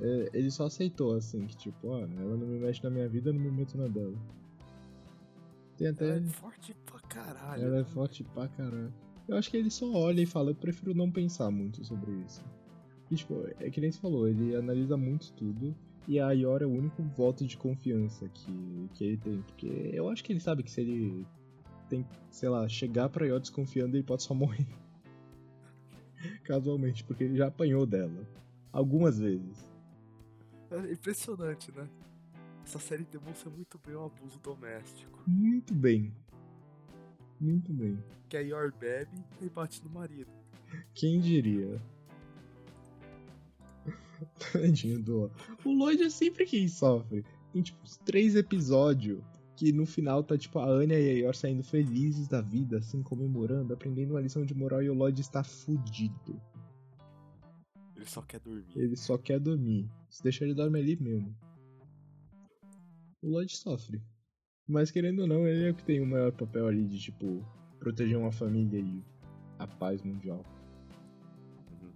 É, 0.00 0.30
ele 0.32 0.50
só 0.50 0.66
aceitou, 0.66 1.14
assim, 1.14 1.46
que 1.46 1.56
tipo, 1.56 1.88
ó, 1.88 2.00
ela 2.00 2.36
não 2.36 2.46
me 2.46 2.58
mexe 2.58 2.82
na 2.82 2.90
minha 2.90 3.08
vida, 3.08 3.30
eu 3.30 3.34
não 3.34 3.40
me 3.40 3.50
meto 3.50 3.78
na 3.78 3.86
dela. 3.86 4.16
Tem 5.76 5.88
até. 5.88 6.08
Ela 6.08 6.16
é 6.18 6.28
forte 6.28 6.74
pra 6.84 7.00
caralho. 7.00 7.62
Ela 7.62 7.76
é 7.76 7.78
né? 7.78 7.84
forte 7.84 8.24
pra 8.24 8.48
caralho. 8.48 8.92
Eu 9.26 9.36
acho 9.36 9.50
que 9.50 9.56
ele 9.56 9.70
só 9.70 9.90
olha 9.90 10.20
e 10.20 10.26
fala, 10.26 10.50
eu 10.50 10.54
prefiro 10.54 10.94
não 10.94 11.10
pensar 11.10 11.50
muito 11.50 11.84
sobre 11.84 12.12
isso. 12.26 12.44
E, 13.10 13.16
tipo, 13.16 13.42
é 13.58 13.70
que 13.70 13.80
nem 13.80 13.90
você 13.90 13.98
falou, 13.98 14.28
ele 14.28 14.54
analisa 14.54 14.96
muito 14.96 15.32
tudo. 15.32 15.74
E 16.06 16.20
a 16.20 16.32
Yor 16.32 16.62
é 16.62 16.66
o 16.66 16.70
único 16.70 17.02
voto 17.02 17.46
de 17.46 17.56
confiança 17.56 18.28
que, 18.28 18.90
que 18.92 19.04
ele 19.04 19.16
tem. 19.16 19.40
Porque 19.42 19.90
eu 19.92 20.08
acho 20.10 20.22
que 20.22 20.32
ele 20.32 20.40
sabe 20.40 20.62
que 20.62 20.70
se 20.70 20.82
ele 20.82 21.26
tem, 21.88 22.06
sei 22.30 22.48
lá, 22.48 22.68
chegar 22.68 23.08
pra 23.08 23.26
Yor 23.26 23.40
desconfiando, 23.40 23.96
ele 23.96 24.04
pode 24.04 24.22
só 24.22 24.34
morrer. 24.34 24.66
Casualmente, 26.44 27.04
porque 27.04 27.24
ele 27.24 27.36
já 27.36 27.48
apanhou 27.48 27.86
dela. 27.86 28.26
Algumas 28.72 29.18
vezes. 29.18 29.70
É 30.70 30.92
impressionante, 30.92 31.70
né? 31.72 31.88
Essa 32.64 32.78
série 32.78 33.04
demonstra 33.04 33.50
muito 33.50 33.78
bem 33.78 33.94
o 33.94 34.04
abuso 34.04 34.38
doméstico. 34.40 35.22
Muito 35.26 35.74
bem. 35.74 36.12
Muito 37.40 37.72
bem. 37.72 38.02
Que 38.28 38.36
a 38.36 38.40
Yor 38.40 38.72
bebe 38.72 39.22
e 39.40 39.48
bate 39.48 39.82
no 39.84 39.90
marido. 39.90 40.30
Quem 40.94 41.20
diria? 41.20 41.80
Tadinho 44.52 45.02
do. 45.02 45.30
O 45.64 45.70
Lloyd 45.70 46.02
é 46.02 46.10
sempre 46.10 46.46
quem 46.46 46.66
sofre. 46.66 47.24
Tem 47.52 47.62
tipo 47.62 47.80
uns 47.82 47.98
três 47.98 48.34
episódios 48.34 49.22
que 49.56 49.72
no 49.72 49.86
final 49.86 50.22
tá 50.24 50.36
tipo 50.36 50.58
a 50.58 50.66
Anya 50.66 50.98
e 50.98 51.10
a 51.10 51.18
Yor 51.24 51.34
saindo 51.34 51.62
felizes 51.62 52.26
da 52.26 52.40
vida, 52.40 52.78
assim, 52.78 53.02
comemorando, 53.02 53.72
aprendendo 53.72 54.12
uma 54.12 54.20
lição 54.20 54.44
de 54.44 54.54
moral 54.54 54.82
e 54.82 54.90
o 54.90 54.94
Lloyd 54.94 55.20
está 55.20 55.44
fudido. 55.44 56.40
Ele 57.94 58.06
só 58.06 58.22
quer 58.22 58.40
dormir. 58.40 58.66
Ele 58.74 58.96
só 58.96 59.16
quer 59.16 59.38
dormir. 59.38 59.88
Se 60.10 60.22
deixar 60.22 60.44
ele 60.44 60.54
dorme 60.54 60.78
ali 60.78 60.96
mesmo. 60.96 61.34
O 63.22 63.28
Lloyd 63.28 63.56
sofre. 63.56 64.02
Mas 64.66 64.90
querendo 64.90 65.20
ou 65.20 65.26
não, 65.26 65.46
ele 65.46 65.68
é 65.68 65.70
o 65.70 65.74
que 65.74 65.84
tem 65.84 66.00
o 66.00 66.06
maior 66.06 66.32
papel 66.32 66.66
ali 66.66 66.84
de 66.84 66.98
tipo 66.98 67.44
proteger 67.78 68.16
uma 68.16 68.32
família 68.32 68.80
e 68.80 69.02
a 69.58 69.66
paz 69.66 70.02
mundial. 70.02 70.44
Uhum. 71.70 71.92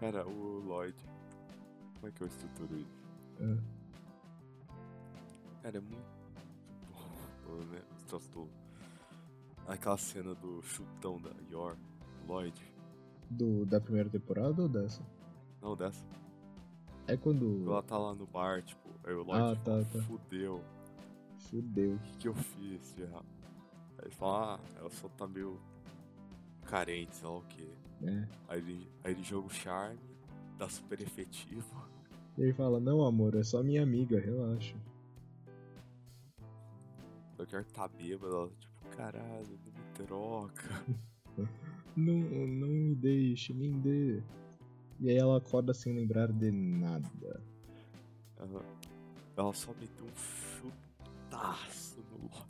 Cara, 0.00 0.26
o 0.26 0.60
Lloyd. 0.60 0.96
Como 1.94 2.08
é 2.08 2.10
que 2.12 2.22
eu 2.22 2.26
estruturo 2.26 2.78
isso? 2.78 3.04
É. 3.40 3.58
Cara, 5.62 5.78
é 5.78 5.80
muito 5.80 6.17
bom. 7.48 7.56
né? 7.64 7.82
Os 7.96 8.04
troços 8.04 8.28
do- 8.30 8.48
Aquela 9.66 9.98
cena 9.98 10.34
do 10.34 10.62
chutão 10.62 11.20
da 11.20 11.30
Yor, 11.50 11.76
Lloyd. 12.26 12.58
Do, 13.30 13.66
da 13.66 13.78
primeira 13.80 14.08
temporada 14.08 14.62
ou 14.62 14.68
dessa? 14.68 15.02
Não, 15.60 15.76
dessa. 15.76 16.02
É 17.06 17.16
quando. 17.16 17.64
Ela 17.66 17.82
tá 17.82 17.98
lá 17.98 18.14
no 18.14 18.26
bar, 18.26 18.62
tipo, 18.62 18.88
aí 19.04 19.12
o 19.12 19.22
Lloyd 19.24 19.32
Ah, 19.52 19.56
fala, 19.64 19.84
tá, 19.84 19.90
tá. 19.98 20.02
fudeu, 20.04 20.62
Fudeu. 21.38 21.94
o 21.94 21.98
que, 21.98 22.16
que 22.18 22.28
eu 22.28 22.34
fiz 22.34 22.94
de 22.94 23.02
errado? 23.02 23.26
Aí 23.98 24.04
ele 24.06 24.14
fala, 24.14 24.54
ah, 24.54 24.60
ela 24.78 24.90
só 24.90 25.08
tá 25.10 25.26
meio 25.26 25.58
carente, 26.64 27.16
sei 27.16 27.28
lá 27.28 27.36
o 27.36 27.42
que. 27.42 27.68
É. 28.04 28.28
Aí 28.48 28.58
ele, 28.60 28.90
aí 29.04 29.12
ele 29.12 29.22
joga 29.22 29.48
o 29.48 29.50
charme, 29.50 29.98
dá 30.56 30.68
super 30.68 31.00
efetivo. 31.02 31.66
E 32.38 32.42
ele 32.42 32.52
fala: 32.52 32.78
Não, 32.78 33.04
amor, 33.04 33.34
é 33.34 33.42
só 33.42 33.62
minha 33.62 33.82
amiga, 33.82 34.18
relaxa. 34.20 34.76
Ela 37.38 37.64
tá 37.72 37.88
bêbada, 37.88 38.34
ela, 38.34 38.50
tipo, 38.58 38.96
caralho, 38.96 39.46
não 39.64 39.72
me 39.72 40.06
troca. 40.06 40.84
Não, 41.96 42.14
não 42.46 42.68
me 42.68 42.94
deixe, 42.94 43.52
me 43.52 43.72
dê. 43.72 44.22
E 45.00 45.08
aí 45.10 45.16
ela 45.16 45.38
acorda 45.38 45.74
sem 45.74 45.92
lembrar 45.92 46.30
de 46.32 46.50
nada. 46.52 47.42
Ela, 48.36 48.64
ela 49.36 49.52
só 49.52 49.72
meteu 49.80 50.04
um 50.04 50.16
chutaço 50.16 52.00
no 52.12 52.28
Lloyd. 52.28 52.48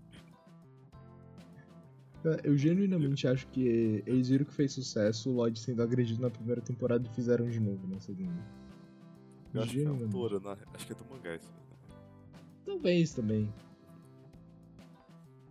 Eu 2.45 2.59
genuinamente 2.59 3.27
acho 3.27 3.47
que 3.49 4.03
eles 4.07 4.29
viram 4.29 4.45
que 4.45 4.53
fez 4.53 4.73
sucesso 4.73 5.31
o 5.31 5.35
Lloyd 5.35 5.59
sendo 5.59 5.83
agredido 5.83 6.21
na 6.21 6.29
primeira 6.31 6.61
temporada 6.61 7.09
e 7.09 7.15
fizeram 7.15 7.49
de 7.49 7.59
novo 7.61 7.87
na 7.87 7.99
segunda. 8.01 8.45
Eu 9.55 9.63
acho 9.63 9.73
que 9.73 9.83
é 9.83 9.87
autora, 9.87 10.41
né? 10.41 10.57
Acho 10.75 10.87
que 10.87 10.93
é 10.93 10.97
do 10.97 11.05
mangá 11.07 11.35
isso. 11.37 11.51
né? 11.51 11.59
Talvez 12.67 13.15
também. 13.15 13.51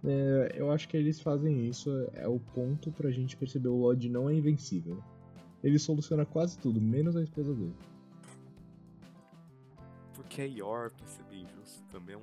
É, 0.03 0.53
eu 0.55 0.71
acho 0.71 0.87
que 0.87 0.95
eles 0.95 1.19
fazem 1.19 1.67
isso, 1.67 1.89
é 2.13 2.27
o 2.27 2.39
ponto 2.39 2.91
pra 2.91 3.09
gente 3.09 3.35
perceber 3.35 3.69
o 3.69 3.77
Lloyd 3.77 4.09
não 4.09 4.29
é 4.29 4.33
invencível. 4.33 5.03
Ele 5.63 5.79
soluciona 5.79 6.25
quase 6.25 6.57
tudo, 6.59 6.79
menos 6.79 7.15
a 7.15 7.23
esposa 7.23 7.53
dele. 7.53 7.75
Porque 10.13 10.41
a 10.41 10.45
Yor, 10.45 10.91
pra 10.91 11.07
ser 11.07 11.23
bem 11.23 11.45
justo, 11.47 11.83
também 11.91 12.15
é 12.15 12.17
um 12.17 12.21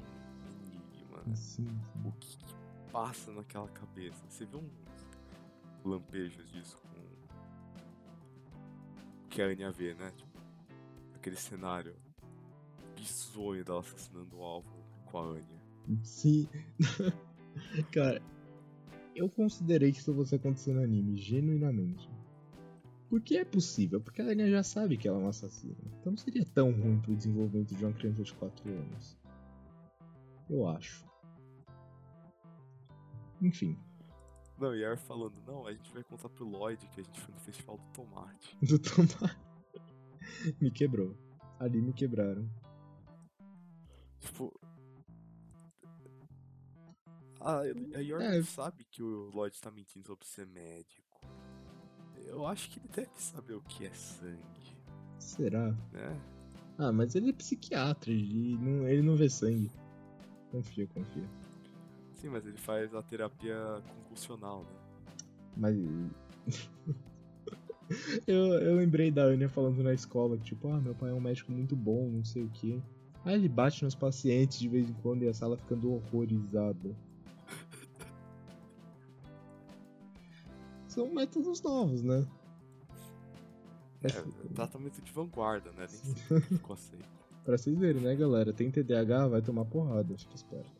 enigma, 0.72 1.18
né? 1.26 1.34
Sim, 1.34 1.66
O 2.04 2.12
que, 2.12 2.36
que 2.38 2.54
passa 2.92 3.32
naquela 3.32 3.68
cabeça? 3.68 4.24
Você 4.28 4.44
viu 4.44 4.60
uns 4.60 5.84
lampejos 5.84 6.50
disso 6.52 6.78
com 6.78 6.88
o 6.88 6.94
que 9.28 9.42
a 9.42 9.46
Anya 9.46 9.72
vê, 9.72 9.94
né? 9.94 10.12
Tipo, 10.16 10.38
aquele 11.16 11.36
cenário 11.36 11.96
bizonho 12.94 13.64
dela 13.64 13.80
assassinando 13.80 14.36
o 14.36 14.42
alvo 14.42 14.68
com 15.06 15.18
a 15.18 15.22
Anya. 15.22 15.60
Sim. 16.02 16.48
Cara, 17.92 18.20
eu 19.14 19.28
considerei 19.28 19.92
que 19.92 19.98
isso 19.98 20.14
fosse 20.14 20.34
acontecer 20.34 20.72
no 20.72 20.82
anime, 20.82 21.16
genuinamente. 21.16 22.10
Porque 23.08 23.36
é 23.36 23.44
possível, 23.44 24.00
porque 24.00 24.20
a 24.20 24.24
Anya 24.24 24.50
já 24.50 24.62
sabe 24.62 24.96
que 24.96 25.06
ela 25.06 25.18
é 25.18 25.20
uma 25.20 25.30
assassina. 25.30 25.76
Então 26.00 26.12
não 26.12 26.16
seria 26.16 26.44
tão 26.44 26.72
ruim 26.72 26.98
pro 27.00 27.14
desenvolvimento 27.14 27.74
de 27.74 27.84
uma 27.84 27.92
criança 27.92 28.22
de 28.22 28.34
4 28.34 28.68
anos. 28.68 29.18
Eu 30.50 30.66
acho. 30.66 31.06
Enfim, 33.40 33.78
Não, 34.58 34.74
e 34.74 34.84
a 34.84 34.96
falando, 34.96 35.34
não, 35.46 35.66
a 35.66 35.72
gente 35.72 35.92
vai 35.92 36.02
contar 36.02 36.28
pro 36.28 36.48
Lloyd 36.48 36.86
que 36.88 37.00
a 37.00 37.04
gente 37.04 37.20
foi 37.20 37.34
no 37.34 37.40
festival 37.40 37.76
do 37.76 37.92
tomate. 37.92 38.56
do 38.62 38.78
tomate. 38.78 39.38
me 40.60 40.70
quebrou. 40.70 41.16
Ali 41.58 41.80
me 41.80 41.92
quebraram. 41.92 42.48
Tipo. 44.20 44.52
Ah, 47.44 47.58
a, 47.58 47.62
uhum. 47.64 47.90
a 47.94 47.98
York 47.98 48.24
é. 48.24 48.42
sabe 48.42 48.84
que 48.90 49.02
o 49.02 49.30
Lloyd 49.34 49.60
tá 49.60 49.70
mentindo 49.70 50.06
sobre 50.06 50.26
ser 50.26 50.46
médico. 50.46 51.20
Eu 52.26 52.46
acho 52.46 52.70
que 52.70 52.78
ele 52.78 52.88
deve 52.88 53.10
saber 53.16 53.52
o 53.52 53.60
que 53.60 53.84
é 53.84 53.92
sangue. 53.92 54.78
Será? 55.18 55.76
É. 55.92 56.16
Ah, 56.78 56.90
mas 56.90 57.14
ele 57.14 57.28
é 57.28 57.32
psiquiatra, 57.34 58.10
e 58.10 58.56
não, 58.56 58.88
ele 58.88 59.02
não 59.02 59.14
vê 59.14 59.28
sangue. 59.28 59.70
Confia, 60.50 60.86
confia. 60.86 61.28
Sim, 62.14 62.30
mas 62.30 62.46
ele 62.46 62.56
faz 62.56 62.94
a 62.94 63.02
terapia 63.02 63.82
convulsional, 63.94 64.64
né? 64.64 64.70
Mas. 65.54 65.76
eu, 68.26 68.54
eu 68.54 68.74
lembrei 68.76 69.10
da 69.10 69.24
Anya 69.24 69.50
falando 69.50 69.82
na 69.82 69.92
escola, 69.92 70.38
tipo, 70.38 70.68
ah, 70.68 70.80
meu 70.80 70.94
pai 70.94 71.10
é 71.10 71.12
um 71.12 71.20
médico 71.20 71.52
muito 71.52 71.76
bom, 71.76 72.08
não 72.08 72.24
sei 72.24 72.42
o 72.42 72.50
quê. 72.50 72.80
Aí 73.22 73.34
ele 73.34 73.48
bate 73.50 73.84
nos 73.84 73.94
pacientes 73.94 74.58
de 74.58 74.68
vez 74.68 74.88
em 74.88 74.94
quando 74.94 75.22
e 75.22 75.28
a 75.28 75.34
sala 75.34 75.58
ficando 75.58 75.92
horrorizada. 75.92 76.96
São 80.94 81.12
métodos 81.12 81.60
novos, 81.60 82.04
né? 82.04 82.24
É, 84.04 84.10
tratamento 84.54 85.02
de 85.02 85.10
vanguarda, 85.10 85.72
né? 85.72 85.88
Nem. 86.04 86.40
Pra 87.44 87.58
vocês 87.58 87.76
verem, 87.76 88.00
né, 88.00 88.14
galera? 88.14 88.52
Tem 88.52 88.70
TDAH, 88.70 89.26
vai 89.26 89.42
tomar 89.42 89.64
porrada, 89.64 90.16
fica 90.16 90.36
esperto. 90.36 90.72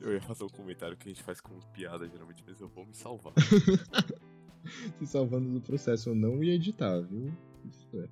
Eu 0.00 0.12
ia 0.12 0.20
fazer 0.20 0.42
um 0.42 0.48
comentário 0.48 0.96
que 0.96 1.08
a 1.08 1.12
gente 1.12 1.22
faz 1.22 1.40
como 1.40 1.60
piada 1.72 2.08
geralmente, 2.08 2.42
mas 2.46 2.60
eu 2.60 2.68
vou 2.68 2.84
me 2.84 2.94
salvar. 2.94 3.32
Se 4.98 5.06
salvando 5.06 5.48
do 5.50 5.60
processo, 5.60 6.10
eu 6.10 6.14
não 6.16 6.42
ia 6.42 6.54
editar, 6.54 7.00
viu? 7.00 7.32
Isso 7.64 7.88
é. 7.94 8.08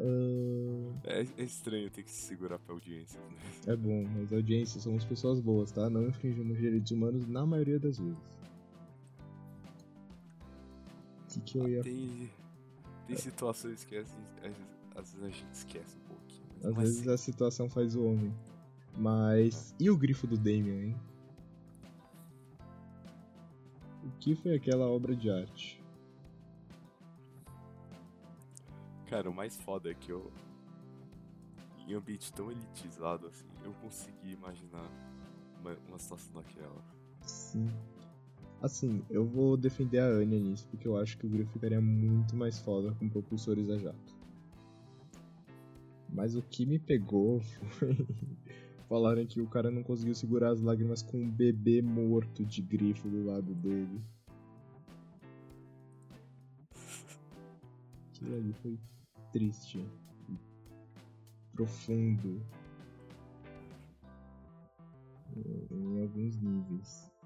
Uh... 0.00 0.94
É, 1.04 1.26
é, 1.36 1.42
estranho 1.42 1.90
ter 1.90 2.04
que 2.04 2.10
se 2.10 2.22
segurar 2.22 2.58
pra 2.58 2.72
audiência, 2.72 3.20
né? 3.20 3.36
É 3.66 3.76
bom, 3.76 4.04
mas 4.16 4.32
audiências 4.32 4.84
somos 4.84 5.04
pessoas 5.04 5.40
boas, 5.40 5.72
tá? 5.72 5.90
Não 5.90 6.06
infringimos 6.06 6.56
direitos 6.56 6.92
humanos 6.92 7.26
na 7.26 7.44
maioria 7.44 7.80
das 7.80 7.98
vezes. 7.98 8.18
O 11.24 11.26
que, 11.28 11.40
que 11.40 11.58
eu 11.58 11.68
ia. 11.68 11.82
Tem, 11.82 12.30
tem 13.06 13.16
situações 13.16 13.84
que 13.84 13.96
às 13.96 14.08
vezes, 14.08 14.58
às 14.94 15.12
vezes 15.12 15.22
a 15.22 15.30
gente 15.30 15.52
esquece 15.52 15.96
um 15.96 16.08
pouquinho. 16.08 16.46
Às 16.62 16.76
vezes 16.76 17.00
assim. 17.00 17.10
a 17.10 17.16
situação 17.16 17.68
faz 17.68 17.96
o 17.96 18.04
homem. 18.04 18.32
Mas. 18.96 19.74
E 19.80 19.90
o 19.90 19.96
grifo 19.96 20.26
do 20.26 20.36
Damien, 20.36 20.90
hein? 20.90 20.96
O 24.04 24.10
que 24.20 24.34
foi 24.36 24.54
aquela 24.54 24.86
obra 24.88 25.14
de 25.14 25.28
arte? 25.28 25.82
Cara, 29.08 29.30
o 29.30 29.34
mais 29.34 29.56
foda 29.56 29.90
é 29.90 29.94
que 29.94 30.12
eu. 30.12 30.30
Em 31.86 31.94
um 31.94 31.98
ambiente 31.98 32.30
tão 32.32 32.50
elitizado 32.50 33.26
assim, 33.26 33.46
eu 33.64 33.72
consegui 33.74 34.32
imaginar 34.32 34.90
uma, 35.60 35.74
uma 35.88 35.98
situação 35.98 36.34
daquela. 36.34 36.84
Sim. 37.22 37.68
Assim, 38.60 39.02
eu 39.08 39.24
vou 39.24 39.56
defender 39.56 40.00
a 40.00 40.06
Anya 40.06 40.38
nisso, 40.38 40.68
porque 40.68 40.86
eu 40.86 40.98
acho 40.98 41.16
que 41.16 41.26
o 41.26 41.30
grifo 41.30 41.52
ficaria 41.52 41.80
muito 41.80 42.36
mais 42.36 42.58
foda 42.58 42.92
com 42.94 43.08
propulsores 43.08 43.70
a 43.70 43.78
jato. 43.78 44.14
Mas 46.10 46.36
o 46.36 46.42
que 46.42 46.66
me 46.66 46.78
pegou 46.78 47.40
foi 47.40 47.96
Falaram 48.88 49.26
que 49.26 49.38
o 49.38 49.46
cara 49.46 49.70
não 49.70 49.82
conseguiu 49.82 50.14
segurar 50.14 50.50
as 50.50 50.62
lágrimas 50.62 51.02
com 51.02 51.18
um 51.18 51.30
bebê 51.30 51.82
morto 51.82 52.42
de 52.42 52.62
grifo 52.62 53.06
do 53.06 53.22
lado 53.22 53.54
dele. 53.54 54.00
Aquilo 58.08 58.34
ali 58.34 58.52
foi 58.54 58.78
triste. 59.32 59.84
Profundo. 61.52 62.42
Em 65.70 66.00
alguns 66.00 66.36
níveis. 66.36 67.17